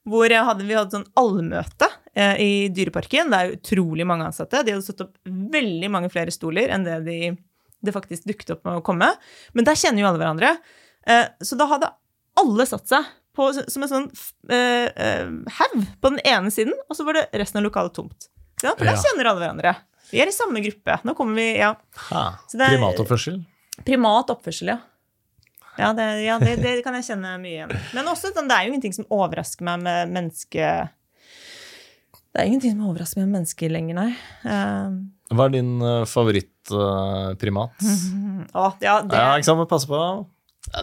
hvor 0.08 0.32
hadde, 0.32 0.64
vi 0.66 0.74
hadde 0.74 0.96
sånn 0.96 1.08
allmøte 1.20 1.86
eh, 2.16 2.36
i 2.40 2.52
Dyreparken. 2.72 3.30
Det 3.30 3.38
er 3.38 3.54
utrolig 3.58 4.06
mange 4.08 4.26
ansatte. 4.30 4.62
De 4.64 4.74
hadde 4.74 4.86
satt 4.86 5.02
opp 5.04 5.16
veldig 5.26 5.90
mange 5.92 6.10
flere 6.12 6.32
stoler 6.34 6.72
enn 6.72 6.86
det 6.86 7.00
de, 7.06 7.18
det 7.84 7.94
faktisk 7.94 8.26
dukket 8.28 8.54
opp 8.56 8.64
med 8.66 8.80
å 8.80 8.84
komme. 8.86 9.10
Men 9.56 9.68
der 9.68 9.78
kjenner 9.78 10.02
jo 10.02 10.08
alle 10.10 10.22
hverandre. 10.22 10.54
Eh, 11.06 11.26
så 11.44 11.58
da 11.60 11.68
hadde 11.70 11.92
alle 12.40 12.66
satt 12.68 12.88
seg 12.88 13.10
på, 13.40 13.48
som 13.72 13.86
en 13.86 13.90
sånn 13.90 14.08
haug 14.52 14.52
uh, 14.52 15.78
uh, 15.80 15.94
på 16.00 16.12
den 16.12 16.20
ene 16.28 16.52
siden, 16.54 16.76
og 16.88 16.98
så 16.98 17.06
var 17.08 17.18
det 17.18 17.26
resten 17.40 17.60
av 17.62 17.66
lokalet 17.66 17.96
tomt. 17.96 18.28
Ja, 18.60 18.74
for 18.76 18.84
der 18.84 18.98
Ja. 18.98 19.00
kjenner 19.00 19.30
alle 19.32 19.40
hverandre. 19.46 19.74
Vi 20.10 20.20
er 20.20 20.28
i 20.28 20.34
samme 20.34 20.60
gruppe. 20.64 20.98
Nå 21.06 21.14
kommer 21.16 21.38
vi, 21.38 21.48
ja. 21.58 21.74
Ha. 22.10 22.22
Så 22.50 22.58
det 22.58 22.66
er- 22.66 22.76
Primatoppførsel. 22.76 23.40
Primat 23.86 24.30
oppførsel, 24.34 24.74
ja. 24.74 24.78
Ja, 25.78 25.92
det, 25.96 26.06
ja 26.26 26.38
det, 26.42 26.56
det 26.60 26.72
kan 26.84 26.96
jeg 26.98 27.06
kjenne 27.06 27.36
mye 27.40 27.54
igjen. 27.54 27.70
Men 27.96 28.10
også, 28.10 28.32
sånn, 28.34 28.48
det 28.50 28.56
er 28.56 28.66
jo 28.66 28.72
ingenting 28.74 28.96
som 28.96 29.06
overrasker 29.08 29.64
meg 29.64 29.84
med 29.86 30.12
menneske... 30.16 30.72
Det 32.30 32.42
er 32.42 32.46
ingenting 32.46 32.76
som 32.76 32.90
overrasker 32.90 33.22
meg 33.22 33.30
med 33.30 33.36
mennesker 33.40 33.72
lenger, 33.72 33.96
nei. 33.96 34.10
Eh, 34.46 34.98
Hva 35.34 35.46
er 35.48 35.54
din 35.56 35.72
uh, 35.82 36.04
favorittprimat? 36.06 37.80
å, 38.60 38.68
ja, 38.82 39.00
det, 39.02 39.16
ja, 39.16 39.32
ikke 39.38 39.48
sant? 39.48 39.64
passe 39.70 39.72
pass 39.72 39.88
på. 39.90 40.02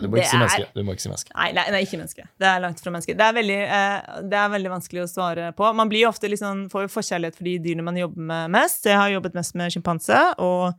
Du 0.01 0.07
må 0.09 0.17
ikke 0.17 0.29
si 0.29 0.39
menneske. 0.39 0.69
Du 0.73 0.81
må 0.83 0.95
ikke 0.95 1.05
si 1.05 1.11
menneske. 1.11 1.33
Nei, 1.35 1.49
nei, 1.55 1.65
nei, 1.73 1.81
ikke 1.85 1.99
menneske. 1.99 2.25
Det 2.41 2.47
er 2.49 2.63
langt 2.63 2.79
fra 2.83 2.93
menneske. 2.93 3.15
Det 3.17 3.27
er 3.27 3.35
veldig, 3.37 3.59
eh, 3.77 4.23
det 4.31 4.39
er 4.41 4.55
veldig 4.55 4.71
vanskelig 4.73 5.03
å 5.03 5.09
svare 5.11 5.51
på. 5.57 5.67
Man 5.77 5.91
blir 5.91 6.07
ofte 6.09 6.31
liksom, 6.31 6.65
får 6.73 6.87
jo 6.87 6.95
forkjærlighet 6.95 7.37
for 7.37 7.47
de 7.47 7.57
dyrene 7.63 7.85
man 7.85 7.99
jobber 7.99 8.25
med 8.31 8.55
mest. 8.57 8.89
Jeg 8.89 8.97
har 8.97 9.13
jobbet 9.13 9.37
mest 9.37 9.55
med 9.59 9.75
sjimpanse 9.75 10.23
og 10.43 10.73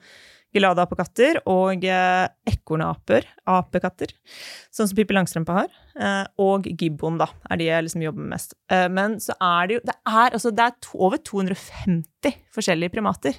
gelada-apekatter 0.57 1.43
og 1.51 1.85
eh, 1.85 2.27
ekornaper, 2.49 3.27
apekatter, 3.49 4.15
sånn 4.73 4.89
som 4.89 4.97
Pippi 4.97 5.17
Langstrømpe 5.17 5.57
har. 5.57 5.75
Eh, 5.99 6.25
og 6.43 6.69
gibbon, 6.73 7.19
da, 7.21 7.29
er 7.51 7.61
de 7.61 7.69
jeg 7.69 7.87
liksom 7.87 8.05
jobber 8.07 8.25
med 8.25 8.33
mest. 8.37 8.57
Eh, 8.73 8.87
men 8.93 9.19
så 9.23 9.37
er 9.37 9.69
det 9.69 9.79
jo 9.79 9.85
Det 9.89 9.97
er, 9.99 10.33
altså, 10.33 10.53
det 10.55 10.65
er 10.65 10.79
to, 10.85 10.95
over 11.09 11.21
250 11.21 12.41
forskjellige 12.57 12.97
primater. 12.97 13.37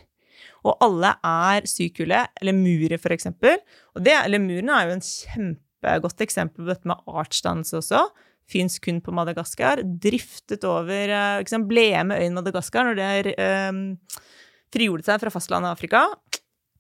Og 0.67 0.75
alle 0.83 1.13
er 1.25 1.67
sykule, 1.69 2.23
eller 2.41 2.57
murer, 2.57 2.97
for 3.01 3.15
eksempel. 3.15 3.59
Og 3.95 4.03
det, 4.05 4.15
lemurene 4.31 4.75
er 4.75 4.89
jo 4.89 4.97
en 4.97 5.05
kjempegodt 5.05 6.25
eksempel 6.25 6.65
på 6.65 6.71
dette 6.71 6.89
med 6.89 7.05
artsdannelse 7.07 7.79
også. 7.79 8.03
Fins 8.49 8.79
kun 8.83 8.99
på 9.05 9.13
Madagaskar. 9.15 9.83
Driftet 10.03 10.65
over 10.67 11.13
liksom, 11.43 11.63
ikke 11.63 11.71
Ble 11.71 11.87
med 12.09 12.23
øyen 12.23 12.37
Madagaskar 12.37 12.89
når 12.89 12.99
det 12.99 13.35
eh, 13.37 14.27
frigjorde 14.73 15.05
seg 15.07 15.21
fra 15.21 15.33
fastlandet 15.33 15.71
Afrika. 15.71 16.07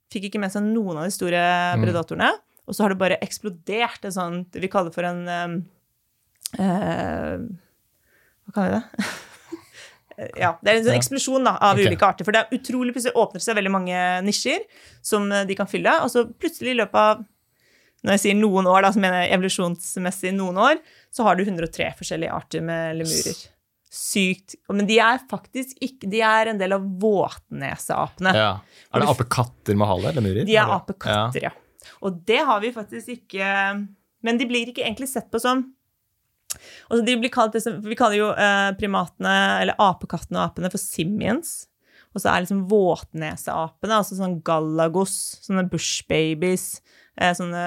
Fikk 0.09 0.29
ikke 0.29 0.41
med 0.41 0.53
seg 0.53 0.65
noen 0.65 0.97
av 0.97 1.07
de 1.07 1.13
store 1.13 1.41
predatorene. 1.79 2.31
Og 2.69 2.75
så 2.75 2.85
har 2.85 2.93
det 2.93 3.01
bare 3.01 3.21
eksplodert 3.25 4.05
en 4.05 4.13
sånn 4.13 4.37
vi 4.53 4.69
kaller 4.69 4.93
for 4.93 5.07
en 5.07 5.23
eh, 5.29 5.57
eh, 6.61 7.47
Hva 8.45 8.53
kaller 8.53 8.75
vi 8.75 8.77
det? 8.77 9.09
Ja, 10.39 10.53
det 10.61 10.71
er 10.71 10.79
en 10.79 10.85
sånn 10.87 10.97
eksplosjon 10.99 11.47
da, 11.47 11.55
av 11.63 11.77
okay. 11.77 11.89
ulike 11.89 12.07
arter. 12.07 12.27
For 12.27 12.35
det 12.35 12.41
er 12.41 12.57
utrolig 12.59 12.95
plutselig 12.95 13.19
åpner 13.19 13.43
seg 13.43 13.57
veldig 13.59 13.73
mange 13.73 13.99
nisjer 14.25 14.65
som 15.05 15.29
eh, 15.31 15.45
de 15.49 15.57
kan 15.57 15.69
fylle. 15.69 15.93
Og 16.03 16.11
så 16.13 16.25
plutselig 16.29 16.73
i 16.73 16.79
løpet 16.81 16.99
av 16.99 17.21
når 17.99 18.15
jeg 18.15 18.23
sier 18.23 18.35
noen 18.39 18.67
år, 18.71 18.83
da, 18.85 18.91
så 18.95 19.01
mener 19.03 19.25
jeg 19.25 19.33
evolusjonsmessig 19.35 20.31
noen 20.31 20.59
år, 20.63 20.77
så 21.11 21.25
har 21.27 21.35
du 21.35 21.43
103 21.43 21.89
forskjellige 21.99 22.35
arter 22.35 22.63
med 22.63 23.01
lemurer. 23.01 23.41
Sykt. 23.91 24.55
Men 24.71 24.87
de 24.87 24.99
er 25.01 25.17
faktisk 25.31 25.79
ikke 25.81 26.05
De 26.11 26.19
er 26.21 26.51
en 26.51 26.59
del 26.59 26.75
av 26.75 26.83
våtneseapene. 27.01 28.33
Ja. 28.37 28.51
Er 28.93 29.01
det 29.01 29.09
apekatter 29.15 29.79
med 29.79 29.89
hale? 29.89 30.13
Lemurer? 30.19 30.45
De 30.45 30.55
er 30.61 30.75
apekatter, 30.75 31.47
ja. 31.49 31.53
Og 32.05 32.21
det 32.27 32.37
har 32.45 32.61
vi 32.61 32.69
faktisk 32.75 33.09
ikke 33.15 33.47
Men 34.23 34.39
de 34.39 34.45
blir 34.47 34.69
ikke 34.69 34.83
egentlig 34.85 35.09
sett 35.09 35.31
på 35.33 35.41
som 35.41 35.65
altså 36.89 37.01
de 37.05 37.17
blir 37.21 37.31
kalt 37.33 37.55
Vi 37.85 37.97
kaller 37.99 38.17
jo 38.19 38.29
eh, 38.33 38.69
primatene, 38.79 39.35
eller 39.63 39.79
apekattene 39.81 40.39
og 40.39 40.47
apene, 40.47 40.71
for 40.73 40.81
simians. 40.81 41.67
Og 42.15 42.23
så 42.23 42.31
er 42.31 42.43
liksom 42.43 42.65
våtneseapene, 42.71 43.99
altså 44.01 44.17
sånn 44.17 44.39
galagos, 44.45 45.15
sånne 45.45 45.67
bushbabies, 45.69 46.79
eh, 47.19 47.35
sånne 47.37 47.63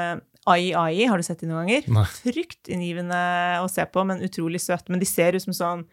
ai-ai, 0.51 1.05
har 1.07 1.21
du 1.21 1.23
sett 1.23 1.45
de 1.45 1.49
noen 1.51 1.69
ganger? 1.69 1.85
Nei. 1.95 2.07
Fryktinngivende 2.25 3.23
å 3.63 3.69
se 3.71 3.85
på, 3.87 4.03
men 4.09 4.25
utrolig 4.27 4.61
søte. 4.63 4.91
Men 4.91 5.03
de 5.03 5.07
ser 5.07 5.39
ut 5.39 5.45
som 5.45 5.55
sånn 5.55 5.85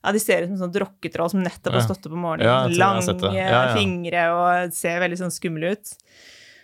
ja, 0.00 0.14
De 0.16 0.20
ser 0.22 0.46
ut 0.46 0.54
som 0.54 0.62
sånn 0.62 0.72
drokketroll 0.72 1.28
som 1.28 1.42
nettopp 1.44 1.76
har 1.76 1.84
stått 1.84 2.06
opp 2.08 2.14
om 2.16 2.22
morgenen. 2.24 2.72
Ja, 2.72 2.80
Lange. 2.80 3.34
Ja, 3.36 3.74
fingre 3.76 4.22
og 4.32 4.72
ser 4.72 5.02
veldig 5.02 5.18
sånn 5.20 5.34
skumle 5.34 5.74
ut. 5.74 5.92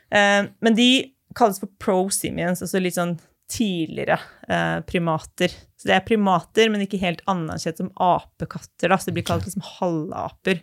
Eh, 0.09 0.49
men 0.65 0.79
de 0.79 0.89
kalles 1.37 1.61
for 1.61 1.69
prosimians, 1.77 2.63
altså 2.65 2.81
litt 2.81 2.97
sånn 2.97 3.19
tidligere 3.51 4.19
eh, 4.49 4.81
primater. 4.89 5.53
Så 5.77 5.89
det 5.89 5.97
er 5.97 6.07
primater, 6.07 6.71
men 6.73 6.85
ikke 6.85 7.01
helt 7.03 7.23
anerkjent 7.31 7.83
som 7.83 7.91
apekatter, 8.03 8.91
da, 8.91 8.99
så 8.99 9.11
de 9.11 9.17
blir 9.19 9.27
kalt 9.27 9.47
liksom 9.47 9.65
halvaper. 9.79 10.63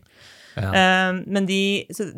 Ja. 0.56 0.70
Eh, 0.70 1.12
men 1.26 1.48
de 1.50 1.62
så, 1.94 2.10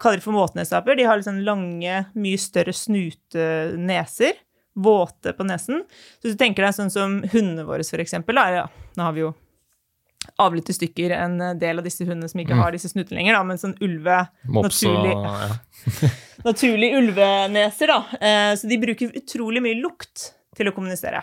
kaller 0.00 0.20
det 0.20 0.26
for 0.26 0.36
våtnesaper. 0.36 0.98
De 0.98 1.08
har 1.08 1.20
liksom 1.20 1.40
lange, 1.46 2.04
mye 2.14 2.40
større 2.40 2.74
snuteneser. 2.76 4.42
Våte 4.76 5.32
på 5.32 5.46
nesen. 5.48 5.86
Så 6.20 6.28
hvis 6.28 6.36
du 6.36 6.40
tenker 6.42 6.66
deg 6.66 6.76
sånn 6.76 6.92
som 6.92 7.20
hundene 7.32 7.64
våre, 7.64 7.84
for 7.88 8.02
eksempel. 8.02 8.36
Da. 8.36 8.46
Ja, 8.52 8.64
nå 8.98 9.06
har 9.06 9.14
vi 9.16 9.24
jo 9.24 9.32
avlet 10.38 10.68
i 10.70 10.76
stykker 10.76 11.10
en 11.16 11.38
del 11.58 11.78
av 11.78 11.84
disse 11.84 12.04
hundene 12.04 12.28
som 12.28 12.40
ikke 12.40 12.54
Mm. 12.56 12.62
har 12.62 12.72
disse 12.72 12.88
snutene 12.92 13.18
lenger, 13.20 13.32
da, 13.34 13.42
men 13.44 13.56
sånn 13.58 13.76
ulve 13.80 14.28
Mops 14.44 14.82
og 14.84 14.96
naturlig- 14.96 15.24
ja. 15.24 15.48
naturlig 16.50 16.92
ulveneser, 16.98 17.86
da. 17.86 17.98
Eh, 18.20 18.52
Så 18.56 18.68
de 18.68 18.78
bruker 18.78 19.12
utrolig 19.16 19.62
mye 19.62 19.80
lukt 19.80 20.32
til 20.56 20.66
å 20.70 20.74
kommunisere. 20.74 21.22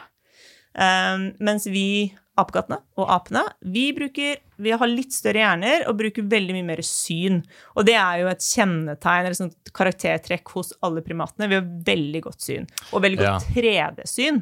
Eh, 0.76 1.18
Mens 1.40 1.66
vi, 1.68 2.14
apekattene 2.38 2.80
og 2.98 3.10
apene, 3.14 3.44
vi 3.62 3.92
bruker 3.94 4.38
Vi 4.64 4.72
har 4.72 4.88
litt 4.88 5.12
større 5.12 5.42
hjerner 5.42 5.88
og 5.90 5.98
bruker 5.98 6.24
veldig 6.30 6.54
mye 6.54 6.64
mer 6.66 6.82
syn. 6.86 7.44
Og 7.76 7.86
det 7.86 7.96
er 7.96 8.20
jo 8.22 8.28
et 8.30 8.40
kjennetegn 8.40 9.26
eller 9.26 9.34
sånt 9.36 9.72
karaktertrekk 9.74 10.48
hos 10.54 10.72
alle 10.82 11.02
primatene. 11.02 11.50
Vi 11.50 11.56
har 11.56 11.66
veldig 11.84 12.22
godt 12.24 12.40
syn. 12.46 12.68
Og 12.94 13.02
veldig 13.04 13.18
godt 13.20 13.50
3D-syn. 13.54 14.42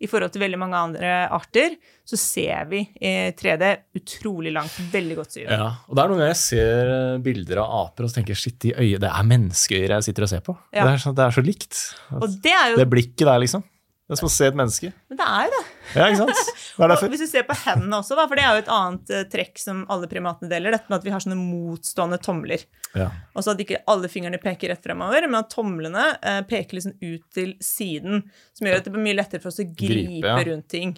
I 0.00 0.08
forhold 0.08 0.32
til 0.32 0.40
veldig 0.42 0.58
mange 0.60 0.78
andre 0.80 1.08
arter, 1.28 1.74
så 2.08 2.16
ser 2.18 2.68
vi 2.70 2.80
i 3.04 3.12
3D 3.36 3.66
utrolig 4.00 4.52
langt, 4.54 4.78
veldig 4.92 5.16
godt 5.18 5.36
syn. 5.36 5.50
Ja, 5.50 5.68
og 5.86 5.96
det 5.96 6.02
er 6.02 6.12
noen 6.12 6.22
ganger 6.22 6.32
jeg 6.32 6.40
ser 6.40 6.92
eh, 6.94 7.18
bilder 7.26 7.60
av 7.62 7.74
aper 7.82 8.06
og 8.06 8.12
så 8.12 8.18
tenker 8.20 8.38
shit, 8.38 8.56
de 8.64 8.72
øye, 8.78 9.00
det 9.02 9.10
er 9.10 9.28
menneskeøyer 9.28 9.96
jeg 9.98 10.08
sitter 10.08 10.26
og 10.26 10.32
ser 10.32 10.46
på. 10.46 10.56
Ja. 10.72 10.86
Det, 10.86 10.94
er 10.94 11.04
så, 11.04 11.12
det 11.16 11.26
er 11.26 11.36
så 11.36 11.44
likt. 11.44 11.82
Og 12.16 12.26
det 12.42 12.54
er 12.56 12.72
jo 12.72 12.80
Det 12.80 12.88
blikket 12.96 13.26
der, 13.28 13.42
liksom. 13.44 13.66
Det 14.10 14.16
er 14.16 14.18
som 14.18 14.26
å 14.26 14.32
se 14.34 14.46
et 14.50 14.56
menneske. 14.58 14.88
Men 15.06 15.18
det 15.20 15.26
er 15.30 15.44
jo 15.46 15.50
det. 15.54 15.58
Ja, 15.94 16.06
ikke 16.08 16.18
sant? 16.18 16.48
Det 16.80 16.82
er 16.82 16.90
derfor. 16.90 17.10
hvis 17.12 17.20
du 17.22 17.28
ser 17.30 17.44
på 17.46 17.54
hendene 17.60 17.98
også, 18.00 18.16
da, 18.18 18.24
for 18.26 18.38
det 18.40 18.42
er 18.42 18.56
jo 18.56 18.62
et 18.64 18.70
annet 18.74 19.12
eh, 19.14 19.20
trekk 19.30 19.60
som 19.62 19.84
alle 19.94 20.08
primatene 20.10 20.48
deler, 20.50 20.74
dette 20.74 20.90
med 20.90 20.96
at 20.96 21.04
vi 21.06 21.12
har 21.14 21.22
sånne 21.22 21.36
motstående 21.38 22.18
tomler. 22.24 22.64
Ja. 22.98 23.06
Og 23.36 23.46
så 23.46 23.52
at 23.54 23.62
ikke 23.62 23.78
alle 23.92 24.10
fingrene 24.10 24.40
peker 24.42 24.72
rett 24.72 24.82
fremover, 24.82 25.28
men 25.28 25.38
at 25.38 25.52
tomlene 25.54 26.08
eh, 26.26 26.40
peker 26.48 26.80
liksom 26.80 26.96
ut 26.98 27.22
til 27.36 27.52
siden, 27.62 28.24
som 28.56 28.66
gjør 28.66 28.80
at 28.80 28.88
det 28.88 28.94
blir 28.96 29.04
mye 29.04 29.18
lettere 29.20 29.44
for 29.44 29.52
oss 29.52 29.62
å 29.62 29.68
gripe, 29.68 30.00
Gripe, 30.00 30.26
ja. 30.26 30.40
rundt 30.50 30.66
ting. 30.74 30.96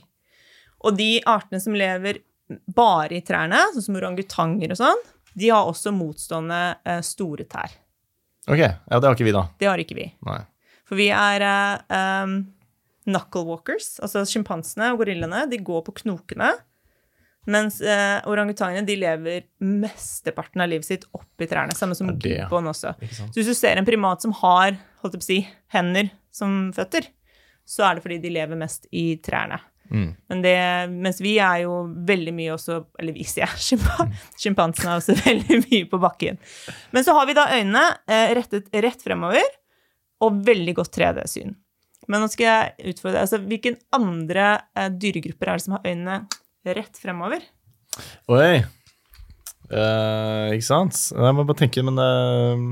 Og 0.88 0.96
de 0.96 1.10
artene 1.28 1.60
som 1.60 1.76
lever 1.76 2.22
bare 2.72 3.18
i 3.18 3.20
trærne, 3.28 3.60
sånn 3.74 3.88
som 3.90 4.00
orangutanger 4.00 4.72
og 4.72 4.80
sånn, 4.80 5.04
de 5.36 5.52
har 5.52 5.68
også 5.68 5.92
motstående 5.92 6.62
eh, 6.80 7.04
store 7.04 7.44
tær. 7.44 7.76
Ok, 8.48 8.64
ja, 8.64 8.72
det 8.88 9.04
har 9.04 9.12
ikke 9.12 9.28
vi, 9.28 9.36
da. 9.36 9.44
Det 9.60 9.68
har 9.68 9.84
ikke 9.84 10.00
vi. 10.00 10.08
Nei. 10.30 10.40
For 10.88 10.98
vi 10.98 11.12
er 11.14 11.44
eh, 11.46 12.24
um, 12.24 12.40
knuckle 13.08 13.44
walkers, 13.48 13.96
altså 14.04 14.22
sjimpansene 14.28 14.92
og 14.92 15.00
gorillaene, 15.02 15.44
de 15.50 15.58
går 15.64 15.82
på 15.88 15.94
knokene. 16.02 16.52
Mens 17.50 17.80
eh, 17.82 18.20
orangutangene 18.30 18.86
de 18.86 18.94
lever 19.00 19.48
mesteparten 19.66 20.62
av 20.62 20.68
livet 20.70 20.86
sitt 20.86 21.08
oppi 21.18 21.48
trærne, 21.50 21.74
samme 21.74 21.96
som 21.98 22.12
er 22.12 22.20
gibbon 22.22 22.68
også. 22.70 22.92
Så 23.18 23.32
hvis 23.40 23.50
du 23.50 23.56
ser 23.58 23.80
en 23.80 23.88
primat 23.88 24.22
som 24.22 24.34
har 24.44 24.76
holdt 25.02 25.16
på 25.18 25.24
å 25.24 25.26
si, 25.26 25.40
hender 25.74 26.12
som 26.30 26.68
føtter, 26.76 27.08
så 27.66 27.88
er 27.88 27.98
det 27.98 28.04
fordi 28.04 28.20
de 28.22 28.30
lever 28.36 28.58
mest 28.60 28.86
i 28.94 29.16
trærne. 29.22 29.58
Mm. 29.90 30.06
Men 30.30 30.44
det, 30.44 30.54
mens 30.94 31.18
vi 31.20 31.34
er 31.42 31.64
jo 31.64 31.72
veldig 32.08 32.32
mye 32.32 32.52
også 32.54 32.78
Eller 33.02 33.12
vi 33.12 33.26
sier 33.28 33.50
sjimpa- 33.60 34.06
sjimpansene 34.40 34.88
er 34.94 35.00
også 35.02 35.16
veldig 35.26 35.58
mye 35.66 35.88
på 35.90 35.98
bakken. 36.00 36.38
Men 36.94 37.04
så 37.04 37.16
har 37.18 37.26
vi 37.28 37.34
da 37.36 37.48
øynene 37.58 37.82
eh, 38.06 38.30
rettet 38.38 38.70
rett 38.86 39.02
fremover 39.04 39.42
og 40.22 40.38
veldig 40.46 40.76
godt 40.78 40.94
3D-syn. 40.94 41.56
Men 42.10 42.24
nå 42.24 42.28
skal 42.32 42.46
jeg 42.48 42.92
utfordre 42.94 43.20
altså, 43.22 43.38
Hvilke 43.46 43.76
andre 43.94 44.46
eh, 44.74 44.88
dyregrupper 44.90 45.52
er 45.52 45.60
det 45.60 45.64
som 45.66 45.76
har 45.76 45.86
øynene 45.86 46.16
rett 46.78 46.98
fremover? 47.02 47.44
Oi. 48.32 48.62
Eh, 49.72 50.46
ikke 50.56 50.66
sant? 50.66 50.98
Jeg 51.14 51.36
må 51.36 51.44
bare 51.48 51.60
tenke, 51.62 51.84
men 51.86 52.00
eh, 52.02 52.64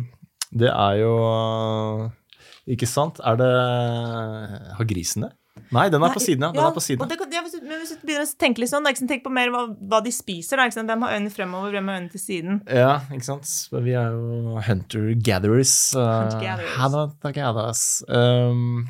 det 0.60 0.70
er 0.72 0.98
jo 1.00 1.12
eh, 1.24 2.08
Ikke 2.74 2.88
sant? 2.90 3.20
Er 3.24 3.38
det 3.40 3.50
Har 4.76 4.88
grisen 4.90 5.28
det? 5.28 5.34
Nei, 5.70 5.84
den 5.92 6.02
er 6.02 6.10
på 6.14 6.20
siden, 6.22 6.42
ja. 6.42 6.50
Den 6.54 6.64
er 6.64 6.72
på 6.74 6.82
siden. 6.82 7.06
det, 7.06 7.16
kan- 7.20 7.30
ja, 7.34 7.42
hvis, 7.44 7.52
du, 7.54 7.66
men 7.68 7.78
hvis 7.82 7.92
du 7.94 8.00
begynner 8.06 8.24
å 8.26 8.38
tenke 8.40 8.62
litt 8.62 8.70
sånn, 8.72 8.86
da, 8.86 8.92
tenk 8.96 9.22
på 9.22 9.30
mer 9.34 9.52
hva, 9.54 9.60
hva 9.92 10.00
de 10.02 10.10
spiser. 10.14 10.58
Da? 10.58 10.66
Hvem 10.72 11.04
har 11.04 11.14
øynene 11.14 11.30
fremover, 11.34 11.74
hvem 11.76 11.90
har 11.90 11.98
øynene 12.00 12.10
til 12.14 12.22
siden? 12.22 12.56
Ja, 12.66 12.94
ikke 13.12 13.26
sant? 13.28 13.50
Vi 13.84 13.94
er 13.94 14.14
jo 14.16 14.56
hunter-gatherers. 14.66 15.74
Uh, 15.94 16.08
Hunter-gatherers. 16.24 16.80
Hunter-gatherers. 16.80 17.84
Um, 18.08 18.88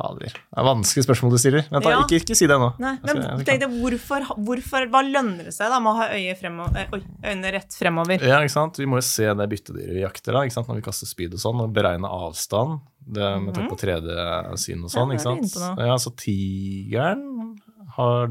fader. 0.00 0.32
Det 0.34 0.58
er 0.62 0.66
vanskelig 0.66 1.04
spørsmål 1.06 1.34
du 1.36 1.38
stiller. 1.42 1.66
Da, 1.70 1.80
Ja. 1.90 2.00
ikke, 2.02 2.20
ikke 2.22 2.36
si 2.38 2.48
det 2.50 2.56
nå. 2.60 2.70
Nei, 2.82 2.94
men 3.04 3.20
jeg 3.22 3.46
tenk 3.48 3.62
deg, 3.64 3.76
hvorfor, 3.80 4.26
hvorfor, 4.48 4.86
Hva 4.90 5.02
lønner 5.06 5.48
det 5.50 5.54
seg 5.54 5.70
da 5.72 5.80
med 5.80 5.92
å 5.92 5.96
ha 6.00 6.06
eh, 6.16 6.94
øynene 7.30 7.52
rett 7.54 7.76
fremover? 7.76 8.22
Ja, 8.24 8.40
ikke 8.40 8.54
sant? 8.56 8.80
Vi 8.80 8.88
må 8.88 9.00
jo 9.00 9.06
se 9.06 9.28
det 9.28 9.48
byttedyret 9.52 9.94
vi 9.94 10.04
jakter 10.04 10.36
da, 10.36 10.44
ikke 10.46 10.56
sant? 10.56 10.70
når 10.70 10.80
vi 10.80 10.86
kaster 10.88 11.10
spyd 11.10 11.36
og 11.36 11.42
sånn, 11.42 11.60
og 11.64 11.74
beregne 11.76 12.08
avstand 12.10 12.80
det 13.10 13.28
med 13.42 13.54
tanke 13.56 13.72
på 13.74 13.80
3D-syn 13.80 14.84
og 14.86 14.92
sånn. 14.92 15.10
Mhm. 15.10 15.16
Ikke 15.16 15.26
sant? 15.26 15.78
Ja, 15.80 15.96
Så 16.00 16.12
tigeren 16.16 17.58
har 17.96 18.28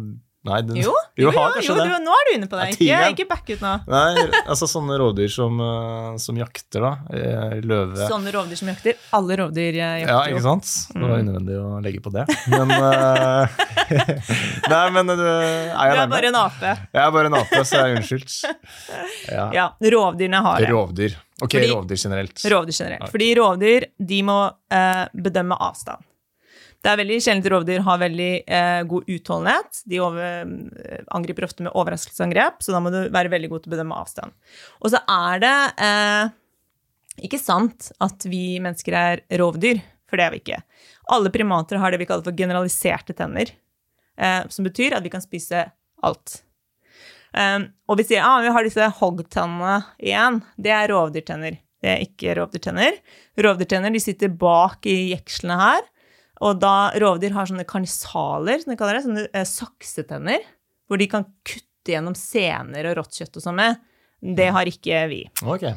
Nei, 0.48 0.62
den, 0.64 0.78
Jo, 0.80 0.94
jo, 1.20 1.26
jo, 1.26 1.32
har 1.36 1.58
jo, 1.60 1.74
jo 1.74 1.76
du, 1.76 1.96
nå 2.00 2.14
er 2.16 2.28
du 2.30 2.32
inne 2.38 2.48
på 2.48 2.56
det. 2.56 2.68
Ja, 2.88 3.00
Ikke, 3.10 3.26
ikke 3.26 3.26
back 3.28 3.50
ut 3.52 3.64
nå. 3.66 3.72
Nei, 3.92 4.24
altså 4.48 4.70
sånne 4.72 4.96
rovdyr 5.02 5.28
som, 5.34 5.58
eh, 5.60 6.14
som 6.24 6.38
jakter, 6.40 6.86
da. 6.86 6.92
eh, 7.12 7.58
Løve. 7.68 8.00
Sånne 8.08 8.32
rovdyr 8.32 8.56
som 8.62 8.72
jakter. 8.72 8.96
Alle 9.20 9.36
rovdyr 9.42 9.76
eh, 9.76 9.82
Ja, 9.82 9.90
jakter 10.06 10.32
ikke 10.32 10.40
jo. 10.40 10.46
sant? 10.48 10.72
Det 10.96 11.04
var 11.04 11.26
unødvendig 11.26 11.60
å 11.60 11.74
legge 11.84 12.04
på 12.06 12.14
det. 12.16 12.24
Men 12.56 12.72
eh, 12.72 13.60
Nei, 14.72 14.84
men 14.96 15.12
du, 15.12 15.26
er 15.28 15.70
jeg 15.76 15.96
Du 15.98 16.04
er 16.06 16.12
bare 16.16 16.32
en 16.32 16.40
ape. 16.46 16.74
Jeg 16.96 17.04
er 17.04 17.14
bare 17.20 17.32
en 17.34 17.38
ape, 17.42 17.62
så 17.68 17.82
jeg 17.82 17.86
er 17.90 18.00
unnskyldt. 18.00 18.38
Ja. 19.30 19.44
Ja, 19.54 19.66
rovdyrene 19.94 20.40
har 20.42 20.64
det. 20.64 20.70
Rovdyr. 20.72 21.14
Ok, 21.44 21.54
Fordi- 21.54 21.70
rovdyr 21.74 22.00
generelt. 22.02 22.42
Rovdyr 22.52 22.76
generelt. 22.80 23.12
Fordi 23.12 23.28
rovdyr 23.38 23.86
de 24.10 24.22
må 24.26 24.38
uh, 24.50 25.04
bedømme 25.14 25.58
avstand. 25.68 26.02
Det 26.80 26.88
er 26.88 27.00
veldig 27.02 27.18
sjelden 27.20 27.44
at 27.44 27.52
rovdyr 27.52 27.82
har 27.84 28.00
veldig 28.00 28.32
eh, 28.48 28.82
god 28.88 29.10
utholdenhet. 29.12 29.82
De 29.92 30.00
over, 30.00 30.52
eh, 30.80 31.02
angriper 31.16 31.48
ofte 31.48 31.66
med 31.66 31.76
overraskelsesangrep, 31.76 32.62
så 32.64 32.76
da 32.76 32.80
må 32.84 32.94
du 32.94 33.02
være 33.12 33.32
veldig 33.34 33.50
god 33.52 33.64
til 33.64 33.72
å 33.72 33.76
bedømme 33.76 33.98
avstand. 34.00 34.36
Og 34.80 34.94
så 34.94 35.02
er 35.04 35.44
det 35.44 35.56
eh, 35.86 36.36
ikke 37.28 37.42
sant 37.42 37.92
at 38.00 38.28
vi 38.32 38.44
mennesker 38.64 38.96
er 38.96 39.24
rovdyr, 39.42 39.82
for 40.08 40.20
det 40.20 40.28
er 40.28 40.36
vi 40.36 40.42
ikke. 40.44 40.62
Alle 41.12 41.32
primater 41.34 41.82
har 41.84 41.92
det 41.92 42.00
vi 42.00 42.08
kaller 42.08 42.24
for 42.26 42.38
generaliserte 42.38 43.16
tenner, 43.18 43.52
eh, 44.16 44.42
som 44.48 44.68
betyr 44.68 44.96
at 44.96 45.04
vi 45.04 45.12
kan 45.12 45.26
spise 45.26 45.68
alt. 46.00 46.40
Um, 47.30 47.68
og 47.86 48.00
vi 48.00 48.08
sier 48.08 48.24
ah, 48.26 48.40
vi 48.42 48.50
har 48.50 48.66
disse 48.66 48.88
hoggtennene 49.00 49.84
igjen. 50.02 50.40
Det 50.58 50.72
er 50.74 50.90
rovdyrtenner. 50.90 51.60
Det 51.80 51.92
er 51.92 52.02
ikke 52.08 52.34
rovdyrtenner. 52.40 52.98
Rovdyrtenner 53.40 53.94
de 53.94 54.02
sitter 54.02 54.32
bak 54.34 54.88
i 54.90 55.12
jekslene 55.12 55.60
her. 55.60 55.84
Og 56.46 56.60
da 56.62 56.92
rovdyr 57.00 57.36
har 57.36 57.50
sånne 57.50 57.68
karnisaler, 57.68 58.62
som 58.62 58.72
de 58.72 58.80
kaller 58.80 58.98
det, 59.00 59.04
sånne 59.06 59.26
eh, 59.34 59.48
saksetenner, 59.48 60.46
hvor 60.90 61.02
de 61.02 61.10
kan 61.12 61.28
kutte 61.48 61.94
gjennom 61.94 62.16
sener 62.18 62.90
og 62.90 63.00
rått 63.00 63.20
kjøtt 63.20 63.40
og 63.40 63.46
sånn 63.46 63.60
med. 63.60 63.80
Det 64.20 64.50
har 64.56 64.70
ikke 64.70 65.04
vi. 65.12 65.24
Ok. 65.48 65.68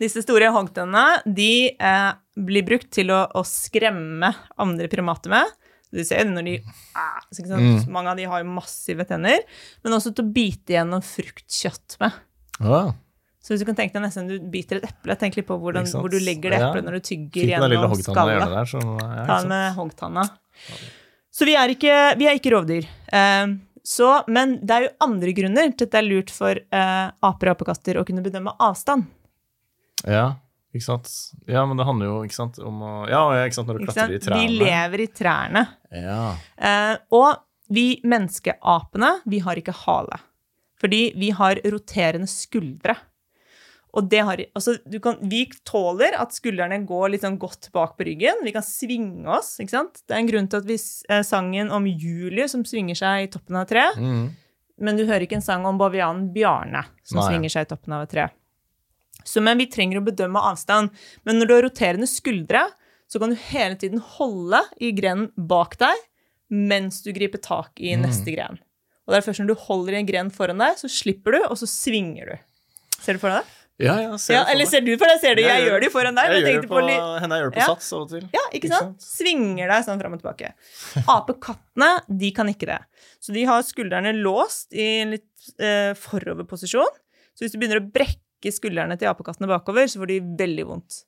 Disse 0.00 0.20
store 0.24 0.50
hoggtennene 0.52 1.22
de 1.24 1.72
eh, 1.72 2.10
blir 2.36 2.66
brukt 2.68 2.90
til 2.92 3.12
å, 3.14 3.22
å 3.32 3.42
skremme 3.48 4.32
andre 4.60 4.90
primater 4.92 5.32
med. 5.32 5.54
Du 5.94 6.02
ser 6.04 6.26
det 6.26 6.34
når 6.34 6.48
de 6.48 6.54
ah, 6.98 7.22
ikke? 7.32 7.60
Mange 7.94 8.12
av 8.12 8.18
de 8.18 8.26
har 8.28 8.42
jo 8.42 8.52
massive 8.52 9.06
tenner. 9.08 9.44
Men 9.84 9.96
også 9.96 10.12
til 10.12 10.26
å 10.26 10.34
bite 10.34 10.76
gjennom 10.76 11.04
fruktkjøtt 11.04 11.96
med. 12.02 12.18
Ah, 12.60 12.92
Så 13.46 13.54
hvis 13.54 13.62
du 13.62 13.68
kan 13.68 13.76
tenke 13.78 13.94
deg 13.94 14.02
nesten 14.02 14.26
du 14.26 14.40
biter 14.50 14.80
et 14.80 14.88
eple, 14.88 15.14
tenk 15.20 15.36
litt 15.38 15.46
på 15.46 15.54
hvordan, 15.62 15.86
hvor 15.86 16.10
du 16.10 16.16
legger 16.18 16.50
det 16.50 16.58
Ja. 16.58 16.72
når 16.74 16.96
du 16.98 17.04
tygger 17.06 17.52
gjennom 17.52 17.92
skallet. 18.02 18.42
Så, 18.66 18.80
ja, 18.82 19.26
Ta 19.28 19.36
med 19.46 19.76
hoggtanna. 19.76 20.24
Så 21.30 21.46
vi 21.46 21.54
er 21.54 21.70
ikke, 21.70 21.94
vi 22.18 22.26
er 22.26 22.40
ikke 22.40 22.50
rovdyr. 22.56 22.88
Uh, 23.06 23.54
så, 23.86 24.08
men 24.26 24.56
det 24.66 24.74
er 24.74 24.88
jo 24.88 24.90
andre 25.06 25.36
grunner 25.36 25.70
til 25.70 25.86
at 25.86 25.94
det 25.94 26.00
er 26.00 26.08
lurt 26.08 26.34
for 26.34 26.58
uh, 26.58 27.06
aper 27.30 27.52
og 27.52 27.54
apekatter 27.54 28.00
å 28.00 28.04
kunne 28.08 28.26
bedømme 28.26 28.56
avstand. 28.58 29.06
Ja, 30.02 30.40
ikke 30.74 30.88
sant. 30.88 31.12
Ja, 31.46 31.62
men 31.70 31.78
det 31.78 31.86
handler 31.86 32.10
jo 32.10 32.20
ikke 32.26 32.40
sant, 32.42 32.58
om 32.58 32.82
å 32.82 32.94
Ja, 33.06 33.22
ikke 33.46 33.60
sant, 33.60 33.70
når 33.70 33.78
du 33.78 33.86
klatrer 33.86 34.18
i 34.18 34.22
trærne. 34.26 34.42
De 34.42 34.62
lever 34.64 35.06
i 35.06 35.10
trærne. 35.22 35.68
Ja. 35.94 36.22
Uh, 36.58 36.94
og 37.14 37.44
vi 37.70 37.92
menneskeapene, 38.02 39.20
vi 39.30 39.38
har 39.46 39.62
ikke 39.62 39.84
hale. 39.86 40.18
Fordi 40.82 41.12
vi 41.14 41.30
har 41.30 41.62
roterende 41.62 42.26
skuldre. 42.26 42.98
Og 43.96 44.08
det 44.12 44.20
har, 44.28 44.40
altså, 44.58 44.74
du 44.84 44.98
kan, 45.00 45.16
vi 45.24 45.46
tåler 45.64 46.12
at 46.20 46.34
skuldrene 46.36 46.82
går 46.84 47.14
litt 47.14 47.22
sånn 47.24 47.38
godt 47.40 47.70
bak 47.72 47.94
på 47.96 48.04
ryggen. 48.10 48.42
Vi 48.44 48.52
kan 48.52 48.64
svinge 48.66 49.24
oss. 49.38 49.54
ikke 49.62 49.72
sant? 49.72 50.02
Det 50.04 50.12
er 50.12 50.20
en 50.20 50.28
grunn 50.28 50.48
til 50.52 50.60
at 50.60 50.66
vi 50.68 50.76
eh, 50.76 51.22
sangen 51.24 51.70
om 51.72 51.86
Julie 51.88 52.44
som 52.52 52.64
svinger 52.68 52.98
seg 52.98 53.24
i 53.24 53.30
toppen 53.32 53.56
av 53.56 53.64
et 53.64 53.72
tre. 53.72 53.86
Mm. 53.96 54.26
Men 54.84 54.98
du 55.00 55.06
hører 55.08 55.24
ikke 55.24 55.38
en 55.38 55.46
sang 55.46 55.64
om 55.64 55.78
bavianen 55.80 56.26
Bjarne 56.34 56.82
som 57.08 57.22
Nei. 57.22 57.30
svinger 57.30 57.54
seg 57.54 57.64
i 57.64 57.70
toppen 57.72 57.94
av 57.96 58.04
et 58.04 58.12
tre. 58.12 58.26
Så 59.24 59.40
men 59.42 59.56
vi 59.58 59.66
trenger 59.72 60.02
å 60.02 60.04
bedømme 60.04 60.42
avstand. 60.52 60.92
Men 61.24 61.40
når 61.40 61.48
du 61.48 61.54
har 61.56 61.64
roterende 61.64 62.06
skuldre, 62.10 62.66
så 63.08 63.18
kan 63.22 63.32
du 63.32 63.40
hele 63.48 63.78
tiden 63.80 64.02
holde 64.18 64.60
i 64.82 64.92
grenen 64.92 65.30
bak 65.38 65.78
deg 65.80 66.04
mens 66.52 67.00
du 67.02 67.08
griper 67.16 67.40
tak 67.42 67.72
Mm. 67.80 67.86
i 67.88 67.96
neste 68.04 68.30
gren. 68.36 68.60
Og 69.06 69.14
det 69.14 69.18
er 69.18 69.24
først 69.32 69.40
når 69.40 69.54
du 69.54 69.64
holder 69.66 69.94
i 69.94 69.98
en 70.02 70.06
gren 70.06 70.30
foran 70.30 70.58
deg, 70.60 70.76
så 70.78 70.86
slipper 70.90 71.32
du, 71.32 71.40
og 71.48 71.56
så 71.58 71.66
svinger 71.66 72.26
du. 72.34 72.36
Ser 73.00 73.14
du 73.14 73.18
for 73.22 73.30
deg 73.32 73.40
det? 73.42 73.62
Ja, 73.78 73.94
ja, 74.00 74.16
ser 74.16 74.38
Ja, 74.38 74.42
eller 74.48 74.64
ser 74.68 74.80
du 74.80 74.92
for 74.96 75.04
deg? 75.10 75.18
Ser 75.20 75.34
du? 75.36 75.42
Jeg, 75.44 75.60
gjør 75.60 75.68
gjør 75.74 75.82
det 75.82 75.88
jo 75.90 75.92
foran 75.92 76.16
deg. 76.16 76.30
Jeg 76.32 76.42
jeg 76.46 76.54
gjør 76.54 76.62
det 76.64 76.68
på 76.70 76.76
på, 76.78 76.84
henne 77.20 77.36
jeg 77.36 77.42
gjør 77.44 77.50
det 77.50 77.56
på 77.58 77.60
Ja. 77.60 77.66
sats 77.74 77.92
av 77.92 78.00
og 78.04 78.08
til. 78.14 78.28
ja, 78.32 78.44
ikke 78.48 78.56
Ikke 78.56 78.70
sant? 78.72 79.02
Svinger 79.04 79.68
deg 79.72 79.84
sånn 79.84 80.00
fram 80.00 80.14
og 80.16 80.22
tilbake. 80.22 80.52
Apekattene, 81.16 81.90
de 82.08 82.30
kan 82.32 82.48
ikke 82.48 82.68
det. 82.70 82.78
Så 83.20 83.34
de 83.36 83.42
har 83.44 83.64
skuldrene 83.66 84.14
låst 84.16 84.72
i 84.72 84.86
en 85.02 85.12
litt 85.16 85.50
eh, 85.60 85.92
foroverposisjon. 86.00 86.94
Så 87.36 87.44
hvis 87.44 87.52
du 87.52 87.58
begynner 87.60 87.82
å 87.82 87.88
brekke 87.92 88.52
skuldrene 88.54 88.96
til 89.00 89.10
apekattene 89.10 89.48
bakover, 89.50 89.88
så 89.92 90.00
får 90.00 90.12
de 90.14 90.20
veldig 90.40 90.64
vondt. 90.70 91.02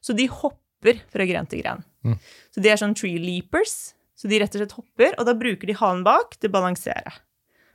Så 0.00 0.16
de 0.16 0.24
hopper 0.32 1.02
fra 1.12 1.26
gren 1.28 1.46
til 1.50 1.60
gren. 1.60 1.84
Mm. 2.04 2.16
Så 2.54 2.64
de 2.64 2.72
er 2.72 2.80
sånn 2.80 2.96
tree 2.96 3.20
leapers. 3.20 3.92
Så 4.16 4.28
de 4.30 4.38
rett 4.40 4.54
og 4.54 4.62
slett 4.62 4.76
hopper, 4.78 5.14
og 5.18 5.26
da 5.26 5.34
bruker 5.36 5.66
de 5.68 5.74
halen 5.76 6.04
bak 6.06 6.36
til 6.38 6.48
å 6.48 6.54
balansere. 6.54 7.12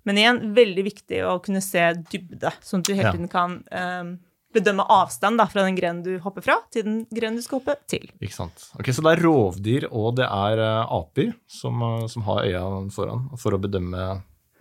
Men 0.07 0.17
igjen, 0.17 0.37
veldig 0.55 0.83
viktig 0.87 1.19
å 1.27 1.35
kunne 1.43 1.59
se 1.61 1.83
dybde, 2.09 2.49
sånn 2.63 2.79
at 2.81 2.87
du 2.87 2.93
hele 2.95 3.11
tiden 3.11 3.27
kan 3.29 3.57
eh, 3.75 4.13
bedømme 4.55 4.85
avstand 4.89 5.37
da, 5.39 5.45
fra 5.49 5.63
den 5.65 5.77
grenen 5.77 6.01
du 6.05 6.15
hopper 6.23 6.45
fra, 6.45 6.55
til 6.73 6.85
den 6.87 6.97
grenen 7.13 7.37
du 7.37 7.45
skal 7.45 7.59
hoppe 7.59 7.75
til. 7.91 8.07
Ikke 8.17 8.35
sant. 8.35 8.65
Ok, 8.79 8.89
Så 8.95 9.05
det 9.05 9.13
er 9.13 9.23
rovdyr 9.27 9.87
og 9.91 10.15
det 10.17 10.25
er 10.25 10.63
eh, 10.65 10.95
aper 10.99 11.35
som, 11.59 11.83
eh, 11.85 12.07
som 12.09 12.25
har 12.29 12.47
øya 12.47 12.65
foran 12.95 13.27
for 13.37 13.55
å 13.55 13.61
bedømme 13.61 14.07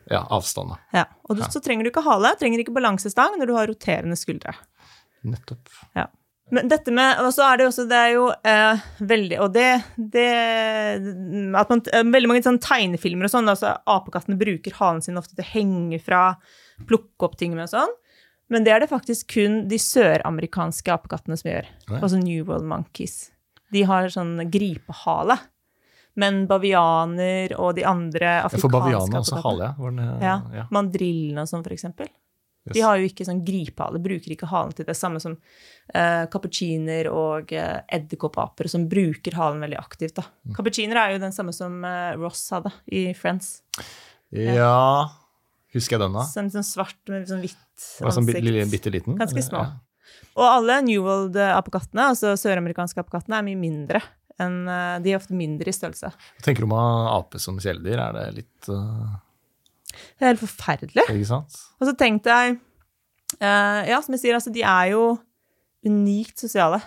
ja, 0.09 0.23
avstanden. 0.25 0.81
Ja. 0.97 1.07
Og 1.29 1.39
du, 1.39 1.45
så 1.49 1.63
trenger 1.65 1.87
du 1.87 1.93
ikke 1.93 2.05
hale, 2.07 2.35
trenger 2.41 2.63
ikke 2.63 2.77
balansestang 2.77 3.37
når 3.41 3.51
du 3.51 3.57
har 3.57 3.69
roterende 3.71 4.17
skuldre. 4.19 4.55
Nettopp. 5.29 5.73
Ja. 5.97 6.09
Men 6.51 6.69
dette 6.71 6.93
med 6.95 7.19
Og 7.21 7.33
så 7.37 7.45
er 7.45 7.59
det 7.59 7.65
jo 7.67 7.71
også 7.73 7.85
Det 7.91 7.97
er 7.99 8.13
jo 8.15 8.29
eh, 8.33 8.85
veldig 9.05 9.41
Og 9.45 9.51
det, 9.53 9.67
det 10.15 10.29
at 11.61 11.73
man, 11.73 11.83
eh, 11.93 12.07
Veldig 12.09 12.31
mange 12.31 12.45
sånn 12.47 12.61
tegnefilmer 12.63 13.29
og 13.29 13.33
sånn, 13.35 13.51
altså 13.53 13.75
apekattene 13.85 14.39
bruker 14.41 14.79
halen 14.79 15.03
sin 15.05 15.21
ofte 15.21 15.37
til 15.37 15.45
å 15.45 15.51
henge 15.51 15.99
fra, 16.01 16.23
plukke 16.89 17.27
opp 17.27 17.37
ting 17.37 17.53
med 17.53 17.67
og 17.67 17.73
sånn. 17.75 17.93
Men 18.49 18.65
det 18.65 18.73
er 18.73 18.81
det 18.85 18.89
faktisk 18.91 19.29
kun 19.35 19.61
de 19.69 19.79
søramerikanske 19.83 20.93
apekattene 20.95 21.37
som 21.37 21.51
gjør. 21.51 21.69
Nei. 21.91 22.01
Altså 22.01 22.21
New 22.21 22.47
World 22.49 22.69
Monkeys. 22.69 23.31
De 23.75 23.83
har 23.89 24.09
sånn 24.13 24.39
gripehale. 24.51 25.37
Men 26.19 26.47
bavianer 26.51 27.53
og 27.61 27.77
de 27.77 27.85
andre 27.87 28.39
Ja, 28.41 28.49
for 28.49 28.57
afrikanske 28.59 28.73
bavianer 28.75 29.21
også 29.21 29.43
hale, 29.45 29.69
ja. 29.69 29.91
Eh, 29.91 30.25
Ja. 30.25 30.39
ja. 30.57 30.65
Mandrillene 30.75 31.45
og 31.45 31.51
sånn, 31.51 31.63
for 31.63 31.77
eksempel. 31.77 32.09
De 32.69 32.83
har 32.85 32.99
jo 33.01 33.07
ikke 33.09 33.25
sånn 33.25 33.45
gripehale, 33.47 34.01
bruker 34.03 34.35
ikke 34.35 34.49
halen 34.51 34.75
til 34.77 34.85
det 34.89 34.97
samme 34.99 35.21
som 35.23 35.37
uh, 35.39 36.25
cappucciner 36.29 37.09
og 37.09 37.53
uh, 37.57 37.79
edderkoppaper, 37.89 38.69
som 38.69 38.85
bruker 38.91 39.39
halen 39.39 39.63
veldig 39.65 39.79
aktivt. 39.81 40.19
da. 40.19 40.27
Mm. 40.45 40.57
Cappucciner 40.59 41.01
er 41.01 41.15
jo 41.15 41.23
den 41.23 41.33
samme 41.33 41.55
som 41.57 41.79
uh, 41.87 42.13
Ross 42.21 42.43
hadde 42.53 42.75
i 42.93 43.09
Friends. 43.17 43.63
ja 44.35 45.09
Husker 45.73 45.97
jeg 45.97 46.01
den, 46.01 46.17
da? 46.17 46.25
Sånn, 46.29 46.51
sånn 46.53 46.65
svart 46.65 47.01
med 47.13 47.29
sånn 47.29 47.43
hvitt 47.45 47.57
Ansikt. 47.79 48.73
bitte, 48.73 48.93
liten? 48.95 49.19
Ganske 49.21 49.45
små. 49.45 49.63
Ja. 49.65 50.25
Og 50.39 50.47
alle 50.47 50.79
New 50.87 51.03
World-apekattene, 51.05 52.11
altså 52.15 52.35
søramerikanske 52.39 53.03
apekattene, 53.03 53.41
er 53.41 53.47
mye 53.49 53.61
mindre. 53.61 54.03
enn, 54.39 54.69
eh, 54.71 54.99
de 55.03 55.11
er 55.11 55.19
ofte 55.19 55.35
mindre 55.35 55.67
i 55.67 55.75
størrelse. 55.75 56.13
Hva 56.15 56.45
tenker 56.47 56.63
du 56.63 56.69
om 56.69 56.77
ape 56.79 57.41
som 57.43 57.57
kjæledyr? 57.59 57.99
Er 57.99 58.13
det 58.15 58.27
litt 58.37 58.69
uh... 58.71 59.17
Det 59.91 60.23
er 60.23 60.31
helt 60.31 60.45
forferdelig. 60.45 61.07
Ikke 61.11 61.27
sant? 61.27 61.57
Og 61.81 61.89
så 61.89 61.95
tenkte 61.99 62.31
jeg 62.31 62.59
uh, 63.41 63.81
Ja, 63.89 63.99
som 64.05 64.15
jeg 64.15 64.23
sier, 64.23 64.37
altså, 64.39 64.53
de 64.55 64.63
er 64.63 64.93
jo 64.93 65.17
unikt 65.89 66.39
sosiale. 66.39 66.79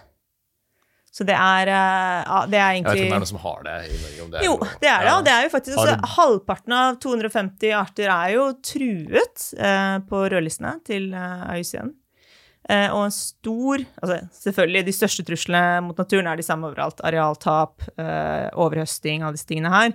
Så 1.11 1.25
det 1.27 1.35
er, 1.35 1.67
eh, 1.67 2.19
ja, 2.23 2.35
det 2.47 2.59
er 2.61 2.73
Jeg 2.77 2.83
vet 2.85 2.91
ikke 2.95 3.03
om 3.03 3.09
det 3.09 3.15
er 3.15 3.19
noen 3.19 3.29
som 3.33 3.39
har 3.43 3.63
det 3.65 3.73
i 3.83 3.95
Norge. 3.99 4.27
Det 4.31 4.43
Jo, 4.45 4.51
noe- 4.61 4.75
det 4.79 4.87
er 4.91 5.01
det. 5.03 5.13
Og 5.17 5.23
det 5.27 5.33
er 5.35 5.43
jo 5.43 5.49
faktisk 5.51 5.77
altså, 5.81 6.11
Halvparten 6.15 6.75
av 6.77 6.99
250 7.03 7.73
arter 7.75 8.11
er 8.13 8.29
jo 8.37 8.45
truet 8.63 9.47
eh, 9.59 9.97
på 10.07 10.21
rødlistene 10.31 10.77
til 10.87 11.09
eh, 11.13 11.49
IUCN. 11.57 11.91
Eh, 12.71 12.87
og 12.93 13.07
en 13.09 13.11
stor 13.11 13.81
altså 13.99 14.19
Selvfølgelig, 14.37 14.85
de 14.87 14.93
største 14.95 15.23
truslene 15.27 15.81
mot 15.83 15.97
naturen 15.99 16.27
er 16.31 16.37
de 16.39 16.45
samme 16.47 16.69
overalt. 16.69 17.01
Arealtap, 17.03 17.81
eh, 17.99 18.47
overhøsting, 18.55 19.23
alle 19.25 19.35
disse 19.35 19.49
tingene 19.49 19.71
her. 19.73 19.91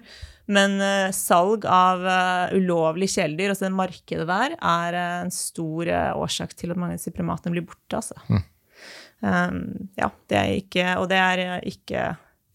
Men 0.52 0.76
eh, 0.84 1.08
salg 1.16 1.64
av 1.64 2.04
eh, 2.04 2.58
ulovlig 2.58 3.08
kjæledyr, 3.14 3.54
altså 3.54 3.64
det 3.70 3.72
markedet 3.78 4.26
der, 4.28 4.58
er 4.60 4.98
en 5.24 5.32
stor 5.32 5.88
årsak 6.20 6.52
til 6.60 6.74
at 6.74 6.76
mange 6.76 6.98
av 6.98 7.00
disse 7.00 7.14
primatene 7.16 7.56
blir 7.56 7.64
borte, 7.66 8.02
altså. 8.02 8.20
Hm. 8.28 8.44
Um, 9.22 9.88
ja, 9.96 10.10
det 10.28 10.36
er 10.36 10.50
ikke 10.60 10.82
Og 11.00 11.06
det 11.08 11.16
er 11.16 11.38
eh, 11.40 11.60
ikke 11.72 12.02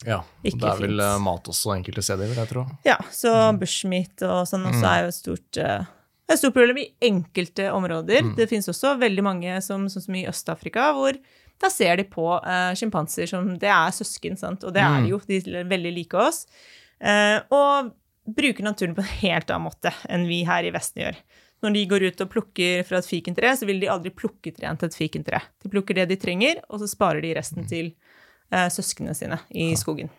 Ja, 0.06 0.20
Ikke 0.46 0.60
det 0.62 0.68
er 0.70 0.78
vel 0.80 0.92
fint. 0.94 1.02
eh, 1.02 1.18
mat 1.26 1.50
også 1.50 1.74
enkelte 1.76 2.04
steder, 2.06 2.28
vil 2.30 2.38
jeg 2.38 2.50
tro. 2.50 2.66
Ja, 2.86 2.98
så 3.12 3.32
bushmeat 3.58 4.22
og 4.26 4.46
sånn 4.50 4.66
også 4.70 4.82
Mm. 4.82 4.92
er 4.92 5.02
jo 5.02 5.08
et 5.08 5.18
stort, 5.18 5.58
eh, 5.58 5.86
et 6.30 6.40
stort 6.40 6.54
problem 6.54 6.78
i 6.78 6.88
enkelte 7.02 7.68
områder. 7.74 8.22
Mm. 8.24 8.36
Det 8.38 8.48
finnes 8.50 8.70
også 8.70 8.96
veldig 9.00 9.24
mange, 9.24 9.62
som, 9.62 9.86
sånn 9.90 10.02
som 10.06 10.16
i 10.16 10.26
Øst-Afrika, 10.26 10.92
hvor 10.94 11.18
da 11.62 11.70
ser 11.70 11.98
de 11.98 12.04
på 12.04 12.26
uh, 12.42 12.74
sjimpanser 12.74 13.28
som 13.30 13.58
Det 13.60 13.70
er 13.70 13.92
søsken, 13.94 14.38
sant, 14.38 14.64
og 14.64 14.74
det 14.74 14.82
er 14.82 14.90
Mm. 14.90 15.04
de 15.04 15.10
jo. 15.10 15.20
De 15.28 15.38
er 15.60 15.64
veldig 15.70 15.94
like 15.94 16.14
oss. 16.18 16.46
Uh, 17.04 17.42
og 17.52 17.92
bruker 18.28 18.64
naturen 18.64 18.96
på 18.96 19.02
en 19.02 19.14
helt 19.22 19.48
annen 19.50 19.70
måte 19.70 19.94
enn 20.10 20.26
vi 20.28 20.44
her 20.44 20.64
i 20.64 20.72
Vesten 20.72 21.04
gjør. 21.04 21.16
Når 21.62 21.74
de 21.76 21.84
går 21.92 22.08
ut 22.10 22.22
og 22.26 22.32
plukker 22.34 22.82
fra 22.88 22.98
et 23.02 23.06
fikentre, 23.06 23.52
så 23.58 23.68
vil 23.70 23.82
de 23.84 23.90
aldri 23.92 24.10
plukke 24.10 24.54
treen 24.56 24.80
til 24.82 24.90
et 24.90 24.98
fikentre. 24.98 25.42
De 25.62 25.70
plukker 25.70 26.00
det 26.00 26.08
de 26.10 26.18
trenger, 26.18 26.64
og 26.70 26.82
så 26.82 26.90
sparer 26.90 27.22
de 27.22 27.32
Mm. 27.32 27.38
resten 27.38 27.68
til 27.70 27.94
uh, 28.52 28.68
søsknene 28.74 29.14
sine 29.16 29.38
i 29.54 29.72
skogen. 29.78 30.10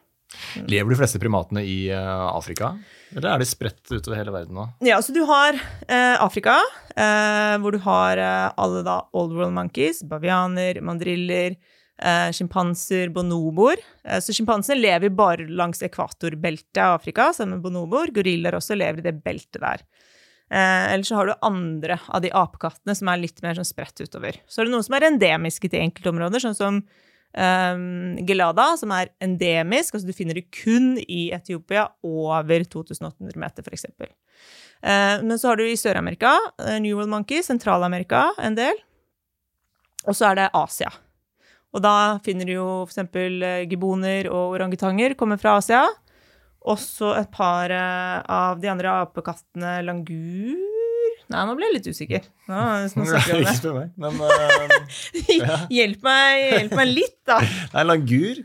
Lever 0.65 0.89
de 0.95 0.97
fleste 0.97 1.19
primatene 1.21 1.61
i 1.67 1.91
uh, 1.93 2.31
Afrika, 2.33 2.71
eller 3.13 3.35
er 3.35 3.43
de 3.43 3.45
spredt 3.51 3.91
utover 3.93 4.17
hele 4.17 4.33
verden 4.33 4.57
nå? 4.57 4.69
Ja, 4.87 4.97
så 5.05 5.13
du 5.13 5.21
har 5.29 5.53
eh, 5.53 6.17
Afrika, 6.23 6.55
eh, 6.97 7.59
hvor 7.61 7.75
du 7.75 7.79
har 7.85 8.17
eh, 8.17 8.53
alle 8.57 8.81
da 8.87 8.95
old 9.13 9.35
world 9.37 9.53
monkeys, 9.53 10.01
bavianer, 10.09 10.81
mandriller, 10.81 11.59
eh, 12.01 12.31
sjimpanser, 12.33 13.13
bonoboer. 13.13 13.83
Eh, 14.07 14.23
så 14.25 14.33
sjimpansene 14.33 14.81
lever 14.81 15.13
bare 15.13 15.45
langs 15.53 15.85
ekvatorbeltet 15.85 16.81
av 16.81 16.97
Afrika, 17.03 17.29
sammen 17.37 17.59
med 17.59 17.67
bonoboer. 17.67 18.15
Gorillaer 18.17 18.57
også 18.57 18.79
lever 18.81 19.03
i 19.03 19.11
det 19.11 19.19
beltet 19.27 19.61
der. 19.61 19.85
Eh, 20.53 20.93
Eller 20.93 21.05
så 21.09 21.15
har 21.17 21.27
du 21.27 21.35
andre 21.41 21.97
av 22.09 22.21
de 22.21 22.31
apekattene 22.37 22.95
som 22.97 23.09
er 23.09 23.23
litt 23.23 23.41
mer 23.45 23.57
sånn 23.57 23.69
spredt 23.69 24.03
utover. 24.05 24.37
Så 24.45 24.61
er 24.61 24.69
det 24.69 24.75
noen 24.75 24.85
som 24.85 24.99
er 24.99 25.09
endemiske 25.09 25.71
til 25.73 25.81
enkelte 25.81 26.13
områder, 26.13 26.45
sånn 26.45 26.59
som 26.59 26.81
um, 26.83 28.19
gelada, 28.29 28.67
som 28.77 28.93
er 28.93 29.15
endemisk. 29.25 29.97
Altså 29.97 30.11
du 30.11 30.17
finner 30.17 30.37
det 30.37 30.51
kun 30.53 30.99
i 31.07 31.31
Etiopia 31.33 31.87
over 32.05 32.67
2800 32.69 33.41
meter, 33.41 33.65
f.eks. 33.65 33.89
Uh, 34.83 35.23
men 35.25 35.39
så 35.41 35.53
har 35.53 35.61
du 35.61 35.65
i 35.65 35.79
Sør-Amerika 35.79 36.35
eh, 36.67 36.77
New 36.83 36.99
World 36.99 37.15
Monkey, 37.15 37.41
Sentral-Amerika 37.47 38.29
en 38.43 38.59
del. 38.59 38.85
Og 40.05 40.19
så 40.19 40.33
er 40.33 40.41
det 40.41 40.53
Asia. 40.59 40.93
Og 41.73 41.81
da 41.81 42.19
finner 42.27 42.45
du 42.45 42.59
jo 42.59 42.71
f.eks. 42.85 43.07
giboner 43.71 44.29
og 44.29 44.59
orangutanger 44.59 45.17
kommer 45.17 45.41
fra 45.41 45.57
Asia. 45.63 45.87
Også 46.71 47.15
et 47.19 47.31
par 47.35 47.73
eh, 47.75 48.19
av 48.31 48.61
de 48.63 48.71
andre 48.71 48.93
apekattene 49.03 49.81
langur 49.87 50.69
Nei, 51.33 51.43
nå 51.49 51.55
ble 51.57 51.65
jeg 51.65 51.77
litt 51.79 51.87
usikker. 51.89 52.25
Nå, 52.51 52.63
nå 52.99 53.05
snakker 53.09 53.39
vi 53.39 53.47
om 53.47 53.61
det. 53.63 53.71
meg. 53.73 53.93
Men 53.97 54.19
ja. 55.39 55.61
hjelp, 55.73 56.03
meg, 56.05 56.41
hjelp 56.51 56.75
meg 56.77 56.91
litt, 56.91 57.21
da. 57.29 57.39
Nei, 57.77 57.87
langur. 57.89 58.43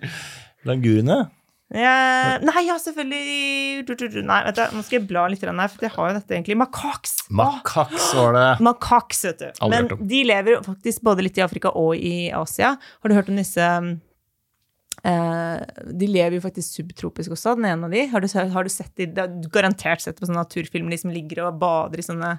Langurene. 0.67 1.25
Ja, 1.75 2.37
nei, 2.39 2.61
ja, 2.63 2.77
selvfølgelig 2.79 3.81
du, 3.83 3.89
du, 3.99 4.05
du, 4.07 4.21
Nei, 4.23 4.37
vet 4.45 4.55
du, 4.55 4.61
nå 4.77 4.85
skal 4.87 5.01
jeg 5.01 5.07
bla 5.09 5.25
litt 5.27 5.41
her, 5.43 5.57
for 5.67 5.83
jeg 5.83 5.91
har 5.97 6.13
jo 6.13 6.15
dette 6.15 6.37
egentlig. 6.37 6.55
Makaks. 6.61 7.17
Makaks 7.35 8.05
var 8.15 8.37
det. 8.37 8.45
Makaks, 8.63 9.25
vet 9.27 9.43
du. 9.43 9.65
Men 9.73 9.89
de 9.99 10.21
lever 10.29 10.61
faktisk 10.63 11.03
både 11.03 11.27
litt 11.27 11.41
i 11.41 11.43
Afrika 11.43 11.73
og 11.75 11.99
i 11.99 12.29
Asia. 12.31 12.77
Har 12.79 13.11
du 13.11 13.17
hørt 13.17 13.33
om 13.33 13.41
disse 13.41 13.59
eh, 13.59 13.89
De 15.07 16.07
lever 16.09 16.37
jo 16.37 16.43
faktisk 16.43 16.81
subtropisk 16.81 17.31
også, 17.37 17.55
den 17.59 17.69
ene 17.69 17.87
av 17.87 17.93
de. 17.93 18.03
Har 18.11 18.23
du, 18.23 18.27
har 18.53 18.67
du 18.67 18.71
sett 18.73 18.91
de, 18.99 19.07
det 19.07 19.23
har 19.23 19.49
garantert 19.53 20.03
sett 20.03 20.19
på 20.19 20.27
sånne 20.27 20.43
naturfilmer, 20.43 20.91
de 20.91 20.99
som 21.01 21.13
ligger 21.13 21.45
og 21.47 21.59
bader 21.61 22.01
i 22.01 22.05
sånne 22.05 22.31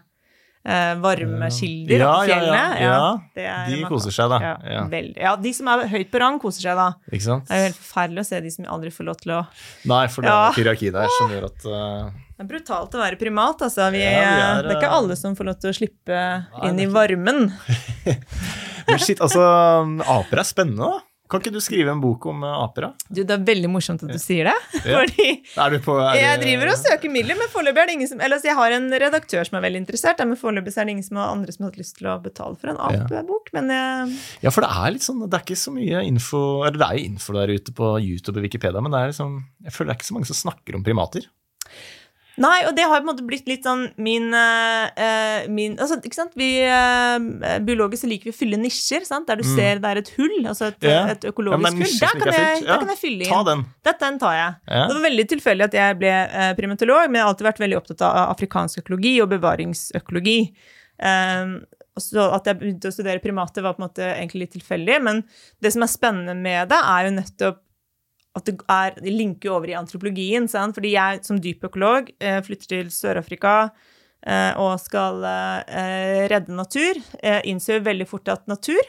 eh, 0.68 0.94
varmekilder 1.00 2.02
Ja, 2.02 2.12
på 2.12 2.28
ja, 2.28 2.36
ja, 2.36 2.36
fjellene? 2.36 3.40
ja. 3.40 3.56
De 3.72 3.80
koser 3.88 4.14
seg, 4.14 4.28
da. 4.34 4.40
Ja, 4.44 4.84
Ja. 5.16 5.34
de 5.40 5.52
som 5.56 5.70
er 5.72 5.86
høyt 5.88 6.10
på 6.12 6.20
rang, 6.20 6.38
koser 6.42 6.66
seg 6.68 6.76
da. 6.78 6.90
Ikke 7.10 7.24
sant? 7.24 7.48
Det 7.48 7.56
er 7.56 7.62
jo 7.62 7.68
helt 7.70 7.82
forferdelig 7.82 8.24
å 8.24 8.28
se 8.28 8.40
de 8.44 8.54
som 8.58 8.68
aldri 8.76 8.92
får 8.94 9.08
lov 9.08 9.20
til 9.22 9.36
å 9.38 9.42
Nei, 9.88 10.04
for 10.12 10.26
det 10.26 10.32
er 10.34 10.48
et 10.52 10.60
hierarki 10.62 10.92
der 10.94 11.12
som 11.18 11.32
gjør 11.32 11.48
at 11.52 11.68
uh... 11.72 12.10
Det 12.38 12.44
er 12.44 12.50
brutalt 12.52 12.92
å 12.94 13.00
være 13.00 13.16
primat, 13.18 13.62
altså. 13.66 13.88
Vi, 13.90 13.98
Ja, 13.98 14.10
vi 14.14 14.42
er, 14.44 14.60
det 14.62 14.70
er 14.70 14.76
ikke 14.76 14.90
eh, 14.92 14.98
alle 15.00 15.16
som 15.18 15.32
får 15.34 15.48
lov 15.48 15.56
til 15.58 15.72
å 15.72 15.74
slippe 15.74 16.18
inn 16.68 16.78
i 16.78 16.86
varmen. 16.86 17.48
Men 18.88 19.00
shit, 19.02 19.18
altså 19.24 19.42
Aper 20.06 20.38
er 20.44 20.46
spennende, 20.46 20.86
da. 20.86 21.00
Kan 21.28 21.42
ikke 21.42 21.52
du 21.52 21.60
skrive 21.60 21.92
en 21.92 22.00
bok 22.00 22.24
om 22.30 22.44
eh, 22.46 22.58
aper, 22.64 22.86
da? 22.88 23.08
Du, 23.12 23.20
det 23.20 23.34
er 23.34 23.42
veldig 23.44 23.70
morsomt 23.72 24.04
at 24.06 24.12
du 24.14 24.20
sier 24.22 24.48
det. 24.50 24.56
Ja. 24.88 25.00
Fordi 25.02 25.80
på 25.84 25.94
er 26.00 26.16
jeg 26.16 26.40
driver 26.40 26.70
og 26.72 26.78
søker 26.80 27.12
midler, 27.12 27.36
men 27.36 27.50
foreløpig 27.52 27.82
er 27.82 27.88
det 27.90 27.94
ingen 27.98 28.08
som 28.08 28.20
Eller 28.22 28.38
altså, 28.38 28.48
jeg 28.48 28.56
har 28.56 28.74
en 28.76 28.86
redaktør 29.02 29.48
som 29.48 29.58
er 29.58 29.64
veldig 29.66 29.82
interessert, 29.82 30.22
men 30.24 30.38
foreløpig 30.40 30.72
er 30.72 30.88
det 30.88 30.94
ingen 30.94 31.06
som 31.06 31.18
har 31.20 31.32
andre 31.34 31.54
som 31.54 31.64
har 31.66 31.72
hatt 31.72 31.80
lyst 31.82 31.98
til 31.98 32.08
å 32.08 32.16
betale 32.24 32.56
for 32.60 32.72
en 32.72 32.80
apebok. 32.88 33.50
Men 33.56 33.72
jeg, 33.74 34.14
Ja, 34.46 34.52
for 34.54 34.64
det 34.64 34.70
er 34.70 34.94
litt 34.94 35.04
sånn, 35.04 35.24
det 35.26 35.36
er 35.40 35.44
ikke 35.44 35.58
så 35.60 35.74
mye 35.74 36.04
info 36.08 36.42
Eller 36.64 36.78
det 36.80 36.88
er 36.88 37.00
jo 37.00 37.10
info 37.12 37.36
der 37.36 37.52
ute 37.58 37.74
på 37.76 37.90
YouTube 38.00 38.38
og 38.40 38.46
Wikipedia, 38.48 38.84
men 38.84 38.94
det 38.94 39.02
er 39.02 39.12
liksom, 39.12 39.36
jeg 39.66 39.74
føler 39.74 39.90
det 39.92 39.96
er 39.96 40.00
ikke 40.00 40.10
så 40.12 40.16
mange 40.18 40.30
som 40.30 40.40
snakker 40.46 40.78
om 40.78 40.86
primater. 40.86 41.28
Nei, 42.38 42.56
og 42.68 42.74
det 42.76 42.84
har 42.86 43.00
på 43.00 43.04
en 43.04 43.08
måte 43.10 43.24
blitt 43.26 43.48
litt 43.50 43.66
sånn 43.66 43.84
min, 43.98 44.28
uh, 44.30 45.46
min 45.50 45.74
altså, 45.78 45.98
ikke 46.06 46.18
sant? 46.18 46.36
Vi, 46.38 46.48
uh, 46.62 47.58
Biologisk 47.66 48.04
så 48.04 48.10
liker 48.10 48.30
vi 48.30 48.34
å 48.34 48.38
fylle 48.38 48.60
nisjer, 48.62 49.06
sant? 49.08 49.26
der 49.26 49.40
du 49.40 49.46
Mm. 49.48 49.54
ser 49.56 49.82
det 49.82 49.90
er 49.90 50.00
et 50.02 50.12
hull, 50.16 50.36
altså 50.46 50.68
et, 50.70 50.78
yeah. 50.86 51.10
et 51.14 51.24
økologisk 51.30 51.66
ja, 51.66 51.72
hull. 51.74 51.96
Der 52.00 52.20
kan, 52.22 52.32
jeg, 52.34 52.64
der 52.66 52.82
kan 52.84 52.92
jeg 52.94 53.00
fylle 53.00 53.26
inn. 53.26 53.32
Ta 53.32 53.42
den. 53.50 53.64
Dette, 53.82 53.98
den 54.04 54.18
tar 54.22 54.36
jeg. 54.38 54.52
Ja. 54.68 54.84
Det 54.86 54.98
var 54.98 55.04
veldig 55.08 55.26
tilfeldig 55.34 55.66
at 55.68 55.78
jeg 55.78 55.98
ble 56.02 56.14
primatolog, 56.58 57.04
men 57.08 57.18
jeg 57.18 57.26
har 57.26 57.32
alltid 57.32 57.48
vært 57.50 57.62
veldig 57.64 57.78
opptatt 57.80 58.04
av 58.08 58.18
afrikansk 58.28 58.82
økologi 58.84 59.14
og 59.24 59.30
bevaringsøkologi. 59.34 60.38
Um, 60.98 61.58
så 61.98 62.28
at 62.34 62.46
jeg 62.46 62.58
begynte 62.60 62.90
å 62.90 62.94
studere 62.94 63.22
primater, 63.22 63.64
var 63.64 63.74
på 63.74 63.82
en 63.82 63.88
måte 63.88 64.04
egentlig 64.06 64.44
litt 64.46 64.52
tilfeldig. 64.54 64.98
Men 65.02 65.24
det 65.62 65.72
som 65.74 65.82
er 65.82 65.90
spennende 65.90 66.36
med 66.38 66.70
det, 66.70 66.78
er 66.78 67.08
jo 67.08 67.16
nettopp 67.16 67.64
at 68.36 68.44
det 68.46 68.54
er, 68.70 68.94
de 69.02 69.10
linker 69.14 69.50
over 69.54 69.68
i 69.70 69.76
antropologien. 69.78 70.48
Sant? 70.50 70.74
Fordi 70.76 70.90
jeg 70.94 71.20
som 71.26 71.40
dypøkolog 71.42 72.02
eh, 72.20 72.40
flytter 72.44 72.66
til 72.70 72.86
Sør-Afrika 72.94 73.54
eh, 74.26 74.52
og 74.60 74.80
skal 74.82 75.14
eh, 75.24 76.28
redde 76.30 76.52
natur, 76.54 76.94
jeg 77.22 77.46
innser 77.50 77.86
veldig 77.86 78.06
fort 78.10 78.28
at 78.32 78.42
natur 78.50 78.82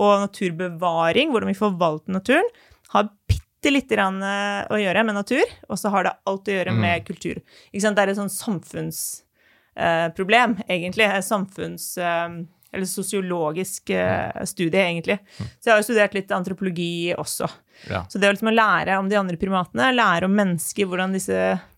og 0.00 0.12
naturbevaring, 0.26 1.28
hvordan 1.32 1.50
vi 1.50 1.58
forvalter 1.58 2.12
naturen, 2.14 2.48
har 2.94 3.04
bitte 3.30 3.70
lite 3.70 3.94
grann 3.94 4.18
å 4.22 4.76
gjøre 4.80 5.04
med 5.04 5.14
natur, 5.18 5.46
og 5.68 5.78
så 5.78 5.88
har 5.92 6.02
det 6.06 6.18
alt 6.30 6.48
å 6.48 6.54
gjøre 6.54 6.72
med 6.78 7.04
kultur. 7.04 7.36
Ikke 7.68 7.84
sant? 7.84 7.96
Det 7.98 8.02
er 8.06 8.10
et 8.12 8.20
sånn 8.20 8.32
samfunnsproblem, 8.32 10.50
egentlig. 10.66 11.06
Et 11.10 11.26
samfunns... 11.26 11.86
eh, 11.98 12.28
eller 12.72 12.86
sosiologisk 12.86 13.90
eh, 13.90 14.44
studie, 14.46 14.84
egentlig. 14.84 15.18
Så 15.36 15.64
jeg 15.64 15.72
har 15.72 15.80
jo 15.80 15.86
studert 15.88 16.14
litt 16.14 16.30
antropologi 16.34 17.14
også. 17.18 17.48
Ja. 17.88 18.04
Så 18.10 18.20
det 18.20 18.28
å 18.28 18.34
liksom 18.34 18.50
å 18.50 18.54
lære 18.54 18.98
om 19.00 19.08
de 19.10 19.18
andre 19.18 19.38
primatene, 19.40 19.92
lære 19.94 20.28
om 20.28 20.34
mennesker, 20.36 20.88
hvordan, 20.90 21.14
disse, 21.16 21.36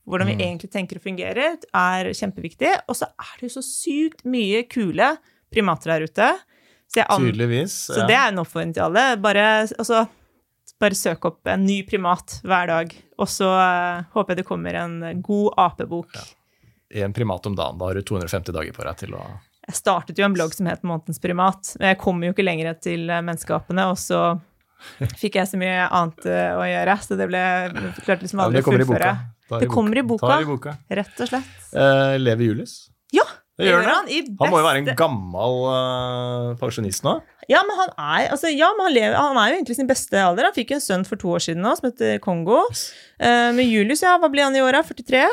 hvordan 0.09 0.33
vi 0.33 0.39
egentlig 0.41 0.73
tenker 0.73 0.99
og 0.99 1.05
fungerer, 1.05 1.61
er 1.71 2.11
kjempeviktig. 2.17 2.73
Og 2.91 2.99
så 2.99 3.11
er 3.13 3.37
det 3.39 3.51
jo 3.51 3.55
så 3.59 3.65
sykt 3.67 4.25
mye 4.27 4.65
kule 4.71 5.15
primater 5.53 5.95
der 5.95 6.09
ute. 6.09 6.33
Så, 6.93 7.05
Tydeligvis. 7.19 7.77
så 7.87 8.05
det 8.09 8.17
er 8.17 8.33
en 8.33 8.43
oppfordring 8.43 8.75
til 8.77 8.85
alle. 8.85 9.05
Bare, 9.23 9.47
altså, 9.65 10.05
bare 10.83 10.99
søk 10.99 11.25
opp 11.29 11.49
en 11.49 11.65
ny 11.65 11.81
primat 11.89 12.41
hver 12.45 12.69
dag. 12.69 12.93
Og 13.23 13.31
så 13.31 13.49
uh, 13.49 14.05
håper 14.17 14.35
jeg 14.35 14.43
det 14.43 14.49
kommer 14.49 14.77
en 14.83 14.99
god 15.25 15.55
apebok. 15.63 16.19
En 16.93 17.15
primat 17.17 17.49
om 17.49 17.57
dagen. 17.57 17.81
Da 17.81 17.89
har 17.89 17.97
du 17.97 18.05
250 18.05 18.53
dager 18.53 18.77
på 18.77 18.85
deg 18.89 19.01
til 19.01 19.17
å 19.17 19.23
Jeg 19.71 19.79
startet 19.79 20.19
jo 20.21 20.27
en 20.27 20.37
blogg 20.37 20.53
som 20.53 20.69
het 20.69 20.85
Månedens 20.85 21.23
primat, 21.23 21.75
men 21.79 21.95
jeg 21.95 22.01
kom 22.03 22.21
jo 22.25 22.35
ikke 22.35 22.45
lenger 22.45 22.75
til 22.83 23.07
eh, 23.09 23.23
menneskeapene, 23.25 23.87
og 23.93 24.01
så 24.01 24.23
fikk 25.21 25.37
jeg 25.41 25.51
så 25.51 25.61
mye 25.61 25.85
annet 25.89 26.27
eh, 26.31 26.55
å 26.59 26.65
gjøre, 26.69 26.97
så 27.05 27.19
det 27.21 27.29
ble 27.31 27.43
klart 28.05 28.25
liksom 28.25 28.41
aldri 28.45 28.61
det 28.61 28.65
å 28.65 28.69
kommer 28.71 28.83
i 28.85 28.89
fullføre. 28.89 29.13
boka. 29.13 29.61
Det 29.63 29.69
kommer 29.69 29.99
i 30.01 30.03
boka. 30.09 30.41
I 30.41 30.49
boka. 30.49 30.75
Rett 31.03 31.21
og 31.21 31.29
slett. 31.29 31.55
Eh, 31.77 32.17
lever 32.23 32.45
Julius? 32.51 32.75
Ja, 33.13 33.27
Det 33.59 33.67
gjør 33.69 33.83
han. 33.85 33.93
han. 33.93 34.07
beste... 34.09 34.37
Han 34.41 34.51
må 34.55 34.63
jo 34.63 34.65
være 34.65 34.81
en 34.81 34.97
gammel 34.97 35.59
uh, 35.69 36.55
pensjonist 36.63 37.05
nå. 37.05 37.19
Ja, 37.51 37.61
men 37.69 37.77
han 37.77 37.91
er, 37.99 38.31
altså, 38.33 38.49
ja, 38.49 38.71
men 38.79 38.87
han, 38.87 38.95
lever, 38.97 39.17
han 39.19 39.37
er 39.43 39.51
jo 39.51 39.59
egentlig 39.59 39.77
sin 39.77 39.91
beste 39.91 40.17
alder. 40.23 40.49
Han 40.49 40.57
fikk 40.57 40.73
jo 40.73 40.79
en 40.79 40.85
sønn 40.87 41.05
for 41.05 41.21
to 41.21 41.35
år 41.37 41.43
siden 41.45 41.61
nå, 41.67 41.75
som 41.77 41.91
heter 41.91 42.17
Kongo. 42.25 42.63
Eh, 43.21 43.51
men 43.53 43.67
Julius, 43.67 44.01
ja, 44.07 44.15
hva 44.23 44.31
blir 44.33 44.47
han 44.47 44.57
i 44.57 44.63
åra? 44.65 44.81
43? 44.87 45.27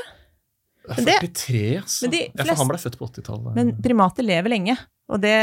Men 0.90 1.06
det- 1.06 1.20
43, 1.22 1.78
altså. 1.84 2.02
men 2.08 2.12
de 2.18 2.22
Ja, 2.34 2.56
han 2.58 2.68
ble 2.72 2.80
født 2.82 2.98
på 3.00 3.08
80-tallet. 3.08 3.54
Men 3.56 3.76
primater 3.84 4.26
lever 4.26 4.50
lenge. 4.52 4.76
Og 5.10 5.22
det, 5.22 5.36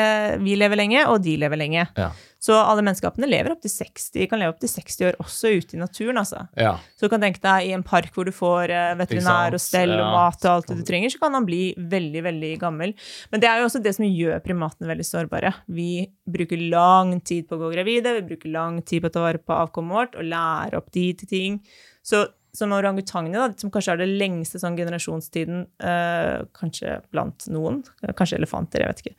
vi 0.43 0.55
lever 0.59 0.79
lenge, 0.79 1.07
og 1.11 1.23
de 1.25 1.37
lever 1.43 1.59
lenge. 1.59 1.87
Ja. 1.97 2.11
Så 2.47 2.55
alle 2.55 2.83
menneskeapene 2.87 3.27
lever 3.27 3.51
opp 3.51 3.63
til 3.65 3.73
60, 3.73 4.29
kan 4.31 4.39
leve 4.39 4.53
opp 4.55 4.61
til 4.63 4.71
60 4.71 5.01
år 5.09 5.17
også 5.23 5.51
ute 5.57 5.75
i 5.75 5.81
naturen. 5.81 6.21
altså. 6.21 6.45
Ja. 6.55 6.77
Så 6.95 7.09
du 7.09 7.13
kan 7.13 7.25
tenke 7.25 7.43
deg 7.43 7.67
i 7.67 7.73
en 7.75 7.83
park 7.87 8.15
hvor 8.15 8.29
du 8.29 8.33
får 8.35 8.71
eh, 8.71 8.93
veterinær 9.01 9.57
og 9.57 9.63
stell 9.63 9.97
og 9.97 10.13
mat 10.15 10.47
og 10.47 10.53
alt 10.53 10.71
det 10.71 10.79
du 10.79 10.85
trenger, 10.87 11.11
så 11.11 11.25
kan 11.25 11.35
han 11.35 11.49
bli 11.49 11.73
veldig, 11.75 12.23
veldig 12.29 12.53
gammel. 12.63 12.95
Men 13.33 13.43
det 13.43 13.51
er 13.51 13.61
jo 13.61 13.67
også 13.71 13.83
det 13.83 13.97
som 13.99 14.07
gjør 14.07 14.45
primatene 14.47 14.93
veldig 14.93 15.09
sårbare. 15.11 15.53
Vi 15.67 15.91
bruker 16.37 16.63
lang 16.71 17.17
tid 17.27 17.51
på 17.51 17.59
å 17.59 17.65
gå 17.65 17.75
gravide, 17.75 18.15
vi 18.21 18.27
bruker 18.31 18.55
lang 18.55 18.81
tid 18.87 19.03
på 19.03 19.11
å 19.11 19.17
ta 19.17 19.27
vare 19.27 19.43
på 19.43 19.57
avkommet 19.57 19.99
vårt 19.99 20.19
og 20.21 20.31
lære 20.31 20.79
opp 20.79 20.95
de 20.95 21.07
til 21.19 21.33
ting. 21.33 21.61
Så 22.07 22.29
som 22.57 22.73
orangutangene, 22.73 23.51
som 23.61 23.71
kanskje 23.73 23.97
er 23.97 24.01
det 24.01 24.13
lengste 24.17 24.61
sånn 24.63 24.79
generasjonstiden, 24.79 25.67
øh, 25.91 26.47
kanskje 26.57 27.01
blant 27.13 27.49
noen, 27.53 27.83
kanskje 28.17 28.39
elefanter, 28.39 28.81
jeg 28.81 28.93
vet 28.93 29.03
ikke. 29.05 29.17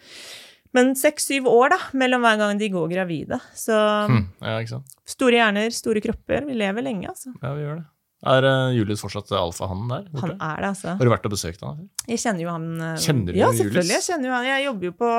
Men 0.76 0.95
seks-syv 0.99 1.47
år 1.51 1.70
da, 1.76 1.78
mellom 1.97 2.22
hver 2.26 2.39
gang 2.41 2.57
de 2.59 2.70
går 2.74 2.89
gravide. 2.91 3.39
Så 3.55 3.76
Hm, 4.09 4.26
ja, 4.41 4.57
ikke 4.63 4.82
store 5.07 5.38
hjerner, 5.39 5.70
store 5.72 6.01
kropper. 6.03 6.43
Vi 6.49 6.57
lever 6.57 6.84
lenge, 6.84 7.07
altså. 7.13 7.32
Ja, 7.41 7.53
vi 7.55 7.63
gjør 7.63 7.78
det. 7.80 7.86
Er 8.28 8.43
eh, 8.49 8.74
Julius 8.74 9.03
fortsatt 9.03 9.30
alfahannen 9.38 9.91
der? 9.91 10.05
Han 10.24 10.32
er 10.41 10.61
det, 10.63 10.70
altså. 10.74 10.95
Har 10.97 11.05
du 11.05 11.11
vært 11.13 11.26
og 11.30 11.34
besøkt 11.36 11.61
han? 11.61 11.84
Jeg 12.09 12.18
kjenner 12.24 12.41
jo 12.41 12.49
han 12.49 12.65
eh, 12.82 12.95
Kjenner 13.03 13.30
du 13.30 13.38
Ja, 13.38 13.51
Julius? 13.51 13.59
Ja, 13.59 13.61
selvfølgelig. 13.61 13.93
Jeg 13.93 14.05
kjenner 14.07 14.28
jo 14.28 14.34
han. 14.34 14.47
Jeg 14.49 14.65
jobber 14.65 14.88
jo 14.89 14.93
på, 14.97 15.11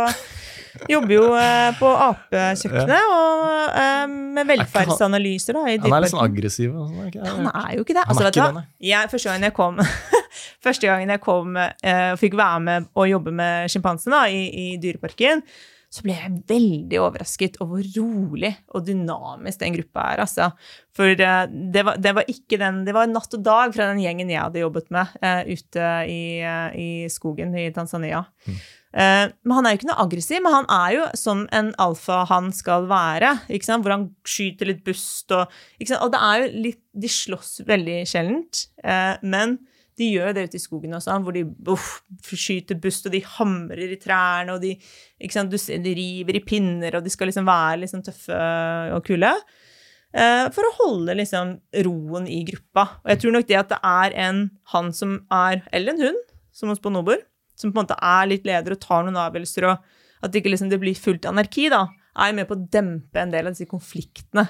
jobber 0.91 1.15
jo, 1.15 1.25
eh, 1.39 1.69
på 1.79 1.93
apekjøkkenet 2.09 3.15
og 3.15 3.79
eh, 3.85 4.05
med 4.35 4.51
velferdsanalyser 4.51 5.61
da, 5.61 5.63
i 5.71 5.79
Han 5.87 5.95
er 5.95 6.05
litt 6.05 6.15
sånn 6.17 6.25
aggressiv. 6.27 6.75
ikke? 7.07 7.23
Han 7.23 7.51
er 7.55 7.77
jo 7.79 7.87
ikke 7.87 7.97
det. 8.01 8.05
Altså, 8.05 8.25
er 8.25 8.29
vet 8.29 8.35
du 8.35 8.43
ikke 8.43 8.59
hva? 8.59 9.05
første 9.15 9.31
gang 9.31 9.47
jeg 9.47 9.57
kom 9.63 9.79
Første 10.65 10.91
gangen 10.91 11.11
jeg 11.13 11.23
kom 11.23 11.59
eh, 11.59 12.13
og 12.13 12.21
fikk 12.21 12.37
være 12.39 12.63
med 12.67 12.87
og 12.99 13.11
jobbe 13.11 13.35
med 13.35 13.71
sjimpansen 13.71 14.17
i, 14.27 14.47
i 14.49 14.71
Dyreparken, 14.83 15.45
så 15.89 16.05
ble 16.05 16.13
jeg 16.13 16.41
veldig 16.51 16.99
overrasket 17.01 17.55
over 17.65 17.81
hvor 17.81 17.87
rolig 17.97 18.51
og 18.77 18.85
dynamisk 18.85 19.63
den 19.63 19.77
gruppa 19.79 20.09
er. 20.13 20.23
Altså. 20.25 20.51
For 20.97 21.15
eh, 21.15 21.45
det, 21.49 21.85
var, 21.87 22.01
det 22.01 22.13
var 22.19 22.29
ikke 22.29 22.59
den 22.61 22.83
Det 22.85 22.95
var 22.97 23.09
natt 23.09 23.37
og 23.39 23.45
dag 23.45 23.73
fra 23.77 23.89
den 23.89 24.03
gjengen 24.03 24.33
jeg 24.33 24.43
hadde 24.43 24.61
jobbet 24.61 24.91
med 24.95 25.15
eh, 25.23 25.55
ute 25.55 25.87
i, 26.11 26.21
eh, 26.45 26.77
i 26.77 26.91
skogen 27.13 27.57
i 27.57 27.71
Tanzania. 27.73 28.21
Eh, 28.45 29.25
men 29.33 29.57
Han 29.57 29.65
er 29.65 29.75
jo 29.75 29.81
ikke 29.81 29.91
noe 29.93 30.05
aggressiv, 30.05 30.43
men 30.45 30.59
han 30.59 30.69
er 30.77 30.99
jo 30.99 31.09
som 31.17 31.47
en 31.57 31.73
alfahann 31.81 32.53
skal 32.57 32.85
være. 32.91 33.33
Hvor 33.49 33.95
han 33.95 34.11
skyter 34.29 34.69
litt 34.69 34.85
bust 34.85 35.33
og? 35.33 35.49
Og 36.03 36.13
det 36.13 36.21
er 36.21 36.43
jo 36.43 36.53
litt 36.69 36.85
De 36.99 37.09
slåss 37.09 37.63
veldig 37.69 38.01
sjeldent, 38.11 38.67
men 39.23 39.61
de 39.99 40.09
gjør 40.15 40.35
det 40.37 40.45
ute 40.49 40.59
i 40.59 40.63
skogen 40.63 40.95
også, 40.97 41.17
hvor 41.25 41.35
de 41.35 41.43
uff, 41.73 41.89
skyter 42.31 42.79
bust, 42.81 43.07
og 43.09 43.15
de 43.15 43.21
hamrer 43.37 43.95
i 43.95 43.99
trærne, 44.01 44.55
og 44.55 44.63
de, 44.63 44.77
sant? 45.35 45.51
De 45.51 45.95
river 45.99 46.39
i 46.39 46.45
pinner, 46.47 46.97
og 46.99 47.05
de 47.07 47.13
skal 47.13 47.31
liksom 47.31 47.49
være 47.49 47.83
liksom 47.83 48.05
tøffe 48.07 48.39
og 48.95 49.03
kule. 49.07 49.33
eh, 50.15 50.47
For 50.55 50.65
å 50.69 50.75
holde 50.79 51.19
liksom 51.19 51.57
roen 51.89 52.29
i 52.31 52.45
gruppa. 52.49 52.87
Og 53.05 53.13
jeg 53.13 53.23
tror 53.25 53.37
nok 53.37 53.49
det 53.51 53.59
at 53.61 53.75
det 53.75 53.81
er 53.83 54.19
en 54.29 54.45
han 54.75 54.93
som 54.97 55.19
er, 55.31 55.63
eller 55.73 55.95
en 55.95 56.07
hund, 56.09 56.23
som 56.55 56.71
hos 56.73 56.81
bonobor, 56.83 57.21
som 57.59 57.73
på 57.73 57.79
en 57.79 57.85
måte 57.85 57.99
er 57.99 58.31
litt 58.31 58.47
leder 58.47 58.75
og 58.75 58.81
tar 58.83 59.05
noen 59.05 59.19
avgjørelser, 59.19 59.67
og 59.69 60.23
at 60.23 60.33
det 60.33 60.41
ikke 60.41 60.55
liksom 60.55 60.71
det 60.71 60.81
blir 60.83 60.99
fullt 60.99 61.27
anarki, 61.31 61.69
da, 61.71 61.85
er 62.19 62.33
med 62.35 62.49
på 62.49 62.57
å 62.57 62.65
dempe 62.71 63.21
en 63.21 63.31
del 63.35 63.47
av 63.47 63.55
disse 63.55 63.69
konfliktene. 63.71 64.49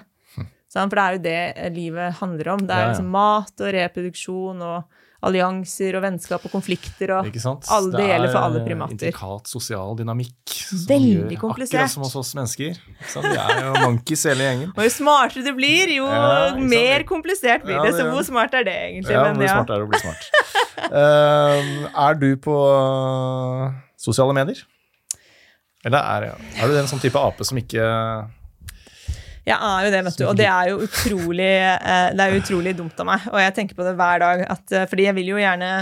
Sant? 0.68 0.92
For 0.92 0.96
det 0.96 1.02
er 1.02 1.16
jo 1.16 1.20
det 1.24 1.74
livet 1.76 2.18
handler 2.20 2.50
om. 2.52 2.64
Det 2.68 2.76
er 2.76 2.90
liksom 2.90 3.08
mat 3.12 3.62
og 3.64 3.70
reproduksjon 3.72 4.64
og 4.64 4.98
allianser 5.26 5.96
og 5.98 6.04
vennskap 6.04 6.44
og 6.46 6.52
konflikter 6.52 7.10
og 7.16 7.26
alle, 7.26 7.90
det 7.96 8.04
gjelder 8.06 8.30
for 8.30 8.38
alle 8.38 8.60
primater. 8.62 8.94
Det 8.94 9.08
er. 9.08 9.14
Intrikat 9.16 9.50
sosial 9.50 9.96
dynamikk. 9.98 10.54
Veldig 10.86 11.40
komplisert. 11.40 11.80
Akkurat 11.80 11.94
som 11.96 12.06
hos 12.06 12.14
oss 12.20 12.30
mennesker. 12.38 12.78
Vi 12.78 13.34
er 13.34 13.64
jo 13.64 13.72
monkeys 13.82 14.22
hele 14.30 14.46
gjengen. 14.46 14.70
Og 14.76 14.86
jo 14.86 14.94
smartere 14.94 15.42
du 15.46 15.52
blir, 15.58 15.90
jo 15.96 16.06
Ja, 16.06 16.54
mer 16.54 17.06
komplisert 17.08 17.66
blir 17.66 17.82
det. 17.82 17.96
Så 17.98 18.06
hvor 18.12 18.22
smart 18.26 18.54
er 18.54 18.68
det 18.68 18.78
egentlig? 18.86 19.16
Ja, 19.16 19.26
Men 19.26 19.40
hvor 19.40 19.48
ja. 19.48 19.58
smart 19.58 19.74
er 19.74 19.82
det 19.82 19.88
å 19.88 19.92
bli 19.92 20.02
smart? 20.04 20.30
uh, 20.94 22.00
er 22.06 22.18
du 22.22 22.28
på 22.42 22.56
eh, 22.70 23.78
sosiale 23.98 24.36
medier? 24.36 24.62
Eller 25.86 25.98
er, 25.98 26.38
er 26.58 26.70
du 26.70 26.74
den 26.74 26.90
sånn 26.90 27.02
type 27.02 27.18
ape 27.18 27.46
som 27.46 27.58
ikke 27.58 27.82
Jeg 29.48 29.58
er 29.70 29.86
jo 29.86 29.90
det, 29.96 30.04
vet 30.08 30.18
du. 30.20 30.24
Og 30.28 30.36
det 30.38 30.46
er 30.52 30.68
jo 30.70 30.78
utrolig, 30.84 31.48
eh, 31.64 32.10
det 32.14 32.20
er 32.26 32.34
jo 32.36 32.42
utrolig 32.44 32.76
dumt 32.78 33.00
av 33.00 33.08
meg. 33.08 33.26
Og 33.32 33.40
jeg 33.42 33.54
tenker 33.56 33.78
på 33.78 33.86
det 33.88 33.96
hver 33.98 34.22
dag. 34.24 34.44
At, 34.56 34.64
eh, 34.76 34.86
fordi 34.90 35.08
jeg 35.08 35.16
vil 35.18 35.32
jo 35.34 35.40
gjerne 35.40 35.72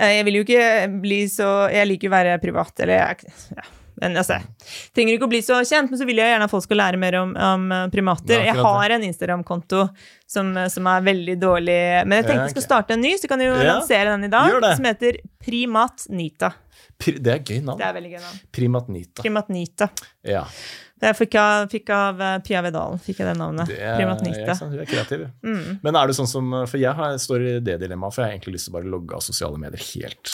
eh, 0.00 0.12
Jeg 0.18 0.24
vil 0.28 0.40
jo 0.40 0.44
ikke 0.44 1.00
bli 1.02 1.22
så 1.32 1.48
Jeg 1.72 1.88
liker 1.88 2.08
jo 2.08 2.12
å 2.12 2.16
være 2.18 2.38
privat, 2.42 2.74
eller 2.84 2.98
jeg, 3.00 3.32
ja, 3.56 3.66
men 3.96 4.12
altså, 4.20 4.36
trenger 4.92 5.14
ikke 5.16 5.24
å 5.24 5.30
bli 5.32 5.38
så 5.40 5.62
kjent, 5.64 5.88
men 5.88 5.96
så 5.96 6.04
vil 6.04 6.18
jeg 6.20 6.28
gjerne 6.28 6.44
at 6.44 6.52
folk 6.52 6.66
skal 6.66 6.76
lære 6.82 6.98
mer 7.00 7.14
om, 7.16 7.30
om 7.32 7.62
primater. 7.94 8.42
Jeg 8.44 8.52
har 8.60 8.92
en 8.92 9.06
Instagram-konto 9.06 9.86
som, 10.28 10.50
som 10.68 10.90
er 10.92 11.06
veldig 11.06 11.38
dårlig, 11.40 11.78
men 12.04 12.18
jeg 12.18 12.26
tenkte 12.28 12.42
jeg 12.50 12.54
skal 12.58 12.66
starte 12.66 12.92
en 12.92 13.00
ny, 13.06 13.14
så 13.16 13.30
kan 13.30 13.40
jeg 13.40 13.48
jo 13.48 13.56
Ja, 13.56 13.70
lansere 13.78 14.12
den 14.12 14.26
i 14.28 14.32
dag, 14.34 14.52
som 14.76 14.84
heter 14.90 15.16
Primatnita. 15.40 16.52
Pri- 17.00 17.16
Det 17.24 17.32
er 17.32 17.40
gøy 17.40 17.62
navn. 17.64 17.78
Det 17.80 17.86
er 17.88 17.96
veldig 17.96 18.10
gøy 18.12 18.20
navn. 18.20 18.38
Primatnita. 18.52 19.22
Primatnita. 19.24 19.88
Ja. 20.28 20.44
Det 20.96 21.10
fikk 21.12 21.34
jeg 21.36 21.68
fikk 21.74 21.90
av 21.92 22.20
eh, 22.24 22.36
Pia 22.44 22.62
Vedalen, 22.64 23.00
fikk 23.02 23.18
jeg 23.20 23.28
det 23.28 23.34
navnet. 23.36 23.68
Det 23.68 23.90
Primatnita. 23.98 24.54
Du 24.72 24.78
er 24.80 24.88
kreativ. 24.88 25.26
Mm. 25.44 25.78
Men 25.84 25.98
er 26.00 26.08
det 26.08 26.16
sånn 26.16 26.30
som 26.30 26.54
For 26.64 26.80
jeg 26.80 26.96
har, 26.96 27.18
står 27.20 27.44
i 27.44 27.52
det 27.64 27.76
dilemmaet, 27.82 28.16
for 28.16 28.24
jeg 28.24 28.30
har 28.30 28.36
egentlig 28.38 28.56
lyst 28.56 28.70
til 28.70 28.72
å 28.72 28.78
bare 28.78 28.92
logge 28.94 29.18
av 29.18 29.24
sosiale 29.24 29.60
medier 29.60 29.82
helt. 29.92 30.32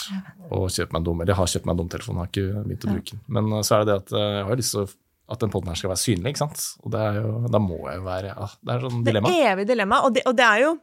Og 0.49 0.69
kjøpe 0.71 0.95
meg 0.95 1.01
en 1.01 1.07
dum 1.09 1.23
Eller 1.23 1.33
jeg 1.35 1.41
har 1.41 1.51
kjøpt 1.55 1.67
meg 1.67 1.75
en 1.75 1.81
dumtelefon, 1.83 2.21
har 2.21 2.31
ikke 2.31 2.63
begynt 2.63 2.87
å 2.87 2.93
bruke 2.93 3.11
den. 3.11 3.23
Men 3.37 3.51
uh, 3.51 3.59
så 3.59 3.75
er 3.75 3.83
det 3.83 3.91
det 3.91 3.99
at 3.99 4.15
uh, 4.15 4.23
jeg 4.23 4.47
har 4.47 4.61
lyst 4.63 4.75
til 4.77 4.85
å, 4.85 4.87
at 5.35 5.43
den 5.43 5.53
poden 5.53 5.71
her 5.73 5.79
skal 5.79 5.91
være 5.91 6.03
synlig, 6.03 6.33
ikke 6.33 6.43
sant. 6.45 6.65
Og 6.83 6.95
det 6.95 7.03
jo, 7.19 7.35
da 7.51 7.63
må 7.63 7.79
jeg 7.83 7.99
jo 7.99 8.07
være 8.07 8.31
ja, 8.31 8.49
Det 8.59 8.73
er 8.75 8.87
sånn 8.87 9.03
Det 9.03 9.11
dilemma. 9.11 9.35
er 9.35 9.51
evig 9.53 9.69
dilemma. 9.73 10.01
Og 10.07 10.15
det, 10.15 10.23
og 10.29 10.39
det 10.39 10.47
er 10.47 10.63
jo 10.63 10.73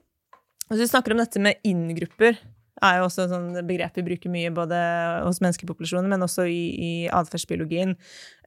Hvis 0.70 0.84
du 0.84 0.92
snakker 0.92 1.16
om 1.16 1.24
dette 1.24 1.42
med 1.42 1.64
inn-grupper, 1.66 2.36
er 2.82 2.98
jo 2.98 3.06
også 3.08 3.24
et 3.26 3.32
sånn 3.34 3.66
begrep 3.68 3.96
vi 3.98 4.04
bruker 4.06 4.32
mye 4.32 4.50
både 4.54 4.78
hos 5.26 5.40
menneskepopulasjoner, 5.44 6.08
men 6.08 6.24
også 6.26 6.46
i, 6.48 6.62
i 6.80 6.92
atferdsbiologien. 7.08 7.96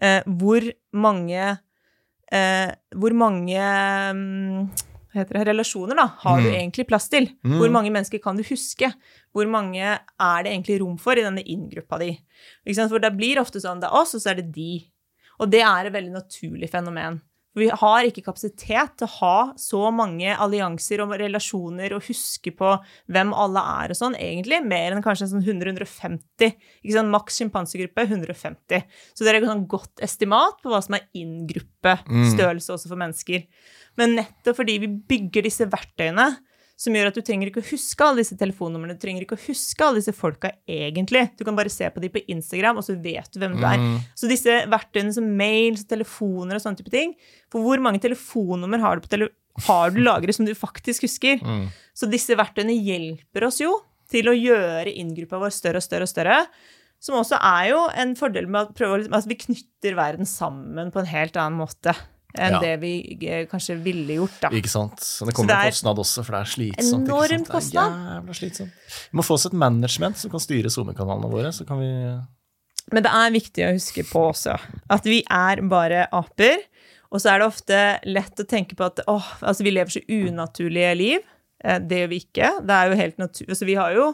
Eh, 0.02 0.22
hvor 0.40 0.66
mange 0.94 1.60
eh, 2.34 2.72
Hvor 2.98 3.14
mange 3.14 3.60
um, 4.12 4.70
det, 5.14 5.28
relasjoner 5.46 5.96
da, 6.00 6.08
har 6.24 6.40
du 6.42 6.48
Mm. 6.50 6.56
egentlig 6.58 6.88
plass 6.90 7.08
til? 7.10 7.28
Mm. 7.46 7.58
Hvor 7.60 7.70
mange 7.70 7.92
mennesker 7.94 8.20
kan 8.24 8.36
du 8.36 8.44
huske? 8.44 8.90
Hvor 9.34 9.46
mange 9.50 9.82
er 9.86 10.44
det 10.44 10.52
egentlig 10.52 10.80
rom 10.82 10.98
for 10.98 11.14
i 11.14 11.22
denne 11.26 11.44
inn-gruppa 11.46 12.00
di? 12.02 12.18
For 12.74 13.00
det 13.00 13.14
blir 13.16 13.38
ofte 13.40 13.62
sånn 13.62 13.80
det 13.82 13.90
er 13.92 13.94
oss, 14.02 14.16
og 14.16 14.22
så 14.22 14.32
er 14.32 14.42
det 14.42 14.52
de. 14.56 14.88
Og 15.40 15.52
det 15.52 15.62
er 15.62 15.86
et 15.86 15.94
veldig 15.94 16.14
naturlig 16.16 16.70
fenomen. 16.72 17.22
For 17.54 17.62
vi 17.62 17.70
har 17.70 18.08
ikke 18.08 18.24
kapasitet 18.26 18.96
til 18.98 19.06
å 19.06 19.14
ha 19.20 19.38
så 19.62 19.82
mange 19.94 20.34
allianser 20.34 21.04
og 21.04 21.14
relasjoner 21.22 21.94
og 21.94 22.08
huske 22.08 22.54
på 22.58 22.72
hvem 23.14 23.34
alle 23.38 23.62
er 23.84 23.94
og 23.94 24.00
sånn, 24.00 24.18
egentlig. 24.18 24.58
Mer 24.66 24.96
enn 24.96 25.04
kanskje 25.06 25.30
sånn 25.30 25.46
100-150. 25.46 26.56
Ikke 26.82 26.96
sånn 26.96 27.12
Maks 27.14 27.38
sjimpansegruppe 27.38 28.08
150. 28.08 28.88
Så 29.14 29.22
det 29.22 29.34
er 29.34 29.40
et 29.40 29.50
sånn 29.52 29.68
godt 29.70 30.02
estimat 30.06 30.58
på 30.64 30.74
hva 30.74 30.82
som 30.84 30.98
er 30.98 31.06
inn-gruppestørrelse 31.22 32.74
også 32.74 32.90
for 32.90 33.04
mennesker. 33.04 33.46
Men 34.02 34.18
nettopp 34.18 34.58
fordi 34.58 34.80
vi 34.82 34.90
bygger 35.14 35.46
disse 35.46 35.70
verktøyene, 35.70 36.32
som 36.76 36.96
gjør 36.96 37.08
at 37.12 37.16
du 37.16 37.22
trenger 37.22 37.48
ikke 37.52 37.62
å 37.62 37.68
huske 37.70 38.02
alle 38.04 38.24
disse 38.24 38.36
telefonnumrene, 38.40 38.96
du 38.98 39.00
trenger 39.04 39.22
ikke 39.24 39.38
å 39.38 39.44
huske 39.46 39.86
alle 39.86 40.02
disse 40.02 40.14
folka 40.18 40.50
egentlig. 40.68 41.30
Du 41.38 41.44
kan 41.46 41.56
bare 41.56 41.70
se 41.70 41.88
på 41.94 42.02
dem 42.02 42.10
på 42.12 42.24
Instagram, 42.34 42.78
og 42.82 42.84
så 42.84 42.96
vet 43.00 43.30
du 43.32 43.40
hvem 43.40 43.56
du 43.60 43.64
er. 43.66 43.78
Så 44.18 44.28
disse 44.28 44.56
verktøyene 44.72 45.14
som 45.14 45.28
mails, 45.38 45.84
og 45.86 45.90
telefoner 45.94 46.56
og 46.58 46.62
sånne 46.66 46.78
type 46.82 46.92
ting 46.92 47.14
For 47.54 47.62
hvor 47.62 47.80
mange 47.80 48.02
telefonnummer 48.02 48.80
har 48.82 49.00
du, 49.00 49.08
tele 49.08 49.30
har 49.68 49.92
du 49.94 50.00
lagret 50.02 50.34
som 50.36 50.46
du 50.50 50.54
faktisk 50.58 51.04
husker? 51.06 51.38
Så 51.94 52.10
disse 52.10 52.34
verktøyene 52.36 52.74
hjelper 52.74 53.46
oss 53.46 53.62
jo 53.62 53.76
til 54.10 54.28
å 54.30 54.34
gjøre 54.34 54.92
inngruppa 54.98 55.38
vår 55.40 55.54
større 55.54 55.78
og 55.78 55.86
større 55.86 56.08
og 56.08 56.10
større. 56.10 56.40
Som 57.04 57.20
også 57.20 57.38
er 57.38 57.70
jo 57.70 57.84
en 58.00 58.16
fordel 58.16 58.48
med 58.48 58.62
at, 58.70 58.74
prøve, 58.76 59.04
liksom- 59.04 59.14
at 59.18 59.28
vi 59.28 59.36
knytter 59.36 59.96
verden 59.96 60.26
sammen 60.26 60.92
på 60.92 61.00
en 61.00 61.06
helt 61.12 61.36
annen 61.38 61.60
måte 61.60 61.94
enn 62.34 62.56
Ja. 62.56 62.60
det 62.60 62.80
vi 62.82 62.92
eh, 63.28 63.46
kanskje 63.48 63.76
ville 63.84 64.16
gjort, 64.20 64.40
da. 64.42 64.50
Ikke 64.50 64.70
sant? 64.72 65.00
Så 65.00 65.26
det 65.28 65.36
kommer 65.36 65.54
det 65.54 65.60
en 65.60 65.72
kostnad 65.72 66.00
også, 66.02 66.24
for 66.26 66.32
det 66.38 66.42
er 66.42 66.52
slitsomt. 66.54 67.08
enormt 67.08 67.48
sant? 67.52 67.72
Det 67.74 67.84
er 67.84 68.16
jævla 68.18 68.38
slitsomt. 68.40 68.72
Vi 69.12 69.18
må 69.20 69.26
få 69.26 69.34
oss 69.38 69.46
et 69.46 69.54
management 69.54 70.18
som 70.18 70.32
kan 70.34 70.40
styre 70.44 70.72
SoMe-kanalene 70.74 71.30
våre, 71.32 71.52
så 71.54 71.66
kan 71.68 71.80
vi 71.80 71.92
Men 72.92 73.04
det 73.04 73.12
er 73.16 73.32
viktig 73.32 73.64
å 73.64 73.74
huske 73.78 74.04
på 74.10 74.26
også 74.34 74.58
at 74.90 75.04
vi 75.06 75.22
er 75.32 75.62
bare 75.62 76.08
aper. 76.12 76.58
Og 77.14 77.22
så 77.22 77.30
er 77.30 77.40
det 77.40 77.48
ofte 77.48 77.78
lett 78.10 78.40
å 78.42 78.46
tenke 78.50 78.76
på 78.76 78.84
at 78.90 79.00
åh, 79.08 79.24
altså 79.42 79.64
vi 79.64 79.72
lever 79.72 79.94
så 79.94 80.02
unaturlige 80.10 80.96
liv. 80.98 81.20
Eh, 81.64 81.78
Det 81.80 82.02
gjør 82.02 82.10
vi 82.10 82.20
ikke. 82.26 82.50
Det 82.66 82.74
er 82.74 82.90
jo 82.90 82.96
helt 82.98 83.18
natur... 83.22 83.46
Altså 83.50 83.66
vi 83.66 83.76
har 83.76 83.94
jo 83.94 84.14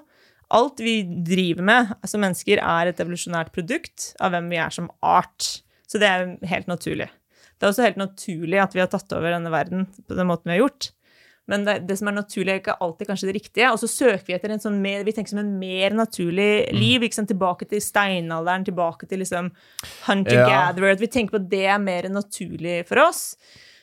Alt 0.52 0.80
vi 0.82 1.04
driver 1.06 1.62
med 1.62 1.92
som 2.10 2.22
mennesker, 2.22 2.58
er 2.58 2.88
et 2.90 2.98
evolusjonært 3.00 3.52
produkt 3.54 4.16
av 4.20 4.32
hvem 4.34 4.48
vi 4.50 4.58
er 4.58 4.72
som 4.74 4.90
art. 5.06 5.62
Så 5.88 6.00
det 6.02 6.08
er 6.10 6.24
helt 6.50 6.66
naturlig. 6.66 7.06
Det 7.60 7.68
er 7.68 7.74
også 7.74 7.86
helt 7.86 8.00
naturlig 8.00 8.62
at 8.64 8.76
vi 8.76 8.82
har 8.82 8.90
tatt 8.92 9.12
over 9.18 9.36
denne 9.36 9.52
verden 9.52 9.86
på 10.08 10.16
den 10.16 10.30
måten 10.30 10.48
vi 10.48 10.56
har 10.56 10.64
gjort. 10.64 10.92
Men 11.50 11.64
det, 11.66 11.80
det 11.90 11.98
som 11.98 12.12
er 12.12 12.20
naturlig, 12.20 12.52
er 12.54 12.60
ikke 12.62 12.78
alltid 12.86 13.10
kanskje 13.10 13.30
det 13.32 13.38
riktige. 13.40 13.72
Og 13.74 13.80
så 13.82 13.90
søker 13.90 14.28
vi 14.28 14.36
etter 14.38 14.54
en 14.54 14.62
sånn 14.62 14.78
mer, 14.84 15.02
vi 15.08 15.16
tenker 15.18 15.34
som 15.34 15.42
en 15.42 15.56
mer 15.60 15.96
naturlig 15.98 16.52
liv. 16.78 17.06
ikke 17.06 17.18
sant? 17.18 17.32
Tilbake 17.32 17.66
til 17.72 17.82
steinalderen, 17.82 18.68
tilbake 18.68 19.10
til 19.10 19.24
liksom 19.24 19.50
hunter-gatherer. 20.06 20.94
At 20.94 21.02
vi 21.02 21.10
tenker 21.10 21.36
på 21.36 21.42
at 21.42 21.50
det 21.50 21.66
er 21.66 21.82
mer 21.82 22.08
naturlig 22.14 22.84
for 22.90 23.02
oss. 23.08 23.24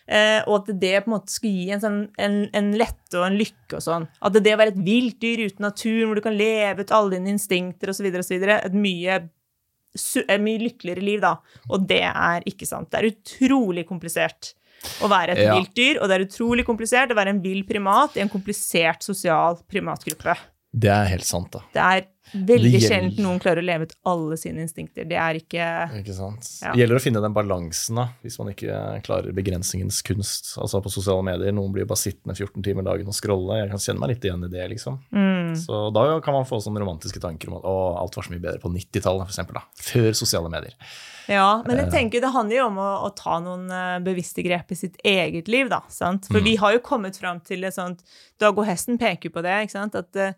Eh, 0.06 0.38
og 0.46 0.60
at 0.60 0.68
det 0.78 0.92
på 1.02 1.10
en 1.10 1.16
måte 1.16 1.34
skal 1.34 1.50
gi 1.50 1.64
en, 1.74 1.82
sånn, 1.82 1.98
en, 2.22 2.36
en 2.54 2.68
lette 2.78 3.18
og 3.18 3.26
en 3.26 3.38
lykke 3.40 3.80
og 3.80 3.82
sånn. 3.82 4.06
At 4.22 4.38
det 4.38 4.54
å 4.54 4.60
være 4.60 4.76
et 4.76 4.84
vilt 4.86 5.18
dyr 5.24 5.48
uten 5.48 5.66
naturen, 5.66 6.06
hvor 6.06 6.20
du 6.20 6.22
kan 6.22 6.38
leve 6.38 6.86
ut 6.86 6.94
alle 6.94 7.16
dine 7.16 7.34
instinkter 7.34 7.90
osv., 7.90 8.06
et 8.06 8.78
mye, 8.78 9.18
mye 10.42 10.62
lykkeligere 10.62 11.02
liv, 11.04 11.20
da. 11.24 11.36
Og 11.70 11.86
det 11.88 12.02
er 12.02 12.46
ikke 12.48 12.66
sant. 12.68 12.90
Det 12.90 13.00
er 13.00 13.10
utrolig 13.10 13.86
komplisert 13.88 14.54
å 15.02 15.08
være 15.08 15.32
et 15.34 15.38
Ja. 15.44 15.54
vilt 15.56 15.74
dyr, 15.74 16.00
og 16.02 16.08
det 16.08 16.20
er 16.20 16.26
utrolig 16.26 16.64
komplisert 16.66 17.10
å 17.10 17.16
være 17.16 17.28
en 17.34 17.40
vill 17.42 17.64
primat 17.64 18.16
i 18.16 18.20
en 18.20 18.28
komplisert 18.28 19.02
sosial 19.02 19.56
primatgruppe. 19.68 20.36
Det 20.76 20.90
er 20.92 21.06
helt 21.06 21.24
sant, 21.24 21.50
da. 21.52 21.60
Det 21.72 21.82
er 21.82 22.06
veldig 22.32 22.80
sjelden 22.82 23.22
noen 23.22 23.38
klarer 23.42 23.62
å 23.62 23.66
leve 23.66 23.86
ut 23.86 23.94
alle 24.08 24.36
sine 24.40 24.64
instinkter. 24.64 25.04
Det 25.08 25.16
er 25.20 25.38
ikke 25.38 25.66
Ikke 26.00 26.14
sant? 26.16 26.48
Ja. 26.62 26.72
Det 26.74 26.80
gjelder 26.82 26.98
å 26.98 27.02
finne 27.04 27.22
den 27.22 27.34
balansen, 27.36 27.96
da, 28.00 28.08
hvis 28.24 28.38
man 28.40 28.50
ikke 28.52 28.78
klarer 29.06 29.32
begrensningens 29.36 30.02
kunst. 30.06 30.54
Altså 30.58 30.82
på 30.82 30.90
sosiale 30.92 31.22
medier, 31.26 31.52
Noen 31.56 31.72
blir 31.72 31.86
bare 31.86 32.00
sittende 32.02 32.34
14 32.36 32.62
timer 32.66 32.82
dagen 32.86 33.06
og 33.08 33.14
scrolle. 33.14 33.60
Jeg 33.62 33.70
kan 33.70 33.78
kjenne 33.86 34.00
meg 34.02 34.14
litt 34.14 34.24
igjen 34.26 34.44
i 34.44 34.52
det, 34.52 34.68
liksom. 34.74 34.98
Mm. 35.14 35.54
Så 35.56 35.84
da 35.94 36.06
kan 36.20 36.34
man 36.34 36.48
få 36.48 36.58
sånne 36.64 36.82
romantiske 36.82 37.20
tanker 37.22 37.48
om 37.52 37.58
at 37.60 37.68
å, 37.70 37.76
alt 38.02 38.16
var 38.18 38.26
så 38.26 38.34
mye 38.34 38.42
bedre 38.42 38.60
på 38.62 38.72
90-tallet, 38.74 39.26
for 39.28 39.32
eksempel, 39.36 39.60
da. 39.60 39.64
Før 39.86 40.10
sosiale 40.18 40.50
medier. 40.52 40.74
Ja, 41.28 41.62
men 41.66 41.76
Eh. 41.78 41.84
jeg 41.84 41.90
tenker 41.92 42.20
det 42.22 42.30
handler 42.34 42.56
jo 42.56 42.66
om 42.68 42.76
å, 42.78 42.90
å 43.06 43.14
ta 43.16 43.40
noen 43.42 43.64
eh, 43.70 43.98
bevisste 44.04 44.42
grep 44.46 44.70
i 44.70 44.76
sitt 44.78 44.96
eget 45.02 45.48
liv, 45.50 45.68
da. 45.68 45.80
Sant? 45.90 46.26
For 46.30 46.38
Mm. 46.38 46.44
vi 46.44 46.56
har 46.56 46.72
jo 46.76 46.78
kommet 46.86 47.16
fram 47.18 47.40
til 47.40 47.64
et 47.64 47.74
sånt 47.74 48.02
Dag 48.38 48.56
og 48.58 48.66
Hesten 48.66 48.98
peker 48.98 49.30
jo 49.30 49.34
på 49.34 49.42
det, 49.42 49.56
ikke 49.66 49.72
sant? 49.74 49.94
At 49.98 50.14
eh, 50.16 50.32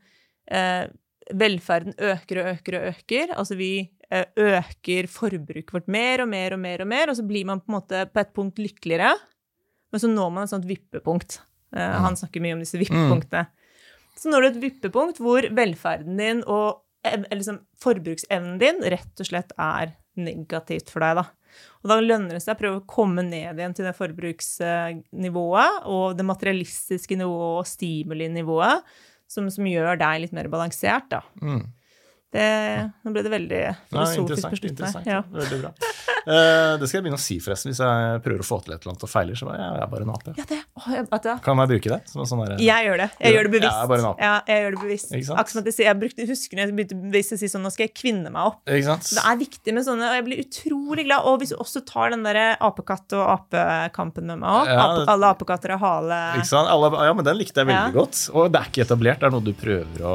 eh, 0.51 0.87
velferden 1.35 1.95
øker 1.99 2.41
og 2.43 2.51
øker 2.55 2.79
og 2.79 2.89
øker. 2.93 3.35
Altså 3.37 3.59
vi 3.59 3.73
eh, 4.11 4.25
øker 4.37 5.09
forbruket 5.13 5.75
vårt 5.75 5.89
mer 5.89 6.25
og 6.25 6.31
mer 6.33 6.57
og 6.57 6.63
mer 6.63 6.85
og 6.85 6.91
mer, 6.91 7.11
og 7.11 7.19
så 7.19 7.27
blir 7.27 7.49
man 7.49 7.61
på 7.61 7.75
måte 7.77 8.07
på 8.13 8.23
et 8.23 8.35
punkt 8.37 8.59
lykkeligere, 8.63 9.15
men 9.93 10.03
så 10.03 10.11
når 10.11 10.35
man 10.35 10.45
et 10.45 10.53
sånt 10.53 10.69
vippepunkt. 10.69 11.41
Eh, 11.77 11.97
Han 12.05 12.17
snakker 12.17 12.45
mye 12.45 12.57
om 12.57 12.65
disse 12.65 12.81
vippepunktene. 12.81 13.47
Så 14.19 14.33
når 14.33 14.41
du 14.41 14.49
et 14.49 14.63
vippepunkt 14.67 15.21
hvor 15.23 15.47
velferden 15.55 16.19
din 16.19 16.45
og 16.47 16.85
eller 17.07 17.39
liksom, 17.39 17.61
forbruksevnen 17.81 18.59
din 18.61 18.81
rett 18.91 19.21
og 19.23 19.29
slett 19.29 19.53
er 19.55 19.93
negativt 20.19 20.91
for 20.91 21.05
deg, 21.05 21.21
da. 21.21 21.25
Og 21.83 21.91
da 21.93 21.99
lønner 22.03 22.37
det 22.37 22.43
seg 22.43 22.57
å 22.57 22.59
prøve 22.59 22.81
å 22.81 22.89
komme 22.91 23.23
ned 23.25 23.59
igjen 23.59 23.75
til 23.77 23.87
det 23.87 23.95
forbruksnivået 23.97 25.87
og 25.89 26.19
det 26.19 26.27
materialistiske 26.27 27.17
nivået 27.19 27.63
og 27.63 27.71
stimulinivået 27.71 28.99
som, 29.29 29.49
som 29.53 29.69
gjør 29.69 29.99
deg 30.01 30.25
litt 30.25 30.35
mer 30.37 30.49
balansert, 30.53 31.09
da. 31.13 31.23
Mm. 31.43 31.67
Det, 32.29 32.45
nå 33.07 33.13
ble 33.15 33.23
det 33.25 33.31
veldig 33.33 33.61
filosofisk 33.89 34.51
på 34.53 34.61
slutten 34.61 34.89
her. 34.93 35.07
Ja. 35.09 35.21
Veldig 35.33 35.59
bra. 35.63 35.71
Uh, 36.29 36.77
det 36.77 36.89
skal 36.91 36.99
jeg 36.99 37.05
begynne 37.07 37.17
å 37.17 37.23
si, 37.25 37.39
forresten. 37.41 37.71
Hvis 37.73 37.81
jeg 37.81 38.21
prøver 38.25 38.43
å 38.45 38.47
få 38.47 38.59
til 38.61 38.75
et 38.75 38.83
eller 38.83 38.93
annet 38.93 39.05
og 39.07 39.09
feiler, 39.09 39.39
så 39.39 39.49
bare, 39.49 39.63
jeg 39.63 39.81
er 39.81 39.93
bare 39.95 40.05
en 40.05 40.13
ape. 40.13 40.35
Ja, 40.37 40.45
det, 40.51 40.59
oh, 40.77 40.89
jeg, 40.93 41.07
at, 41.17 41.29
ja. 41.31 41.37
Kan 41.47 41.63
jeg 41.63 41.71
bruke 41.73 41.93
det? 41.95 41.99
Som 42.11 42.21
en 42.21 42.29
sånn 42.29 42.43
der, 42.45 42.61
Jeg 42.61 42.89
gjør 42.89 43.01
det. 43.01 43.07
Jeg 43.25 43.37
gjør 43.37 43.49
det 43.49 43.53
bevisst. 43.55 43.79
Ja, 43.79 43.87
bare 43.89 44.05
en 44.05 44.09
ape. 44.11 44.27
Ja, 44.29 44.35
jeg 44.53 44.65
gjør 44.67 44.77
det 44.77 44.83
bevisst. 44.83 45.15
Akkurat 45.17 45.55
som 45.55 45.63
at 45.63 45.71
jeg, 45.73 45.87
jeg 45.87 46.01
brukte, 46.03 46.27
husker 46.29 46.61
når 46.61 46.67
jeg 46.67 46.77
begynte 46.83 47.01
bevisst 47.07 47.33
å 47.33 47.41
si 47.41 47.49
sånn, 47.49 47.65
nå 47.65 47.73
skal 47.73 47.87
jeg 47.87 47.95
kvinne 47.97 48.35
meg 48.35 48.51
opp. 48.51 48.61
Ikke 48.69 48.91
sant? 48.91 49.09
Så 49.09 49.17
det 49.17 49.25
er 49.33 49.41
viktig 49.41 49.77
med 49.79 49.89
sånne, 49.89 50.11
og 50.13 50.19
jeg 50.19 50.27
blir 50.29 50.45
utrolig 50.45 51.07
glad. 51.09 51.31
Og 51.33 51.41
hvis 51.41 51.55
du 51.55 51.59
også 51.65 51.85
tar 51.89 52.13
den 52.13 52.29
der 52.29 52.43
apekatt- 52.61 53.17
og 53.17 53.25
apekampen 53.39 54.29
med 54.29 54.43
meg 54.45 54.51
opp, 54.53 54.69
Ja, 54.69 54.85
ape, 54.85 55.09
alle 55.15 55.33
apekatter 55.33 55.79
har 55.79 55.81
hale 55.81 56.21
Ikke 56.43 56.51
sant? 56.51 56.69
Alle, 56.69 56.91
ja, 57.09 57.17
men 57.17 57.25
den 57.25 57.39
likte 57.41 57.63
jeg 57.63 57.71
veldig 57.71 57.97
godt. 57.97 58.21
Og 58.37 58.53
det 58.53 58.61
er 58.61 58.71
ikke 58.73 58.85
etablert, 58.85 59.23
det 59.23 59.31
er 59.31 59.35
noe 59.35 59.45
du 59.45 59.55
prøver 59.57 60.05
å 60.05 60.15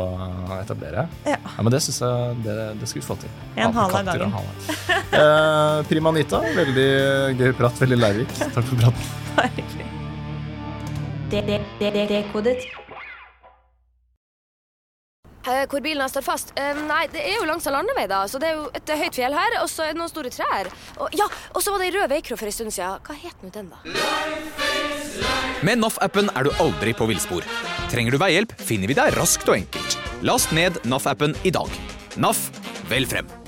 etablere. 0.60 1.08
Ja. 1.26 1.40
men 1.58 1.74
det 1.74 1.82
syns 1.86 2.03
jeg 2.04 2.44
det, 2.46 2.56
det 2.82 2.90
skal 2.92 3.02
vi 3.02 3.06
få 3.08 3.18
til. 3.24 3.32
En 3.56 3.74
hale 3.80 4.00
av 4.00 4.06
gangen. 4.12 4.32
hale. 4.38 4.52
Eh, 5.14 5.80
Prima 5.90 6.10
Anita, 6.14 6.40
veldig 6.60 6.88
gøy 7.40 7.52
prat, 7.58 7.82
veldig 7.84 8.00
lærerik. 8.04 8.32
Takk 8.56 8.66
for 8.70 8.76
praten. 8.84 9.04
Dekodet. 11.34 12.64
Eh, 15.44 15.66
Hvor 15.68 15.82
bilen 15.84 16.00
har 16.00 16.08
stått 16.08 16.24
fast? 16.24 16.54
Eh, 16.56 16.78
nei, 16.88 17.02
det 17.12 17.20
er 17.20 17.34
jo 17.36 17.48
langs 17.50 17.66
en 17.68 17.74
landevei, 17.76 18.06
da. 18.08 18.22
Så 18.32 18.40
det 18.40 18.48
er 18.54 18.56
jo 18.62 18.70
et 18.80 18.94
høyt 19.02 19.18
fjell 19.18 19.36
her, 19.36 19.58
og 19.60 19.68
så 19.72 19.84
er 19.84 19.92
det 19.92 20.00
noen 20.00 20.12
store 20.12 20.32
trær. 20.32 20.70
Og, 21.04 21.10
ja, 21.20 21.28
og 21.52 21.60
så 21.66 21.74
var 21.74 21.84
det 21.84 21.90
ei 21.90 21.96
rød 21.98 22.14
veikro 22.14 22.38
for 22.40 22.48
en 22.48 22.56
stund 22.56 22.72
siden. 22.72 23.04
Hva 23.04 23.18
het 23.26 23.44
nå 23.44 23.52
den, 23.52 23.68
da? 23.74 23.84
Med 25.68 25.80
NAF-appen 25.84 26.32
er 26.36 26.48
du 26.48 26.52
aldri 26.64 26.96
på 26.96 27.08
villspor. 27.12 27.44
Trenger 27.92 28.16
du 28.16 28.22
veihjelp, 28.24 28.56
finner 28.60 28.88
vi 28.92 28.96
deg 28.98 29.16
raskt 29.20 29.48
og 29.52 29.60
enkelt. 29.60 30.13
Last 30.24 30.52
ned 30.52 30.78
NAF-appen 30.84 31.36
i 31.44 31.52
dag. 31.52 31.68
NAF 32.16 32.52
vel 32.88 33.08
frem. 33.08 33.43